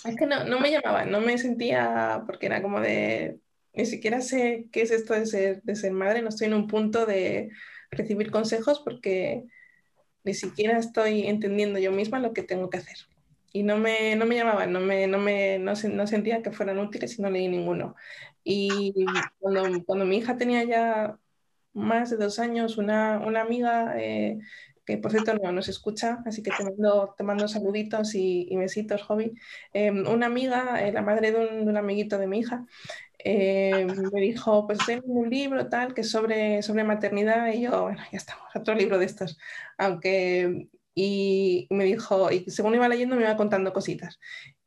Es 0.04 0.16
que 0.16 0.26
no, 0.26 0.44
no 0.44 0.60
me 0.60 0.70
llamaba, 0.70 1.04
no 1.04 1.20
me 1.20 1.38
sentía, 1.38 2.22
porque 2.26 2.46
era 2.46 2.62
como 2.62 2.80
de, 2.80 3.40
ni 3.74 3.86
siquiera 3.86 4.20
sé 4.20 4.66
qué 4.72 4.82
es 4.82 4.90
esto 4.90 5.14
de 5.14 5.26
ser, 5.26 5.62
de 5.62 5.76
ser 5.76 5.92
madre, 5.92 6.22
no 6.22 6.28
estoy 6.28 6.48
en 6.48 6.54
un 6.54 6.66
punto 6.66 7.06
de 7.06 7.50
recibir 7.90 8.30
consejos 8.30 8.80
porque 8.80 9.44
ni 10.24 10.34
siquiera 10.34 10.78
estoy 10.78 11.26
entendiendo 11.26 11.78
yo 11.78 11.92
misma 11.92 12.18
lo 12.18 12.32
que 12.32 12.42
tengo 12.42 12.70
que 12.70 12.78
hacer. 12.78 12.96
Y 13.52 13.62
no 13.62 13.78
me, 13.78 14.14
no 14.14 14.26
me 14.26 14.36
llamaban, 14.36 14.72
no, 14.72 14.80
me, 14.80 15.06
no, 15.06 15.18
me, 15.18 15.58
no, 15.58 15.72
no 15.72 16.06
sentía 16.06 16.42
que 16.42 16.52
fueran 16.52 16.78
útiles 16.78 17.18
y 17.18 17.22
no 17.22 17.30
leí 17.30 17.48
ninguno. 17.48 17.94
Y 18.44 19.06
cuando, 19.38 19.84
cuando 19.84 20.04
mi 20.04 20.18
hija 20.18 20.36
tenía 20.36 20.64
ya 20.64 21.18
más 21.72 22.10
de 22.10 22.16
dos 22.16 22.38
años, 22.38 22.76
una, 22.78 23.20
una 23.20 23.40
amiga 23.40 23.94
eh, 23.98 24.38
que 24.88 24.96
por 24.96 25.10
cierto 25.10 25.34
no 25.34 25.52
nos 25.52 25.68
escucha, 25.68 26.22
así 26.24 26.42
que 26.42 26.50
te 26.50 26.64
mando, 26.64 27.14
te 27.14 27.22
mando 27.22 27.46
saluditos 27.46 28.14
y, 28.14 28.48
besitos, 28.56 29.02
Hobby. 29.02 29.34
Em, 29.74 30.08
una 30.08 30.26
amiga, 30.26 30.82
eh, 30.82 30.92
la 30.92 31.02
madre 31.02 31.30
de 31.30 31.46
un, 31.68 31.76
amiguito 31.76 32.16
de 32.16 32.26
mi 32.26 32.38
hija, 32.38 32.64
em, 33.18 33.88
me 34.12 34.20
dijo, 34.22 34.66
pues 34.66 34.78
tengo 34.86 35.04
un 35.08 35.28
libro 35.28 35.68
tal 35.68 35.92
que 35.92 36.04
sobre, 36.04 36.62
sobre 36.62 36.84
maternidad 36.84 37.52
y 37.52 37.62
yo, 37.62 37.82
bueno, 37.82 38.02
ya 38.10 38.16
estamos, 38.16 38.44
otro 38.54 38.74
libro 38.74 38.98
de 38.98 39.04
estos. 39.04 39.38
Aunque, 39.76 40.68
y 40.94 41.66
me 41.70 41.84
dijo, 41.84 42.32
y 42.32 42.50
según 42.50 42.74
iba 42.74 42.88
leyendo 42.88 43.14
me 43.14 43.22
iba 43.22 43.36
contando 43.36 43.74
cositas. 43.74 44.18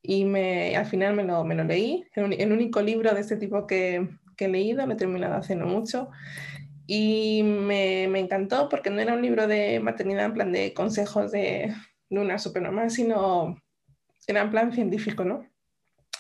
Y 0.03 0.25
me, 0.25 0.75
al 0.75 0.85
final 0.85 1.15
me 1.15 1.23
lo, 1.23 1.43
me 1.43 1.55
lo 1.55 1.63
leí, 1.63 2.05
el, 2.13 2.33
el 2.33 2.51
único 2.51 2.81
libro 2.83 3.13
de 3.15 3.21
este 3.21 3.37
tipo 3.37 3.65
que, 3.65 4.07
que 4.37 4.45
he 4.45 4.49
leído, 4.49 4.85
lo 4.85 4.93
he 4.93 4.97
terminado 4.97 5.35
hace 5.35 5.55
no 5.55 5.65
mucho. 5.65 6.09
Y 6.93 7.43
me, 7.43 8.09
me, 8.09 8.19
encantó 8.19 8.67
porque 8.67 8.89
no 8.89 8.99
era 8.99 9.13
un 9.13 9.21
libro 9.21 9.47
de 9.47 9.79
maternidad 9.79 10.25
en 10.25 10.33
plan 10.33 10.51
de 10.51 10.73
consejos 10.73 11.31
de, 11.31 11.73
de 12.09 12.19
una 12.19 12.37
supermamá, 12.37 12.89
sino 12.89 13.55
era 14.27 14.41
en 14.41 14.51
plan 14.51 14.73
científico, 14.73 15.23
¿no? 15.23 15.49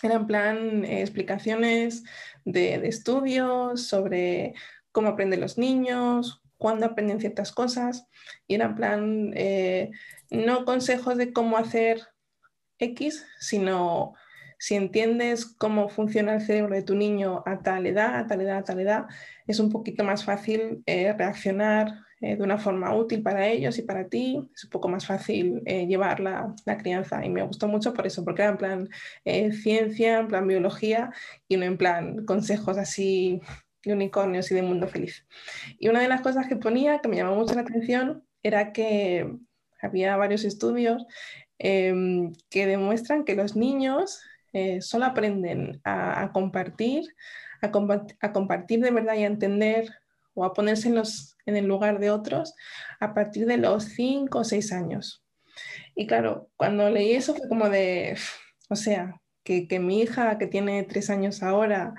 Era 0.01 0.15
en 0.15 0.27
plan 0.27 0.85
eh, 0.85 1.01
explicaciones 1.01 2.05
de, 2.45 2.79
de, 2.79 2.87
estudios 2.87 3.85
sobre 3.85 4.53
cómo 4.93 5.09
aprenden 5.09 5.41
los 5.41 5.57
niños, 5.57 6.41
cuándo 6.57 6.85
aprenden 6.85 7.19
ciertas 7.19 7.51
cosas, 7.51 8.07
y 8.47 8.55
era 8.55 8.67
en 8.67 8.75
plan 8.75 9.33
eh, 9.35 9.91
no 10.29 10.63
consejos 10.63 11.17
de 11.17 11.33
cómo 11.33 11.57
hacer 11.57 12.01
X, 12.79 13.25
sino 13.41 14.13
si 14.61 14.75
entiendes 14.75 15.47
cómo 15.47 15.89
funciona 15.89 16.35
el 16.35 16.41
cerebro 16.41 16.75
de 16.75 16.83
tu 16.83 16.93
niño 16.93 17.41
a 17.47 17.63
tal 17.63 17.87
edad, 17.87 18.15
a 18.15 18.27
tal 18.27 18.41
edad, 18.41 18.59
a 18.59 18.63
tal 18.63 18.79
edad, 18.79 19.05
es 19.47 19.59
un 19.59 19.71
poquito 19.71 20.03
más 20.03 20.23
fácil 20.23 20.83
eh, 20.85 21.13
reaccionar 21.13 21.95
eh, 22.21 22.35
de 22.35 22.43
una 22.43 22.59
forma 22.59 22.95
útil 22.95 23.23
para 23.23 23.47
ellos 23.47 23.79
y 23.79 23.81
para 23.81 24.07
ti. 24.07 24.39
Es 24.53 24.65
un 24.65 24.69
poco 24.69 24.87
más 24.87 25.07
fácil 25.07 25.63
eh, 25.65 25.87
llevar 25.87 26.19
la, 26.19 26.53
crianza. 26.77 27.25
Y 27.25 27.29
me 27.29 27.41
gustó 27.41 27.67
mucho 27.67 27.91
por 27.91 28.05
eso, 28.05 28.23
porque 28.23 28.43
era 28.43 28.51
en 28.51 28.57
plan 28.57 28.89
ciencia, 29.63 30.19
en 30.19 30.27
plan 30.27 30.47
biología 30.47 31.11
y 31.47 31.57
no 31.57 31.65
en 31.65 31.77
plan 31.77 32.23
consejos 32.25 32.77
así 32.77 33.41
de 33.83 33.93
unicornios 33.93 34.51
y 34.51 34.53
de 34.53 34.61
mundo 34.61 34.87
feliz. 34.87 35.25
Y 35.79 35.87
una 35.87 36.01
de 36.01 36.07
las 36.07 36.21
cosas 36.21 36.45
que 36.45 36.55
ponía 36.55 36.99
que 36.99 37.07
me 37.07 37.15
llamó 37.15 37.35
mucho 37.35 37.55
la 37.55 37.61
atención 37.61 38.23
era 38.43 38.73
que 38.73 39.27
había 39.81 40.15
varios 40.17 40.43
estudios 40.43 41.03
em, 41.57 42.31
que 42.51 42.67
demuestran 42.67 43.23
que 43.25 43.35
los 43.35 43.55
niños 43.55 44.21
eh, 44.53 44.81
solo 44.81 45.05
aprenden 45.05 45.81
a, 45.83 46.31
compartir, 46.33 47.03
a, 47.61 47.71
compartir 48.31 48.81
de 48.81 48.91
verdad 48.91 49.15
y 49.15 49.23
a 49.23 49.27
entender 49.27 49.89
o 50.33 50.45
a 50.45 50.53
ponerse 50.53 50.89
en, 50.89 51.55
el 51.55 51.65
lugar 51.65 51.99
de 51.99 52.11
otros 52.11 52.55
a 52.99 53.13
partir 53.13 53.45
de 53.45 53.57
los 53.57 53.85
5 53.85 54.39
o 54.39 54.43
6 54.43 54.71
años. 54.71 55.23
Y 55.95 56.07
claro, 56.07 56.49
cuando 56.55 56.89
leí 56.89 57.13
eso 57.13 57.35
fue 57.35 57.47
como 57.47 57.69
de, 57.69 58.17
o 58.69 58.75
sea, 58.75 59.21
que, 59.43 59.67
mi 59.79 60.01
hija 60.01 60.37
que 60.37 60.47
tiene 60.47 60.83
3 60.83 61.09
años 61.09 61.43
ahora 61.43 61.93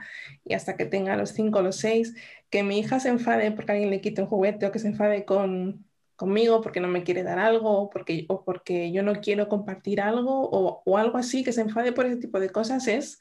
y 0.45 0.55
hasta 0.55 0.77
que 0.77 0.87
tenga 0.87 1.17
los 1.17 1.31
5 1.31 1.59
o 1.59 1.63
los 1.63 1.77
6, 1.77 2.15
que 2.51 2.63
mi 2.63 2.79
hija 2.79 3.01
se 3.01 3.09
enfade 3.09 3.53
porque 3.53 3.73
alguien 3.73 3.91
le 3.91 4.01
quite 4.01 4.23
un 4.23 4.29
juguete 4.29 4.67
o 4.67 4.73
que 4.73 4.79
se 4.79 4.89
enfade 4.89 5.25
con, 5.25 5.87
conmigo 6.23 6.61
porque 6.61 6.79
no 6.79 6.87
me 6.87 7.03
quiere 7.03 7.25
dar 7.25 7.41
algo 7.41 7.69
o 7.81 7.91
porque, 7.91 8.27
o 8.29 8.45
porque 8.45 8.93
yo 8.93 9.03
no 9.03 9.15
quiero 9.15 9.49
compartir 9.49 10.01
algo 10.01 10.49
o, 10.49 10.81
o, 10.87 10.97
algo 10.97 11.19
así, 11.19 11.43
que 11.43 11.53
se 11.53 11.63
enfade 11.63 11.91
por 11.91 12.07
ese 12.07 12.19
tipo 12.19 12.39
de 12.39 12.49
cosas, 12.49 12.87
es, 12.87 13.19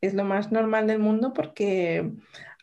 es 0.00 0.14
lo 0.14 0.22
más 0.22 0.52
normal 0.52 0.86
del 0.86 1.00
mundo 1.00 1.32
porque 1.32 2.12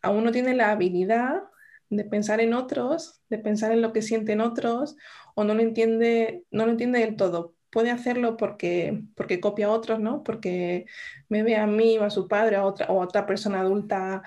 aún 0.01 0.23
no 0.23 0.32
tiene 0.32 0.55
la 0.55 0.71
habilidad 0.71 1.43
de 1.89 2.05
pensar 2.05 2.39
en 2.39 2.53
otros, 2.53 3.21
de 3.30 3.38
pensar 3.38 3.73
en 3.73 3.82
lo 3.82 3.91
que 3.91 4.01
sienten 4.01 4.39
otros 4.39 4.95
o 5.36 5.43
no 5.43 5.53
lo 5.53 5.61
entiende, 5.61 6.45
no 6.51 6.65
lo 6.65 6.71
entiende 6.71 6.99
del 6.99 7.17
todo. 7.17 7.53
Puede 7.69 7.91
hacerlo 7.91 8.38
porque, 8.38 9.03
porque 9.13 9.41
copia 9.41 9.65
a 9.67 9.71
otros, 9.71 9.99
¿no? 9.99 10.23
Porque 10.23 10.86
me 11.28 11.43
ve 11.43 11.57
a 11.57 11.67
mí 11.67 11.97
o 11.97 12.05
a 12.05 12.09
su 12.09 12.30
padre 12.30 12.55
a 12.55 12.65
otra, 12.65 12.88
o 12.88 13.01
a 13.01 13.05
otra 13.05 13.26
persona 13.26 13.59
adulta 13.59 14.23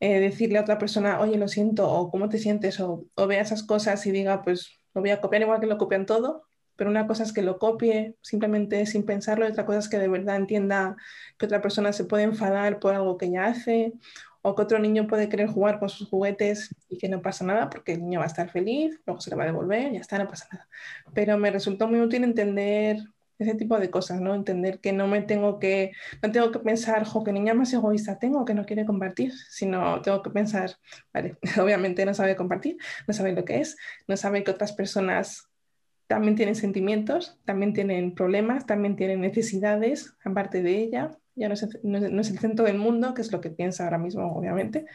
eh, 0.00 0.20
decirle 0.20 0.58
a 0.58 0.62
otra 0.62 0.78
persona, 0.78 1.20
oye, 1.20 1.38
lo 1.38 1.48
siento, 1.48 1.90
o 1.90 2.10
cómo 2.10 2.28
te 2.28 2.38
sientes, 2.38 2.80
o, 2.80 3.06
o 3.14 3.26
vea 3.26 3.42
esas 3.42 3.62
cosas 3.62 4.04
y 4.06 4.10
diga, 4.12 4.42
pues 4.42 4.80
lo 4.94 5.02
voy 5.02 5.10
a 5.10 5.20
copiar 5.20 5.42
igual 5.42 5.60
que 5.60 5.66
lo 5.66 5.78
copian 5.78 6.06
todo, 6.06 6.44
pero 6.76 6.90
una 6.90 7.06
cosa 7.06 7.22
es 7.24 7.32
que 7.32 7.42
lo 7.42 7.58
copie 7.58 8.16
simplemente 8.22 8.86
sin 8.86 9.04
pensarlo, 9.04 9.46
y 9.46 9.50
otra 9.50 9.66
cosa 9.66 9.80
es 9.80 9.88
que 9.88 9.98
de 9.98 10.08
verdad 10.08 10.36
entienda 10.36 10.96
que 11.38 11.46
otra 11.46 11.60
persona 11.60 11.92
se 11.92 12.04
puede 12.04 12.24
enfadar 12.24 12.80
por 12.80 12.94
algo 12.94 13.18
que 13.18 13.26
ella 13.26 13.46
hace 13.46 13.92
o 14.42 14.54
que 14.54 14.62
otro 14.62 14.78
niño 14.78 15.06
puede 15.06 15.28
querer 15.28 15.48
jugar 15.48 15.78
con 15.78 15.90
sus 15.90 16.08
juguetes 16.08 16.74
y 16.88 16.96
que 16.98 17.08
no 17.08 17.20
pasa 17.20 17.44
nada 17.44 17.68
porque 17.68 17.92
el 17.92 18.00
niño 18.00 18.20
va 18.20 18.24
a 18.24 18.28
estar 18.28 18.50
feliz, 18.50 18.98
luego 19.04 19.20
se 19.20 19.30
le 19.30 19.36
va 19.36 19.42
a 19.42 19.46
devolver, 19.46 19.92
ya 19.92 20.00
está, 20.00 20.18
no 20.18 20.28
pasa 20.28 20.48
nada. 20.50 20.68
Pero 21.14 21.36
me 21.36 21.50
resultó 21.50 21.88
muy 21.88 22.00
útil 22.00 22.24
entender 22.24 22.96
ese 23.40 23.54
tipo 23.54 23.78
de 23.78 23.90
cosas, 23.90 24.20
¿no? 24.20 24.34
Entender 24.34 24.80
que 24.80 24.92
no 24.92 25.06
me 25.06 25.22
tengo 25.22 25.58
que, 25.58 25.92
no 26.22 26.30
tengo 26.30 26.50
que 26.52 26.58
pensar, 26.58 27.04
jo, 27.04 27.24
qué 27.24 27.32
niña 27.32 27.54
más 27.54 27.72
egoísta 27.72 28.18
tengo 28.18 28.44
que 28.44 28.54
no 28.54 28.66
quiere 28.66 28.84
compartir, 28.84 29.32
sino 29.48 30.00
tengo 30.02 30.22
que 30.22 30.30
pensar, 30.30 30.76
vale, 31.12 31.36
obviamente 31.60 32.04
no 32.04 32.14
sabe 32.14 32.36
compartir, 32.36 32.76
no 33.06 33.14
sabe 33.14 33.32
lo 33.32 33.44
que 33.44 33.60
es, 33.60 33.76
no 34.06 34.16
sabe 34.16 34.44
que 34.44 34.50
otras 34.50 34.72
personas 34.72 35.48
también 36.06 36.34
tienen 36.34 36.56
sentimientos, 36.56 37.38
también 37.44 37.72
tienen 37.72 38.14
problemas, 38.14 38.66
también 38.66 38.96
tienen 38.96 39.20
necesidades, 39.20 40.14
aparte 40.24 40.62
de 40.62 40.78
ella, 40.78 41.16
ya 41.36 41.48
no 41.48 41.54
es, 41.54 41.66
no 41.82 42.20
es, 42.20 42.30
el 42.30 42.38
centro 42.38 42.64
del 42.64 42.78
mundo, 42.78 43.14
que 43.14 43.22
es 43.22 43.32
lo 43.32 43.40
que 43.40 43.50
piensa 43.50 43.84
ahora 43.84 43.98
mismo, 43.98 44.32
obviamente, 44.36 44.86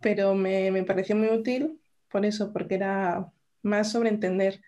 pero 0.00 0.34
me, 0.34 0.70
me 0.70 0.82
pareció 0.82 1.16
muy 1.16 1.28
útil 1.28 1.80
por 2.10 2.24
eso, 2.24 2.52
porque 2.52 2.76
era 2.76 3.30
más 3.62 3.92
sobre 3.92 4.08
entender 4.08 4.60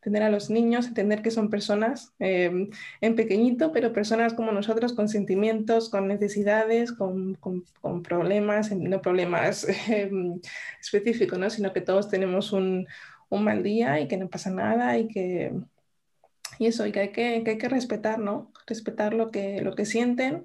entender 0.00 0.22
a 0.22 0.30
los 0.30 0.48
niños, 0.48 0.86
entender 0.86 1.20
que 1.20 1.30
son 1.30 1.50
personas 1.50 2.14
em, 2.18 2.70
en 3.02 3.16
pequeñito, 3.16 3.70
pero 3.70 3.92
personas 3.92 4.32
como 4.32 4.50
nosotros 4.50 4.94
con 4.94 5.10
sentimientos, 5.10 5.90
con 5.90 6.08
necesidades, 6.08 6.90
con, 6.92 7.34
con, 7.34 8.02
problemas, 8.02 8.72
no 8.72 9.02
problemas 9.02 9.66
em, 9.88 10.40
específicos, 10.80 11.38
¿no? 11.38 11.50
sino 11.50 11.74
que 11.74 11.82
todos 11.82 12.08
tenemos 12.08 12.52
un, 12.52 12.86
un, 13.28 13.44
mal 13.44 13.62
día 13.62 14.00
y 14.00 14.08
que 14.08 14.16
no 14.16 14.28
pasa 14.28 14.50
nada 14.50 14.96
y 14.98 15.08
que... 15.08 15.52
Y 16.58 16.66
eso, 16.66 16.86
y 16.86 16.92
que 16.92 17.00
hay 17.00 17.08
que, 17.12 17.42
hay 17.46 17.58
que 17.58 17.68
respetar, 17.68 18.18
¿no? 18.18 18.52
Respetar 18.66 19.14
lo 19.14 19.30
que, 19.30 19.62
lo 19.62 19.74
que 19.74 19.86
sienten, 19.86 20.44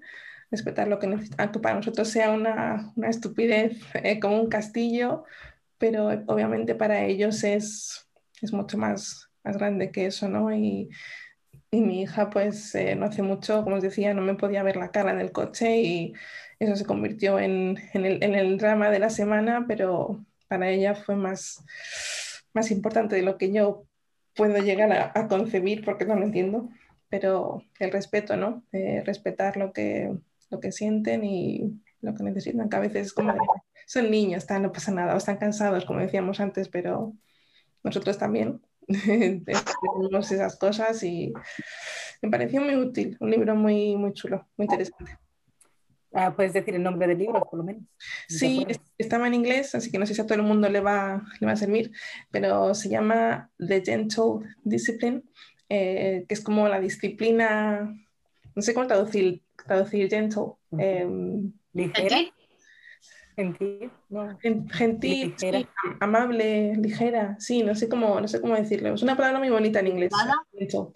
respetar 0.52 0.88
lo 0.88 1.00
que 1.00 1.08
aunque 1.38 1.60
para 1.60 1.76
nosotros 1.76 2.08
sea 2.08 2.32
una, 2.32 2.94
una 2.96 3.10
estupidez 3.10 3.78
eh, 3.96 4.20
como 4.20 4.42
un 4.42 4.50
castillo, 4.50 5.24
pero 5.78 6.08
obviamente 6.28 6.76
para 6.76 7.04
ellos 7.06 7.44
es, 7.44 8.08
es 8.42 8.54
mucho 8.54 8.78
más, 8.78 9.30
más 9.46 9.58
grande 9.58 9.92
que 9.92 10.08
eso, 10.08 10.28
¿no? 10.28 10.54
Y, 10.54 10.90
y 11.72 11.82
mi 11.82 12.02
hija, 12.02 12.30
pues 12.30 12.74
eh, 12.76 12.96
no 12.96 13.06
hace 13.06 13.22
mucho, 13.22 13.64
como 13.64 13.78
os 13.78 13.84
decía, 13.84 14.14
no 14.14 14.22
me 14.22 14.36
podía 14.36 14.64
ver 14.64 14.78
la 14.78 14.92
cara 14.92 15.12
en 15.12 15.20
el 15.20 15.32
coche 15.32 15.78
y 15.82 16.14
eso 16.60 16.76
se 16.76 16.86
convirtió 16.86 17.40
en, 17.40 17.78
en, 17.94 18.06
el, 18.06 18.58
drama 18.58 18.90
de 18.90 19.00
la 19.00 19.10
semana, 19.10 19.66
pero 19.68 20.26
para 20.48 20.70
ella 20.70 20.96
fue 20.96 21.16
más, 21.16 21.64
más 22.54 22.72
importante 22.72 23.16
de 23.16 23.22
lo 23.22 23.38
que 23.38 23.52
yo 23.52 23.86
puedo 24.36 24.58
llegar 24.64 25.12
a, 25.16 25.28
concebir 25.28 25.84
porque 25.86 26.06
no 26.06 26.16
lo 26.16 26.24
entiendo, 26.26 26.70
pero 27.10 27.64
el 27.80 27.92
respeto, 27.92 28.36
¿no? 28.38 28.64
Eh, 28.72 29.04
respetar 29.06 29.58
lo 29.58 29.74
que, 29.74 30.14
lo 30.50 30.60
que 30.60 30.72
sienten 30.72 31.24
y 31.24 31.82
lo 32.02 32.16
que 32.16 32.24
necesitan, 32.24 32.70
que 32.70 32.76
a 32.76 32.80
veces 32.80 33.14
son 33.86 34.12
niños, 34.12 34.46
no 34.50 34.72
pasa 34.72 34.92
nada, 34.92 35.14
o 35.14 35.18
están 35.18 35.38
cansados, 35.38 35.86
como 35.86 36.00
decíamos 36.00 36.40
antes, 36.40 36.70
pero 36.70 37.14
nosotros 37.84 38.18
también 38.18 38.62
tenemos 39.46 40.32
esas 40.32 40.58
cosas 40.58 41.02
y 41.04 41.34
me 42.22 42.30
pareció 42.30 42.62
muy 42.62 42.76
útil, 42.76 43.18
un 43.20 43.32
libro 43.32 43.56
muy, 43.56 43.96
muy 43.96 44.14
chulo, 44.14 44.48
muy 44.58 44.66
interesante. 44.66 45.18
Ah, 46.14 46.34
¿Puedes 46.34 46.54
decir 46.54 46.76
el 46.76 46.84
nombre 46.84 47.08
del 47.08 47.18
libro, 47.18 47.46
por 47.50 47.60
lo 47.60 47.66
menos? 47.66 47.84
Sí, 48.30 48.66
estaba 48.98 49.28
en 49.28 49.34
inglés, 49.34 49.76
así 49.76 49.92
que 49.92 50.00
no 50.00 50.06
sé 50.06 50.14
si 50.14 50.22
a 50.22 50.26
todo 50.26 50.36
el 50.36 50.44
mundo 50.44 50.70
le 50.70 50.80
va, 50.80 51.22
le 51.42 51.48
va 51.48 51.54
a 51.54 51.58
servir, 51.58 51.92
pero 52.32 52.74
se 52.74 52.88
llama 52.88 53.52
The 53.58 53.84
Gentle 53.84 54.48
Discipline, 54.64 55.24
eh, 55.68 56.26
que 56.28 56.34
es 56.34 56.42
como 56.42 56.70
la 56.70 56.80
disciplina, 56.80 57.94
no 58.56 58.62
sé 58.62 58.74
cómo 58.74 58.88
traducir, 58.88 59.44
traducir 59.66 60.10
gentle. 60.10 60.54
Eh, 60.80 61.08
¿Ligera? 61.74 62.18
Gentil, 63.36 63.92
no. 64.10 64.38
Gentil, 64.40 65.36
sí, 65.38 65.68
amable, 66.00 66.76
ligera, 66.78 67.36
sí, 67.40 67.64
no 67.64 67.76
sé 67.76 67.90
cómo, 67.90 68.22
no 68.22 68.28
sé 68.28 68.40
cómo 68.40 68.56
decirlo. 68.56 68.94
Es 68.94 69.02
una 69.02 69.18
palabra 69.18 69.40
muy 69.40 69.50
bonita 69.50 69.80
en 69.80 69.88
inglés. 69.88 70.14
¿Educada? 70.54 70.94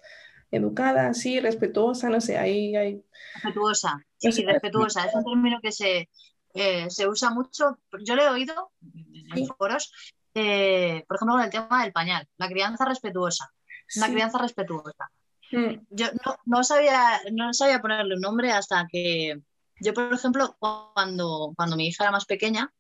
Educada, 0.52 1.14
sí, 1.14 1.40
respetuosa, 1.40 2.10
no 2.10 2.22
sé, 2.22 2.38
ahí 2.38 2.76
hay... 2.76 3.04
Respetuosa, 3.36 4.04
sí, 4.18 4.32
sí, 4.32 4.46
respetuosa. 4.46 5.06
Es 5.06 5.14
un 5.14 5.24
término 5.26 5.60
que 5.62 5.72
se, 5.72 6.10
eh, 6.54 6.90
se 6.90 7.08
usa 7.08 7.30
mucho. 7.30 7.78
Yo 8.04 8.16
lo 8.16 8.24
he 8.24 8.30
oído 8.30 8.72
en 8.82 9.46
sí. 9.46 9.48
foros, 9.58 9.92
eh, 10.34 11.04
por 11.08 11.18
ejemplo, 11.18 11.36
con 11.36 11.44
el 11.44 11.50
tema 11.50 11.84
del 11.84 11.92
pañal, 11.92 12.28
la 12.38 12.48
crianza 12.48 12.86
respetuosa. 12.86 13.52
Una 13.98 14.08
crianza 14.08 14.38
respetuosa. 14.38 15.12
Mm. 15.52 15.76
Yo 15.90 16.08
no, 16.26 16.36
no, 16.46 16.64
sabía, 16.64 17.22
no 17.32 17.54
sabía 17.54 17.82
ponerle 17.82 18.16
un 18.16 18.22
nombre 18.22 18.52
hasta 18.52 18.88
que 18.90 19.42
yo, 19.80 19.93
por 19.93 20.13
ejemplo, 20.13 20.57
cuando, 20.59 21.53
cuando 21.55 21.75
mi 21.75 21.88
hija 21.88 22.03
era 22.03 22.11
más 22.11 22.25
pequeña, 22.25 22.71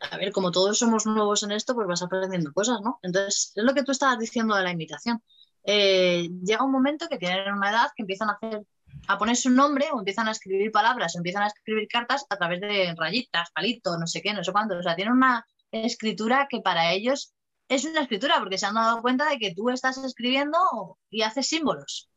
a 0.00 0.16
ver, 0.16 0.32
como 0.32 0.50
todos 0.50 0.78
somos 0.78 1.06
nuevos 1.06 1.42
en 1.42 1.52
esto, 1.52 1.74
pues 1.74 1.86
vas 1.86 2.02
aprendiendo 2.02 2.52
cosas, 2.52 2.80
¿no? 2.82 2.98
Entonces, 3.02 3.52
es 3.54 3.64
lo 3.64 3.74
que 3.74 3.82
tú 3.82 3.92
estabas 3.92 4.18
diciendo 4.18 4.54
de 4.54 4.62
la 4.62 4.70
imitación. 4.70 5.22
Eh, 5.64 6.28
llega 6.44 6.64
un 6.64 6.72
momento 6.72 7.08
que 7.08 7.18
tienen 7.18 7.52
una 7.52 7.70
edad 7.70 7.90
que 7.96 8.02
empiezan 8.02 8.30
a 8.30 8.32
hacer 8.32 8.64
a 9.08 9.18
poner 9.18 9.36
su 9.36 9.50
nombre 9.50 9.88
o 9.92 9.98
empiezan 9.98 10.28
a 10.28 10.32
escribir 10.32 10.70
palabras 10.70 11.14
o 11.14 11.18
empiezan 11.18 11.42
a 11.42 11.46
escribir 11.46 11.88
cartas 11.88 12.26
a 12.28 12.36
través 12.36 12.60
de 12.60 12.94
rayitas, 12.96 13.50
palitos, 13.52 13.98
no 13.98 14.06
sé 14.06 14.22
qué, 14.22 14.32
no 14.34 14.44
sé 14.44 14.52
cuánto. 14.52 14.76
O 14.76 14.82
sea, 14.82 14.94
tienen 14.94 15.14
una 15.14 15.46
escritura 15.70 16.46
que 16.48 16.60
para 16.60 16.92
ellos 16.92 17.32
es 17.68 17.84
una 17.84 18.02
escritura 18.02 18.38
porque 18.38 18.58
se 18.58 18.66
han 18.66 18.74
dado 18.74 19.00
cuenta 19.00 19.28
de 19.28 19.38
que 19.38 19.54
tú 19.54 19.70
estás 19.70 19.96
escribiendo 19.98 20.98
y 21.10 21.22
haces 21.22 21.48
símbolos 21.48 22.11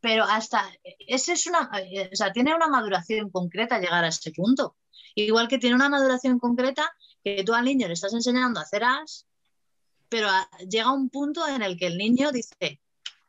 pero 0.00 0.24
hasta 0.24 0.64
ese 1.06 1.32
es 1.32 1.46
una, 1.46 1.70
o 2.12 2.16
sea, 2.16 2.32
tiene 2.32 2.54
una 2.54 2.68
maduración 2.68 3.30
concreta 3.30 3.78
llegar 3.78 4.04
a 4.04 4.08
ese 4.08 4.32
punto. 4.32 4.76
Igual 5.14 5.48
que 5.48 5.58
tiene 5.58 5.76
una 5.76 5.88
maduración 5.88 6.38
concreta 6.38 6.92
que 7.24 7.42
tú 7.44 7.54
al 7.54 7.64
niño 7.64 7.86
le 7.86 7.94
estás 7.94 8.12
enseñando 8.12 8.60
a 8.60 8.64
hacer 8.64 8.84
as, 8.84 9.26
pero 10.08 10.28
a, 10.28 10.48
llega 10.68 10.92
un 10.92 11.08
punto 11.10 11.46
en 11.48 11.62
el 11.62 11.76
que 11.76 11.86
el 11.86 11.96
niño 11.96 12.30
dice, 12.32 12.80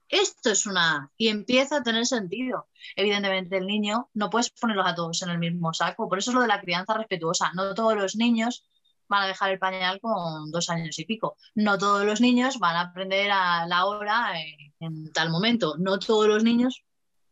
esto 0.10 0.52
es 0.52 0.66
una 0.66 1.12
y 1.18 1.30
empieza 1.30 1.78
a 1.78 1.84
tener 1.84 2.06
sentido. 2.06 2.68
Evidentemente 2.96 3.58
el 3.58 3.68
niño 3.68 4.10
no 4.14 4.30
puedes 4.30 4.50
ponerlos 4.50 4.88
a 4.88 4.96
todos 4.96 5.22
en 5.22 5.30
el 5.30 5.40
mismo 5.40 5.74
saco, 5.74 6.08
por 6.08 6.20
eso 6.20 6.32
es 6.32 6.36
lo 6.36 6.42
de 6.42 6.48
la 6.48 6.62
crianza 6.62 6.94
respetuosa. 6.94 7.52
No 7.54 7.74
todos 7.74 7.96
los 7.96 8.16
niños 8.16 8.64
van 9.08 9.24
a 9.24 9.28
dejar 9.28 9.52
el 9.52 9.60
pañal 9.60 10.00
con 10.02 10.52
dos 10.52 10.70
años 10.70 10.98
y 11.00 11.06
pico. 11.06 11.38
No 11.56 11.78
todos 11.78 12.06
los 12.06 12.22
niños 12.22 12.60
van 12.60 12.76
a 12.76 12.82
aprender 12.82 13.32
a 13.32 13.66
la 13.68 13.86
hora 13.86 14.34
en, 14.80 15.12
tal 15.14 15.30
momento. 15.30 15.76
No 15.78 16.00
todos 16.00 16.28
los 16.28 16.44
niños. 16.44 16.84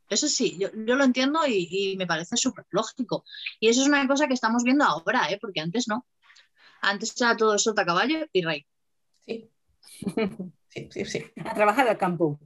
Eso 0.10 0.28
sí, 0.28 0.58
yo, 0.60 0.70
yo 0.86 0.96
lo 0.96 1.04
entiendo 1.04 1.40
y, 1.48 1.68
y 1.70 1.98
me 1.98 2.08
parece 2.08 2.38
súper 2.38 2.66
lógico. 2.70 3.26
Y 3.60 3.70
eso 3.70 3.82
es 3.82 3.88
una 3.88 4.08
cosa 4.08 4.28
que 4.28 4.36
estamos 4.36 4.64
viendo 4.64 4.86
ahora, 4.86 5.30
¿eh? 5.30 5.40
porque 5.42 5.62
antes 5.62 5.88
no. 5.88 6.06
Antes 6.82 7.20
era 7.20 7.36
todo 7.36 7.58
sota 7.58 7.86
caballo 7.86 8.28
y 8.32 8.42
rey. 8.44 8.66
Sí. 9.26 9.50
Sí, 10.76 10.90
sí, 10.92 11.06
sí. 11.06 11.26
A 11.46 11.54
trabajar 11.54 11.88
al 11.88 11.98
campo. 11.98 12.38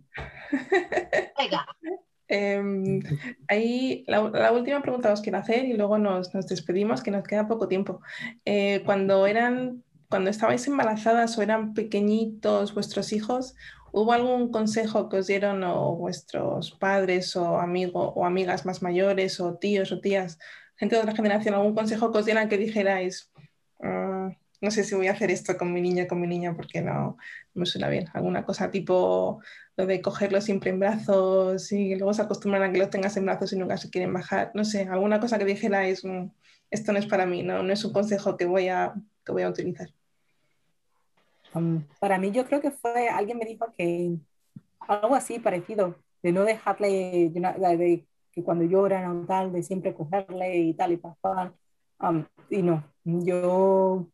Venga. 1.36 1.66
Eh, 2.30 3.00
ahí 3.48 4.04
la, 4.08 4.30
la, 4.30 4.52
última 4.52 4.84
pregunta 4.84 5.12
os 5.12 5.22
quiero 5.22 5.40
hacer 5.40 5.66
y 5.66 5.74
luego 5.74 5.98
nos, 5.98 6.34
nos 6.36 6.46
despedimos, 6.46 7.02
que 7.02 7.12
nos 7.12 7.24
queda 7.24 7.48
poco 7.48 7.68
tiempo. 7.68 8.02
Eh, 8.46 8.84
cuando 8.86 9.26
eran, 9.26 9.84
cuando 10.10 10.30
estabais 10.30 10.68
embarazadas 10.68 11.38
o 11.38 11.42
eran 11.42 11.74
pequeñitos 11.74 12.76
vuestros 12.76 13.14
hijos, 13.14 13.56
¿hubo 13.92 14.14
algún 14.14 14.52
consejo 14.52 15.10
que 15.10 15.18
os 15.18 15.28
dieron 15.28 15.64
o 15.64 15.96
vuestros 15.96 16.72
padres 16.72 17.36
o 17.36 17.60
amigos 17.60 18.14
o 18.16 18.26
amigas 18.26 18.66
más 18.66 18.84
mayores 18.84 19.40
o 19.40 19.58
tíos 19.58 19.92
o 19.92 20.00
tías, 20.00 20.38
gente 20.76 20.96
de 20.96 21.02
otra 21.02 21.16
generación, 21.16 21.56
algún 21.56 21.76
consejo 21.76 22.12
que 22.12 22.20
os 22.20 22.26
dieran 22.26 22.48
que 22.48 22.58
dijerais, 22.58 23.32
uh, 23.80 24.32
no 24.62 24.72
sé 24.72 24.84
si 24.84 24.96
voy 24.96 25.08
a 25.08 25.14
hacer 25.14 25.32
esto 25.32 25.58
con 25.58 25.74
mi 25.74 25.82
niña, 25.82 26.08
con 26.08 26.20
mi 26.20 26.28
niña, 26.28 26.54
porque 26.56 26.82
no, 26.82 27.18
no 27.54 27.60
me 27.60 27.66
suena 27.66 27.90
bien. 27.90 28.08
Alguna 28.14 28.46
cosa 28.46 28.72
tipo 28.72 29.42
lo 29.80 29.86
de 29.86 30.02
cogerlo 30.02 30.42
siempre 30.42 30.72
en 30.72 30.80
brazos 30.80 31.72
y 31.72 31.96
luego 31.96 32.14
se 32.14 32.22
acostumbran 32.22 32.64
a 32.64 32.72
que 32.74 32.80
los 32.80 32.90
tengas 32.90 33.16
en 33.16 33.26
brazos 33.26 33.54
y 33.54 33.58
nunca 33.58 33.78
se 33.78 33.90
quieren 33.90 34.12
bajar. 34.12 34.52
No 34.54 34.66
sé, 34.66 34.84
alguna 34.84 35.22
cosa 35.22 35.40
que 35.40 35.46
dijera 35.46 35.88
es, 35.88 36.04
esto 36.70 36.92
no 36.92 37.00
es 37.00 37.06
para 37.06 37.26
mí, 37.26 37.44
no, 37.44 37.64
no 37.64 37.72
es 37.72 37.86
un 37.86 37.94
consejo 37.94 38.36
que 38.36 38.46
voy 38.46 38.68
a, 38.68 38.94
que 39.26 39.32
voy 39.32 39.44
a 39.44 39.50
utilizar. 39.50 39.88
Para 42.00 42.20
mí 42.20 42.32
yo 42.32 42.46
creo 42.46 42.60
que 42.60 42.72
fue, 42.72 43.08
alguien 43.08 43.38
me 43.38 43.46
dijo 43.46 43.72
que 43.78 44.18
algo 44.82 45.16
así 45.16 45.40
parecido, 45.40 45.96
de 46.22 46.34
no 46.34 46.44
dejarle, 46.44 47.30
de, 47.30 47.78
de 47.78 48.06
que 48.34 48.44
cuando 48.44 48.66
lloran 48.66 49.06
o 49.06 49.26
tal, 49.26 49.54
de 49.54 49.64
siempre 49.64 49.94
cogerle 49.94 50.58
y 50.58 50.74
tal 50.74 50.92
y 50.92 50.98
pasar. 50.98 51.54
Um, 52.02 52.26
y 52.50 52.62
no, 52.62 52.84
yo 53.06 54.08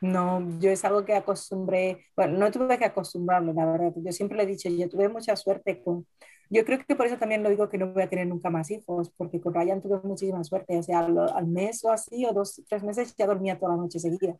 no, 0.00 0.58
yo 0.60 0.70
es 0.70 0.84
algo 0.84 1.04
que 1.04 1.14
acostumbré, 1.14 2.04
bueno, 2.16 2.38
no 2.38 2.50
tuve 2.50 2.78
que 2.78 2.84
acostumbrarme, 2.84 3.54
la 3.54 3.66
verdad. 3.66 3.92
Yo 3.96 4.12
siempre 4.12 4.36
le 4.36 4.44
he 4.44 4.46
dicho, 4.46 4.68
yo 4.68 4.88
tuve 4.88 5.08
mucha 5.08 5.34
suerte 5.36 5.82
con, 5.82 6.06
yo 6.50 6.64
creo 6.64 6.78
que 6.86 6.94
por 6.94 7.06
eso 7.06 7.18
también 7.18 7.42
lo 7.42 7.50
digo 7.50 7.68
que 7.68 7.78
no 7.78 7.92
voy 7.92 8.02
a 8.02 8.08
tener 8.08 8.26
nunca 8.26 8.50
más 8.50 8.70
hijos, 8.70 9.10
porque 9.16 9.40
con 9.40 9.54
Ryan 9.54 9.82
tuve 9.82 9.98
muchísima 10.02 10.44
suerte, 10.44 10.78
o 10.78 10.82
sea, 10.82 11.00
al, 11.00 11.18
al 11.18 11.46
mes 11.46 11.84
o 11.84 11.90
así, 11.90 12.24
o 12.26 12.32
dos, 12.32 12.62
tres 12.68 12.82
meses 12.82 13.14
ya 13.16 13.26
dormía 13.26 13.58
toda 13.58 13.72
la 13.74 13.82
noche 13.82 13.98
seguida. 13.98 14.36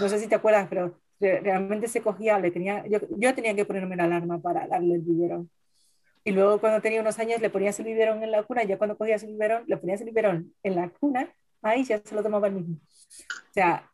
No 0.00 0.08
sé 0.08 0.18
si 0.18 0.26
te 0.26 0.34
acuerdas, 0.34 0.66
pero 0.68 0.98
realmente 1.20 1.88
se 1.88 2.02
cogía, 2.02 2.38
le 2.38 2.50
tenía, 2.50 2.84
yo, 2.86 2.98
yo 3.16 3.34
tenía 3.34 3.54
que 3.54 3.64
ponerme 3.64 3.94
una 3.94 4.04
alarma 4.04 4.40
para 4.40 4.66
darle 4.66 4.96
el 4.96 5.02
biberón. 5.02 5.50
Y 6.24 6.32
luego 6.32 6.58
cuando 6.58 6.82
tenía 6.82 7.00
unos 7.00 7.18
años 7.20 7.40
le 7.40 7.50
ponías 7.50 7.78
el 7.78 7.86
biberón 7.86 8.22
en 8.22 8.32
la 8.32 8.42
cuna, 8.42 8.64
ya 8.64 8.78
cuando 8.78 8.96
cogías 8.96 9.22
el 9.22 9.30
biberón, 9.30 9.62
le 9.66 9.76
ponías 9.76 10.00
el 10.00 10.06
biberón 10.06 10.52
en 10.64 10.74
la 10.74 10.88
cuna, 10.88 11.32
ahí 11.62 11.84
ya 11.84 12.00
se 12.04 12.14
lo 12.14 12.22
tomaba 12.22 12.48
el 12.48 12.54
mismo. 12.54 12.76
O 12.76 13.52
sea, 13.52 13.88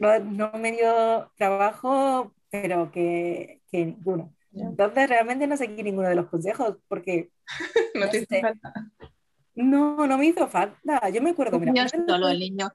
no, 0.00 0.18
no 0.18 0.52
me 0.58 0.72
dio 0.72 1.30
trabajo, 1.36 2.34
pero 2.50 2.90
que, 2.90 3.62
que 3.70 3.86
ninguno. 3.86 4.34
Entonces 4.52 5.08
realmente 5.08 5.46
no 5.46 5.56
seguí 5.56 5.82
ninguno 5.82 6.08
de 6.08 6.16
los 6.16 6.26
consejos 6.26 6.76
porque... 6.88 7.30
no 7.94 8.08
te 8.08 8.18
hizo 8.18 8.40
falta. 8.40 8.72
No, 9.54 10.06
no 10.06 10.18
me 10.18 10.26
hizo 10.26 10.48
falta. 10.48 11.08
Yo 11.10 11.22
me 11.22 11.30
acuerdo... 11.30 11.58
Mira, 11.60 11.88
solo 11.88 12.28
el 12.28 12.38
niño. 12.38 12.70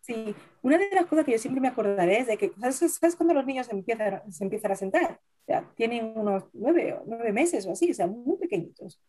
Sí, 0.00 0.34
una 0.60 0.76
de 0.76 0.90
las 0.92 1.06
cosas 1.06 1.24
que 1.24 1.32
yo 1.32 1.38
siempre 1.38 1.62
me 1.62 1.68
acordaré 1.68 2.18
es 2.18 2.26
de 2.26 2.36
que, 2.36 2.52
¿sabes, 2.60 2.76
¿sabes 2.76 3.16
cuando 3.16 3.32
los 3.32 3.46
niños 3.46 3.70
empiezan, 3.70 4.30
se 4.30 4.44
empiezan 4.44 4.72
a 4.72 4.76
sentar? 4.76 5.12
O 5.12 5.46
sea, 5.46 5.70
tienen 5.76 6.12
unos 6.14 6.44
nueve, 6.52 6.98
nueve 7.06 7.32
meses 7.32 7.64
o 7.66 7.72
así, 7.72 7.90
o 7.90 7.94
sea, 7.94 8.06
muy 8.06 8.36
pequeñitos. 8.36 9.00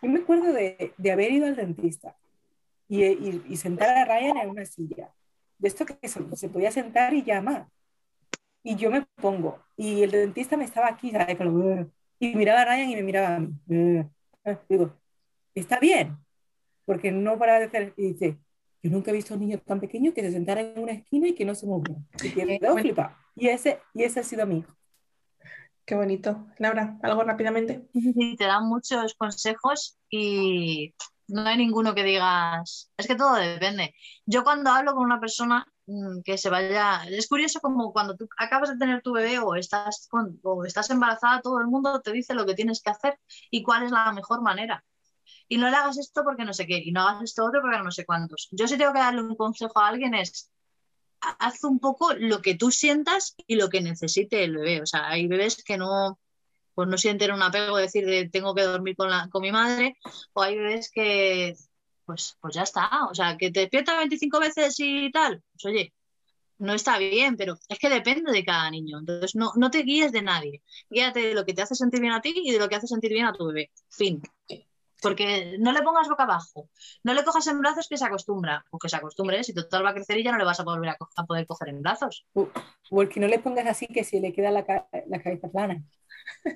Yo 0.00 0.08
me 0.08 0.20
acuerdo 0.20 0.52
de, 0.54 0.94
de 0.96 1.12
haber 1.12 1.32
ido 1.32 1.46
al 1.46 1.56
dentista 1.56 2.16
y, 2.88 3.04
y, 3.04 3.42
y, 3.46 3.56
sentar 3.58 3.94
a 3.94 4.04
Ryan 4.06 4.38
en 4.38 4.50
una 4.50 4.64
silla. 4.64 5.12
De 5.58 5.68
esto 5.68 5.84
que 5.84 6.08
se, 6.08 6.36
se 6.36 6.48
podía 6.48 6.70
sentar 6.70 7.14
y 7.14 7.24
llamar. 7.24 7.68
Y 8.62 8.76
yo 8.76 8.90
me 8.90 9.02
pongo, 9.16 9.64
y 9.76 10.02
el 10.02 10.10
dentista 10.10 10.56
me 10.56 10.64
estaba 10.64 10.88
aquí, 10.88 11.10
¿sabes? 11.10 11.36
Y 12.18 12.34
miraba 12.34 12.62
a 12.62 12.64
Ryan 12.64 12.90
y 12.90 12.96
me 12.96 13.02
miraba 13.02 13.36
a 13.36 13.40
mí. 13.40 13.54
Digo, 14.68 14.92
está 15.54 15.78
bien, 15.78 16.18
porque 16.84 17.12
no 17.12 17.38
para 17.38 17.58
de 17.58 17.66
hacer, 17.66 17.94
y 17.96 18.12
dice, 18.12 18.38
yo 18.82 18.90
nunca 18.90 19.10
he 19.10 19.14
visto 19.14 19.34
a 19.34 19.36
un 19.36 19.42
niño 19.44 19.58
tan 19.60 19.80
pequeño 19.80 20.12
que 20.12 20.22
se 20.22 20.32
sentara 20.32 20.60
en 20.60 20.82
una 20.82 20.92
esquina 20.92 21.28
y 21.28 21.34
que 21.34 21.44
no 21.44 21.54
se 21.54 21.66
moviera. 21.66 22.00
Y, 22.22 22.30
que 22.30 22.60
y, 23.36 23.48
ese, 23.48 23.80
y 23.94 24.02
ese 24.02 24.20
ha 24.20 24.24
sido 24.24 24.46
mi 24.46 24.58
hijo. 24.58 24.74
Qué 25.84 25.94
bonito. 25.94 26.46
Laura, 26.58 26.98
algo 27.02 27.22
rápidamente. 27.24 27.88
Sí, 27.92 28.36
te 28.38 28.44
dan 28.44 28.68
muchos 28.68 29.14
consejos 29.14 29.98
y 30.10 30.94
no 31.28 31.42
hay 31.48 31.56
ninguno 31.56 31.94
que 31.94 32.04
digas. 32.04 32.90
Es 32.96 33.06
que 33.06 33.16
todo 33.16 33.34
depende. 33.34 33.94
Yo 34.26 34.44
cuando 34.44 34.70
hablo 34.70 34.94
con 34.94 35.04
una 35.04 35.20
persona 35.20 35.66
mm, 35.86 36.22
que 36.24 36.38
se 36.38 36.50
vaya. 36.50 37.04
Es 37.08 37.28
curioso 37.28 37.60
como 37.60 37.92
cuando 37.92 38.16
tú 38.16 38.28
acabas 38.38 38.70
de 38.70 38.78
tener 38.78 39.02
tu 39.02 39.12
bebé 39.12 39.38
o 39.38 39.54
estás, 39.54 40.08
con, 40.10 40.38
o 40.42 40.64
estás 40.64 40.90
embarazada, 40.90 41.40
todo 41.40 41.60
el 41.60 41.66
mundo 41.68 42.00
te 42.00 42.12
dice 42.12 42.34
lo 42.34 42.46
que 42.46 42.54
tienes 42.54 42.82
que 42.82 42.90
hacer 42.90 43.18
y 43.50 43.62
cuál 43.62 43.84
es 43.84 43.90
la 43.90 44.12
mejor 44.12 44.42
manera 44.42 44.84
y 45.48 45.56
no 45.58 45.70
le 45.70 45.76
hagas 45.76 45.98
esto 45.98 46.22
porque 46.24 46.44
no 46.44 46.52
sé 46.52 46.66
qué, 46.66 46.78
y 46.84 46.92
no 46.92 47.02
hagas 47.02 47.24
esto 47.24 47.44
otro 47.44 47.60
porque 47.62 47.78
no 47.78 47.90
sé 47.90 48.04
cuántos. 48.04 48.48
Yo 48.50 48.68
si 48.68 48.76
tengo 48.76 48.92
que 48.92 48.98
darle 48.98 49.22
un 49.22 49.36
consejo 49.36 49.78
a 49.78 49.88
alguien 49.88 50.14
es, 50.14 50.50
haz 51.20 51.64
un 51.64 51.80
poco 51.80 52.14
lo 52.14 52.42
que 52.42 52.54
tú 52.54 52.70
sientas 52.70 53.34
y 53.46 53.56
lo 53.56 53.68
que 53.68 53.80
necesite 53.80 54.44
el 54.44 54.56
bebé. 54.56 54.82
O 54.82 54.86
sea, 54.86 55.08
hay 55.08 55.26
bebés 55.26 55.62
que 55.64 55.78
no, 55.78 56.18
pues 56.78 56.86
no 56.86 56.96
sienten 56.96 57.32
un 57.32 57.42
apego 57.42 57.76
de 57.76 57.82
decir 57.82 58.06
de, 58.06 58.28
tengo 58.28 58.54
que 58.54 58.62
dormir 58.62 58.94
con, 58.94 59.10
la, 59.10 59.28
con 59.32 59.42
mi 59.42 59.50
madre, 59.50 59.96
o 60.32 60.42
hay 60.42 60.56
bebés 60.56 60.92
que, 60.92 61.56
pues, 62.04 62.36
pues 62.40 62.54
ya 62.54 62.62
está, 62.62 62.88
o 63.10 63.14
sea, 63.16 63.36
que 63.36 63.50
te 63.50 63.62
despierta 63.62 63.98
25 63.98 64.38
veces 64.38 64.76
y 64.78 65.10
tal, 65.10 65.42
pues 65.50 65.64
oye, 65.64 65.92
no 66.58 66.74
está 66.74 66.96
bien, 66.98 67.36
pero 67.36 67.58
es 67.68 67.78
que 67.80 67.88
depende 67.88 68.30
de 68.30 68.44
cada 68.44 68.70
niño. 68.70 69.00
Entonces, 69.00 69.34
no, 69.34 69.50
no 69.56 69.72
te 69.72 69.82
guíes 69.82 70.12
de 70.12 70.22
nadie. 70.22 70.62
Guíate 70.88 71.18
de 71.20 71.34
lo 71.34 71.44
que 71.44 71.52
te 71.52 71.62
hace 71.62 71.74
sentir 71.74 72.00
bien 72.00 72.12
a 72.12 72.20
ti 72.20 72.32
y 72.36 72.52
de 72.52 72.60
lo 72.60 72.68
que 72.68 72.76
hace 72.76 72.86
sentir 72.86 73.10
bien 73.10 73.26
a 73.26 73.32
tu 73.32 73.48
bebé. 73.48 73.72
Fin. 73.88 74.22
Porque 75.00 75.56
no 75.58 75.72
le 75.72 75.82
pongas 75.82 76.08
boca 76.08 76.24
abajo, 76.24 76.68
no 77.04 77.14
le 77.14 77.24
cojas 77.24 77.46
en 77.46 77.60
brazos 77.60 77.86
que 77.88 77.96
se 77.96 78.04
acostumbra, 78.04 78.64
o 78.70 78.78
que 78.78 78.88
se 78.88 78.96
acostumbre, 78.96 79.44
si 79.44 79.54
total 79.54 79.84
va 79.84 79.90
a 79.90 79.94
crecer 79.94 80.18
y 80.18 80.24
ya 80.24 80.32
no 80.32 80.38
le 80.38 80.44
vas 80.44 80.58
a 80.58 80.64
volver 80.64 80.90
a, 80.90 81.24
poder 81.24 81.46
coger 81.46 81.68
en 81.68 81.82
brazos. 81.82 82.26
O, 82.34 82.48
que 83.08 83.20
no 83.20 83.28
le 83.28 83.38
pongas 83.38 83.66
así 83.66 83.86
que 83.86 84.02
si 84.02 84.18
le 84.18 84.32
queda 84.32 84.50
la, 84.50 84.64
la 85.06 85.22
cabeza 85.22 85.48
plana. 85.48 85.84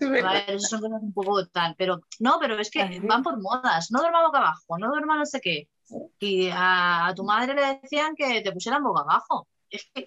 Vale, 0.01 0.45
eso 0.49 0.69
son 0.69 0.81
cosas 0.81 1.03
un 1.03 1.13
poco 1.13 1.47
tal, 1.47 1.75
pero 1.77 2.01
no, 2.21 2.39
pero 2.41 2.59
es 2.59 2.71
que 2.71 3.01
van 3.01 3.23
por 3.23 3.41
modas, 3.41 3.91
no 3.91 4.01
duerma 4.01 4.27
boca 4.27 4.39
abajo, 4.39 4.79
no 4.79 4.89
duerma 4.89 5.17
no 5.17 5.27
sé 5.27 5.41
qué. 5.41 5.69
Y 6.19 6.49
a, 6.53 7.13
tu 7.15 7.25
madre 7.25 7.55
le 7.55 7.79
decían 7.81 8.15
que 8.15 8.41
te 8.41 8.53
pusieran 8.53 8.83
boca 8.83 9.03
abajo. 9.03 9.49
Es 9.69 9.91
que... 9.93 10.05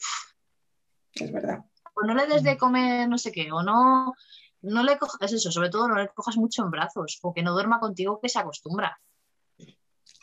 Es 1.14 1.32
verdad. 1.32 1.60
O 1.94 2.06
no 2.06 2.14
le 2.14 2.28
des 2.28 2.44
de 2.44 2.58
comer 2.58 3.08
no 3.08 3.18
sé 3.18 3.32
qué, 3.32 3.52
o 3.52 3.64
no, 3.64 4.14
no 4.66 4.84
le 4.84 4.98
cojas 4.98 5.32
eso, 5.32 5.52
sobre 5.52 5.70
todo 5.70 5.88
no 5.88 5.96
le 5.96 6.10
cojas 6.10 6.38
mucho 6.38 6.64
en 6.64 6.72
brazos 6.72 7.20
o 7.22 7.34
que 7.34 7.44
no 7.44 7.54
duerma 7.54 7.80
contigo 7.80 8.20
que 8.22 8.30
se 8.30 8.40
acostumbra. 8.40 9.00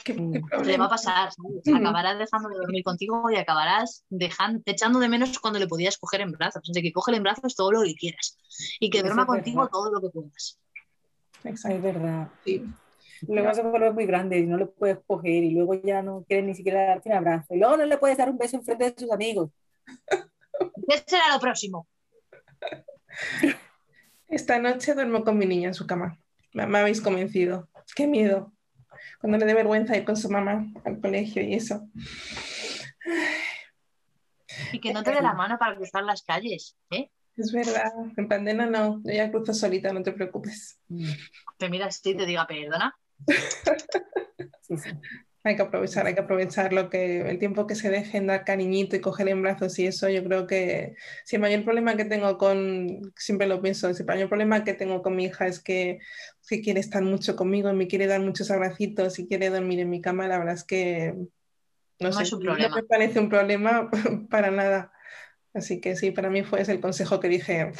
le 0.06 0.78
va 0.78 0.86
a 0.86 0.88
pasar, 0.88 1.30
acabarás 1.74 2.18
dejando 2.18 2.48
de 2.48 2.56
dormir 2.56 2.82
contigo 2.82 3.30
y 3.30 3.36
acabarás 3.36 4.04
dejando, 4.10 4.62
echando 4.66 4.98
de 4.98 5.08
menos 5.08 5.38
cuando 5.38 5.58
le 5.58 5.66
podías 5.66 5.96
coger 5.98 6.22
en 6.22 6.32
brazos. 6.32 6.62
Así 6.68 6.82
que 6.82 6.92
cógele 6.92 7.18
en 7.18 7.22
brazos 7.22 7.54
todo 7.54 7.72
lo 7.72 7.82
que 7.82 7.94
quieras 7.94 8.38
y 8.80 8.90
que 8.90 9.02
duerma 9.02 9.26
contigo 9.26 9.68
todo 9.68 9.90
lo 9.90 10.00
que 10.00 10.10
puedas. 10.10 10.58
Exacto. 11.44 11.76
Es 11.76 11.82
verdad. 11.82 12.28
Sí. 12.44 12.64
Luego 13.28 13.54
se 13.54 13.62
vuelve 13.62 13.92
muy 13.92 14.06
grande 14.06 14.38
y 14.38 14.46
no 14.46 14.56
le 14.56 14.66
puedes 14.66 14.98
coger 15.06 15.44
y 15.44 15.50
luego 15.52 15.74
ya 15.74 16.02
no 16.02 16.24
quiere 16.26 16.42
ni 16.42 16.54
siquiera 16.54 16.86
darte 16.86 17.08
un 17.08 17.16
abrazo. 17.16 17.54
Y 17.54 17.58
luego 17.58 17.76
no 17.76 17.86
le 17.86 17.98
puedes 17.98 18.18
dar 18.18 18.28
un 18.28 18.38
beso 18.38 18.56
en 18.56 18.64
frente 18.64 18.90
de 18.90 18.94
sus 18.98 19.12
amigos. 19.12 19.50
¿Qué 20.88 21.02
será 21.06 21.32
lo 21.32 21.40
próximo? 21.40 21.86
Esta 24.32 24.58
noche 24.58 24.94
duermo 24.94 25.24
con 25.24 25.36
mi 25.36 25.44
niña 25.44 25.68
en 25.68 25.74
su 25.74 25.86
cama. 25.86 26.18
Me, 26.54 26.78
habéis 26.78 27.02
convencido. 27.02 27.68
Qué 27.94 28.06
miedo. 28.06 28.50
Cuando 29.20 29.36
le 29.36 29.44
dé 29.44 29.52
vergüenza 29.52 29.94
ir 29.94 30.06
con 30.06 30.16
su 30.16 30.30
mamá 30.30 30.72
al 30.86 31.02
colegio 31.02 31.42
y 31.42 31.52
eso. 31.52 31.86
Y 34.72 34.80
que 34.80 34.94
no 34.94 35.02
te 35.02 35.12
dé 35.12 35.20
la 35.20 35.34
mano 35.34 35.58
para 35.58 35.76
cruzar 35.76 36.04
las 36.04 36.22
calles, 36.22 36.78
¿eh? 36.90 37.10
Es 37.36 37.52
verdad, 37.52 37.92
en 38.16 38.26
pandemia 38.26 38.64
no, 38.64 39.02
yo 39.04 39.12
ya 39.12 39.30
cruzo 39.30 39.52
solita, 39.52 39.92
no 39.92 40.02
te 40.02 40.12
preocupes. 40.12 40.80
Te 41.58 41.68
miras 41.68 42.00
y 42.02 42.16
te 42.16 42.24
diga 42.24 42.46
perdona. 42.46 42.96
sí, 44.62 44.78
sí. 44.78 44.90
Hay 45.44 45.56
que 45.56 45.62
aprovechar, 45.62 46.06
hay 46.06 46.14
que 46.14 46.20
aprovechar 46.20 46.72
lo 46.72 46.88
que, 46.88 47.28
el 47.28 47.38
tiempo 47.40 47.66
que 47.66 47.74
se 47.74 47.90
dejen 47.90 48.28
dar 48.28 48.44
cariñito 48.44 48.94
y 48.94 49.00
coger 49.00 49.28
en 49.28 49.42
brazos 49.42 49.76
y 49.80 49.86
eso 49.86 50.08
yo 50.08 50.22
creo 50.22 50.46
que 50.46 50.94
si 51.24 51.34
el 51.34 51.42
mayor 51.42 51.64
problema 51.64 51.96
que 51.96 52.04
tengo 52.04 52.38
con, 52.38 53.12
siempre 53.16 53.48
lo 53.48 53.60
pienso, 53.60 53.92
si 53.92 54.02
el 54.02 54.06
mayor 54.06 54.28
problema 54.28 54.62
que 54.62 54.74
tengo 54.74 55.02
con 55.02 55.16
mi 55.16 55.24
hija 55.24 55.48
es 55.48 55.58
que, 55.58 55.98
que 56.48 56.60
quiere 56.60 56.78
estar 56.78 57.02
mucho 57.02 57.34
conmigo 57.34 57.70
y 57.70 57.74
me 57.74 57.88
quiere 57.88 58.06
dar 58.06 58.20
muchos 58.20 58.52
abracitos 58.52 59.18
y 59.18 59.26
quiere 59.26 59.50
dormir 59.50 59.80
en 59.80 59.90
mi 59.90 60.00
cama, 60.00 60.28
la 60.28 60.38
verdad 60.38 60.54
es 60.54 60.64
que 60.64 61.14
no, 61.98 62.12
sé, 62.12 62.24
no 62.36 62.54
me 62.54 62.82
parece 62.84 63.18
un 63.18 63.28
problema 63.28 63.90
para 64.30 64.50
nada. 64.50 64.92
Así 65.54 65.80
que 65.80 65.96
sí, 65.96 66.10
para 66.10 66.30
mí 66.30 66.42
fue 66.42 66.62
ese 66.62 66.72
el 66.72 66.80
consejo 66.80 67.20
que 67.20 67.28
dije, 67.28 67.72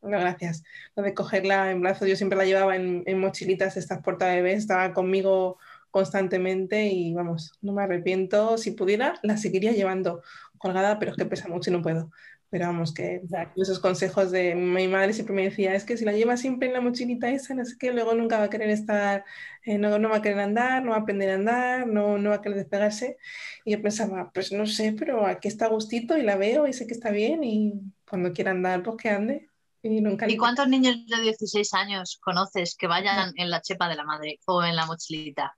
bueno, 0.00 0.20
gracias. 0.20 0.62
Lo 0.94 1.02
de 1.02 1.14
cogerla 1.14 1.70
en 1.70 1.80
brazos, 1.80 2.08
yo 2.08 2.16
siempre 2.16 2.36
la 2.36 2.44
llevaba 2.44 2.76
en, 2.76 3.02
en 3.06 3.18
mochilitas, 3.18 3.76
estas 3.76 4.02
porta 4.02 4.26
bebés, 4.26 4.58
estaba 4.58 4.92
conmigo 4.92 5.58
constantemente 5.94 6.88
y 6.88 7.14
vamos, 7.14 7.52
no 7.62 7.72
me 7.72 7.84
arrepiento. 7.84 8.58
Si 8.58 8.72
pudiera, 8.72 9.20
la 9.22 9.36
seguiría 9.36 9.70
llevando 9.70 10.22
colgada, 10.58 10.98
pero 10.98 11.12
es 11.12 11.16
que 11.16 11.24
pesa 11.24 11.46
mucho 11.46 11.70
y 11.70 11.72
no 11.72 11.82
puedo. 11.82 12.10
Pero 12.50 12.66
vamos, 12.66 12.92
que 12.92 13.22
esos 13.54 13.78
consejos 13.78 14.32
de 14.32 14.56
mi 14.56 14.88
madre 14.88 15.12
siempre 15.12 15.36
me 15.36 15.44
decía, 15.44 15.72
es 15.72 15.84
que 15.84 15.96
si 15.96 16.04
la 16.04 16.10
llevas 16.10 16.40
siempre 16.40 16.66
en 16.66 16.74
la 16.74 16.80
mochilita 16.80 17.30
esa, 17.30 17.54
no 17.54 17.64
sé 17.64 17.76
qué, 17.78 17.92
luego 17.92 18.12
nunca 18.12 18.38
va 18.38 18.46
a 18.46 18.50
querer 18.50 18.70
estar, 18.70 19.24
eh, 19.62 19.78
no, 19.78 19.96
no, 20.00 20.08
va 20.08 20.16
a 20.16 20.22
querer 20.22 20.40
andar, 20.40 20.82
no 20.82 20.90
va 20.90 20.96
a 20.96 21.00
aprender 21.00 21.30
a 21.30 21.34
andar, 21.34 21.86
no, 21.86 22.18
no 22.18 22.30
va 22.30 22.36
a 22.36 22.42
querer 22.42 22.58
despegarse. 22.58 23.16
Y 23.64 23.70
yo 23.70 23.80
pensaba, 23.80 24.32
pues 24.34 24.50
no 24.50 24.66
sé, 24.66 24.96
pero 24.98 25.24
aquí 25.24 25.46
está 25.46 25.68
gustito 25.68 26.18
y 26.18 26.22
la 26.22 26.34
veo 26.36 26.66
y 26.66 26.72
sé 26.72 26.88
que 26.88 26.94
está 26.94 27.12
bien 27.12 27.44
y 27.44 27.74
cuando 28.10 28.32
quiera 28.32 28.50
andar, 28.50 28.82
pues 28.82 28.96
que 28.96 29.10
ande. 29.10 29.48
Y, 29.80 30.00
nunca 30.00 30.28
¿Y 30.28 30.36
cuántos 30.36 30.66
niños 30.66 30.96
de 31.06 31.22
16 31.22 31.72
años 31.74 32.18
conoces 32.20 32.74
que 32.76 32.88
vayan 32.88 33.32
en 33.36 33.50
la 33.50 33.60
chepa 33.60 33.88
de 33.88 33.94
la 33.94 34.04
madre 34.04 34.40
o 34.46 34.64
en 34.64 34.74
la 34.74 34.86
mochilita? 34.86 35.54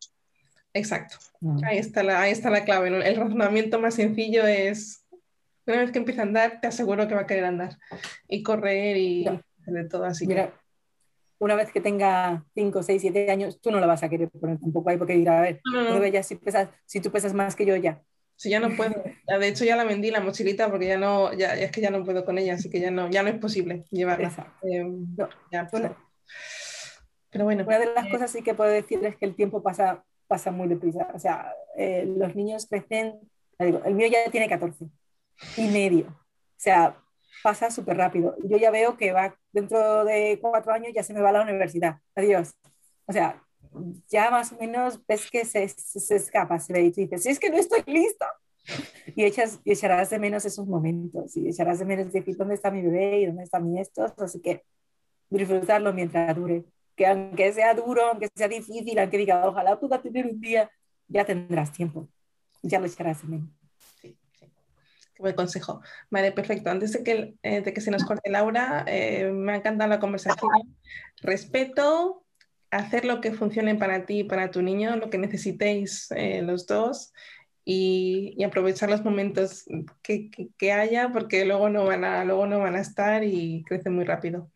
Exacto. 0.77 1.17
Mm. 1.41 1.65
Ahí, 1.65 1.79
está 1.79 2.03
la, 2.03 2.21
ahí 2.21 2.33
está 2.33 2.51
la 2.51 2.65
clave. 2.65 2.89
El 2.89 3.17
razonamiento 3.17 3.81
más 3.81 3.95
sencillo 3.95 4.47
es, 4.47 5.07
una 5.67 5.79
vez 5.79 5.91
que 5.91 5.99
empieza 5.99 6.21
a 6.21 6.25
andar, 6.25 6.61
te 6.61 6.69
aseguro 6.69 7.09
que 7.09 7.15
va 7.15 7.23
a 7.23 7.27
querer 7.27 7.45
andar 7.45 7.79
y 8.29 8.43
correr 8.43 8.97
y 8.99 9.25
de 9.67 9.85
todo 9.85 10.05
así. 10.05 10.27
Mira, 10.27 10.53
una 11.39 11.55
vez 11.55 11.73
que 11.73 11.81
tenga 11.81 12.45
5, 12.55 12.83
6, 12.83 13.03
7 13.03 13.31
años, 13.31 13.61
tú 13.61 13.71
no 13.71 13.81
la 13.81 13.87
vas 13.87 14.03
a 14.03 14.09
querer 14.09 14.29
poner 14.31 14.59
tampoco 14.59 14.91
ahí 14.91 14.99
porque 14.99 15.15
dirá, 15.15 15.39
a 15.39 15.43
ver, 15.43 15.61
ya 16.13 16.23
si, 16.23 16.37
pesas, 16.37 16.69
si 16.85 17.01
tú 17.01 17.11
pesas 17.11 17.33
más 17.33 17.57
que 17.57 17.65
yo 17.67 17.75
ya. 17.77 18.03
Si 18.37 18.51
ya 18.51 18.61
no 18.61 18.77
puedo, 18.77 19.03
de 19.27 19.49
hecho 19.49 19.65
ya 19.65 19.77
la 19.77 19.85
vendí 19.85 20.11
la 20.11 20.21
mochilita 20.21 20.69
porque 20.71 20.87
ya 20.87 20.99
no, 20.99 21.33
ya, 21.33 21.55
es 21.55 21.71
que 21.71 21.81
ya 21.81 21.89
no 21.89 22.05
puedo 22.05 22.23
con 22.27 22.37
ella, 22.37 22.55
así 22.55 22.69
que 22.69 22.81
ya 22.81 22.91
no, 22.91 23.11
ya 23.11 23.23
no 23.23 23.31
es 23.31 23.39
posible 23.39 23.85
llevarla. 23.91 24.31
Eh, 24.63 24.85
ya, 25.51 25.67
pues, 25.71 25.85
pero 27.31 27.45
bueno. 27.45 27.65
Una 27.67 27.79
de 27.79 27.95
las 27.95 28.07
eh, 28.07 28.11
cosas 28.11 28.31
sí 28.31 28.43
que 28.43 28.55
puedo 28.55 28.71
decir 28.71 29.03
es 29.05 29.17
que 29.17 29.25
el 29.25 29.35
tiempo 29.35 29.63
pasa 29.63 30.05
pasa 30.27 30.51
muy 30.51 30.69
deprisa. 30.69 31.09
O 31.15 31.19
sea, 31.19 31.53
eh, 31.77 32.05
los 32.07 32.35
niños 32.35 32.67
crecen, 32.67 33.19
digo, 33.59 33.81
el 33.85 33.95
mío 33.95 34.09
ya 34.09 34.31
tiene 34.31 34.49
14 34.49 34.87
y 35.57 35.69
medio. 35.69 36.07
O 36.09 36.59
sea, 36.59 36.97
pasa 37.43 37.71
súper 37.71 37.97
rápido. 37.97 38.37
Yo 38.45 38.57
ya 38.57 38.71
veo 38.71 38.97
que 38.97 39.13
va 39.13 39.37
dentro 39.53 40.05
de 40.05 40.39
cuatro 40.41 40.73
años 40.73 40.93
ya 40.95 41.03
se 41.03 41.15
me 41.15 41.21
va 41.21 41.31
a 41.31 41.33
la 41.33 41.43
universidad. 41.43 41.97
Adiós. 42.15 42.55
O 43.07 43.13
sea, 43.13 43.43
ya 44.09 44.31
más 44.31 44.53
o 44.53 44.57
menos 44.57 45.01
ves 45.07 45.31
que 45.31 45.45
se, 45.45 45.69
se, 45.69 46.17
escapa, 46.17 46.59
se 46.59 46.73
ve 46.73 46.83
y 46.83 46.91
dices, 46.91 47.23
si 47.23 47.31
es 47.31 47.39
que 47.39 47.51
no 47.51 47.57
estoy 47.57 47.83
lista. 47.87 48.27
Y, 49.15 49.25
echas, 49.25 49.61
y 49.65 49.73
echarás 49.73 50.11
de 50.11 50.19
menos 50.19 50.45
esos 50.45 50.67
momentos 50.67 51.37
y 51.37 51.49
echarás 51.49 51.79
de 51.79 51.85
menos 51.85 52.13
decir 52.13 52.37
dónde 52.37 52.55
está 52.55 52.73
mi 52.73 52.83
bebé 52.83 53.21
y 53.21 53.27
dónde 53.27 53.45
está 53.45 53.61
mi 53.61 53.79
esto. 53.79 54.13
Así 54.19 54.41
que 54.41 54.65
disfrutarlo 55.31 55.93
mientras 55.93 56.35
dure. 56.35 56.65
Que 56.97 57.07
aunque 57.07 57.53
sea 57.53 57.75
duro, 57.75 58.07
aunque 58.07 58.29
sea 58.35 58.49
difícil, 58.49 58.99
aunque 58.99 59.19
diga, 59.19 59.47
ojalá 59.47 59.79
pueda 59.79 60.01
tener 60.01 60.27
un 60.27 60.41
día, 60.41 60.71
ya 61.09 61.25
tendrás 61.25 61.73
tiempo. 61.73 62.09
Ya 62.63 62.81
lo 62.81 62.87
echarás 62.87 63.23
de 63.23 63.29
menos. 63.29 63.51
Sí, 64.01 64.17
sí. 64.39 64.47
Qué 65.15 65.23
buen 65.23 65.35
consejo. 65.35 65.83
Vale, 66.11 66.33
perfecto. 66.33 66.71
Antes 66.71 66.93
de 66.93 67.03
que, 67.05 67.35
eh, 67.43 67.61
de 67.61 67.73
que 67.73 67.81
se 67.81 67.91
nos 67.91 68.05
corte 68.05 68.31
Laura, 68.31 68.85
eh, 68.89 69.31
me 69.31 69.53
ha 69.53 69.57
encantado 69.57 69.89
la 69.89 70.01
conversación. 70.01 70.51
Respeto, 71.23 72.25
hacer 72.71 73.05
lo 73.05 73.21
que 73.21 73.33
funcione 73.33 73.75
para 73.75 74.07
ti 74.07 74.21
y 74.21 74.25
para 74.25 74.51
tu 74.51 74.63
niño, 74.63 74.97
lo 74.97 75.11
que 75.11 75.19
necesitéis 75.19 76.11
eh, 76.13 76.43
los 76.43 76.67
dos 76.67 77.13
y, 77.65 78.43
aprovechar 78.45 78.91
los 78.91 79.05
momentos 79.05 79.65
que, 80.03 80.31
que, 80.57 80.73
haya 80.73 81.11
porque 81.13 81.45
luego 81.45 81.69
no, 81.69 81.85
van 81.85 82.05
a, 82.05 82.25
luego 82.25 82.47
no 82.47 82.61
van 82.61 82.77
a 82.77 82.81
estar 82.81 83.25
y 83.25 83.65
crecen 83.67 83.95
muy 83.95 84.05
rápido. 84.05 84.51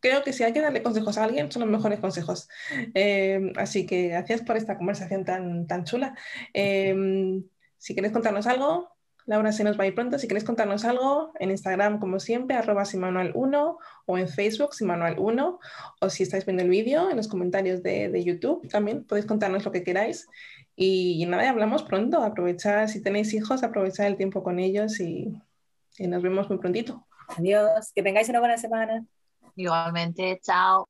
Creo 0.00 0.22
que 0.22 0.32
si 0.32 0.42
hay 0.44 0.52
que 0.52 0.60
darle 0.60 0.82
consejos 0.82 1.18
a 1.18 1.24
alguien, 1.24 1.50
son 1.50 1.62
los 1.62 1.70
mejores 1.70 2.00
consejos. 2.00 2.48
Eh, 2.94 3.52
así 3.56 3.86
que 3.86 4.08
gracias 4.08 4.42
por 4.42 4.56
esta 4.56 4.76
conversación 4.76 5.24
tan, 5.24 5.66
tan 5.66 5.84
chula. 5.84 6.14
si 6.52 7.94
queréis 7.94 8.12
contarnos 8.12 8.46
algo, 8.46 8.96
Laura 9.26 9.50
se 9.50 9.64
nos 9.64 9.78
va 9.78 9.84
a 9.84 9.86
ir 9.88 9.94
pronto. 9.94 10.18
Si 10.18 10.28
queréis 10.28 10.44
contarnos 10.44 10.84
algo, 10.84 11.32
en 11.40 11.50
Instagram, 11.50 11.98
como 11.98 12.20
siempre, 12.20 12.56
arroba 12.56 12.84
simanual1 12.84 13.76
o 14.06 14.18
en 14.18 14.28
Facebook, 14.28 14.70
simanual1. 14.70 15.58
O 16.00 16.10
si 16.10 16.22
estáis 16.22 16.46
viendo 16.46 16.62
el 16.62 16.70
vídeo, 16.70 17.10
en 17.10 17.16
los 17.16 17.26
comentarios 17.26 17.82
de, 17.82 18.08
de, 18.08 18.24
YouTube 18.24 18.68
también 18.68 19.04
podéis 19.04 19.26
contarnos 19.26 19.64
lo 19.64 19.72
que 19.72 19.82
queráis. 19.82 20.28
Y, 20.76 21.20
y 21.20 21.26
nada, 21.26 21.50
hablamos 21.50 21.82
pronto. 21.82 22.22
Aprovechar, 22.22 22.88
si 22.88 23.02
tenéis 23.02 23.34
hijos, 23.34 23.64
aprovechar 23.64 24.06
el 24.06 24.16
tiempo 24.16 24.44
con 24.44 24.60
ellos 24.60 25.00
y, 25.00 25.36
y 25.98 26.06
nos 26.06 26.22
vemos 26.22 26.48
muy 26.48 26.58
prontito. 26.58 27.04
Adiós, 27.36 27.92
que 27.92 28.04
tengáis 28.04 28.28
una 28.28 28.38
buena 28.38 28.56
semana. 28.56 29.04
Igualmente, 29.56 30.38
chao. 30.42 30.86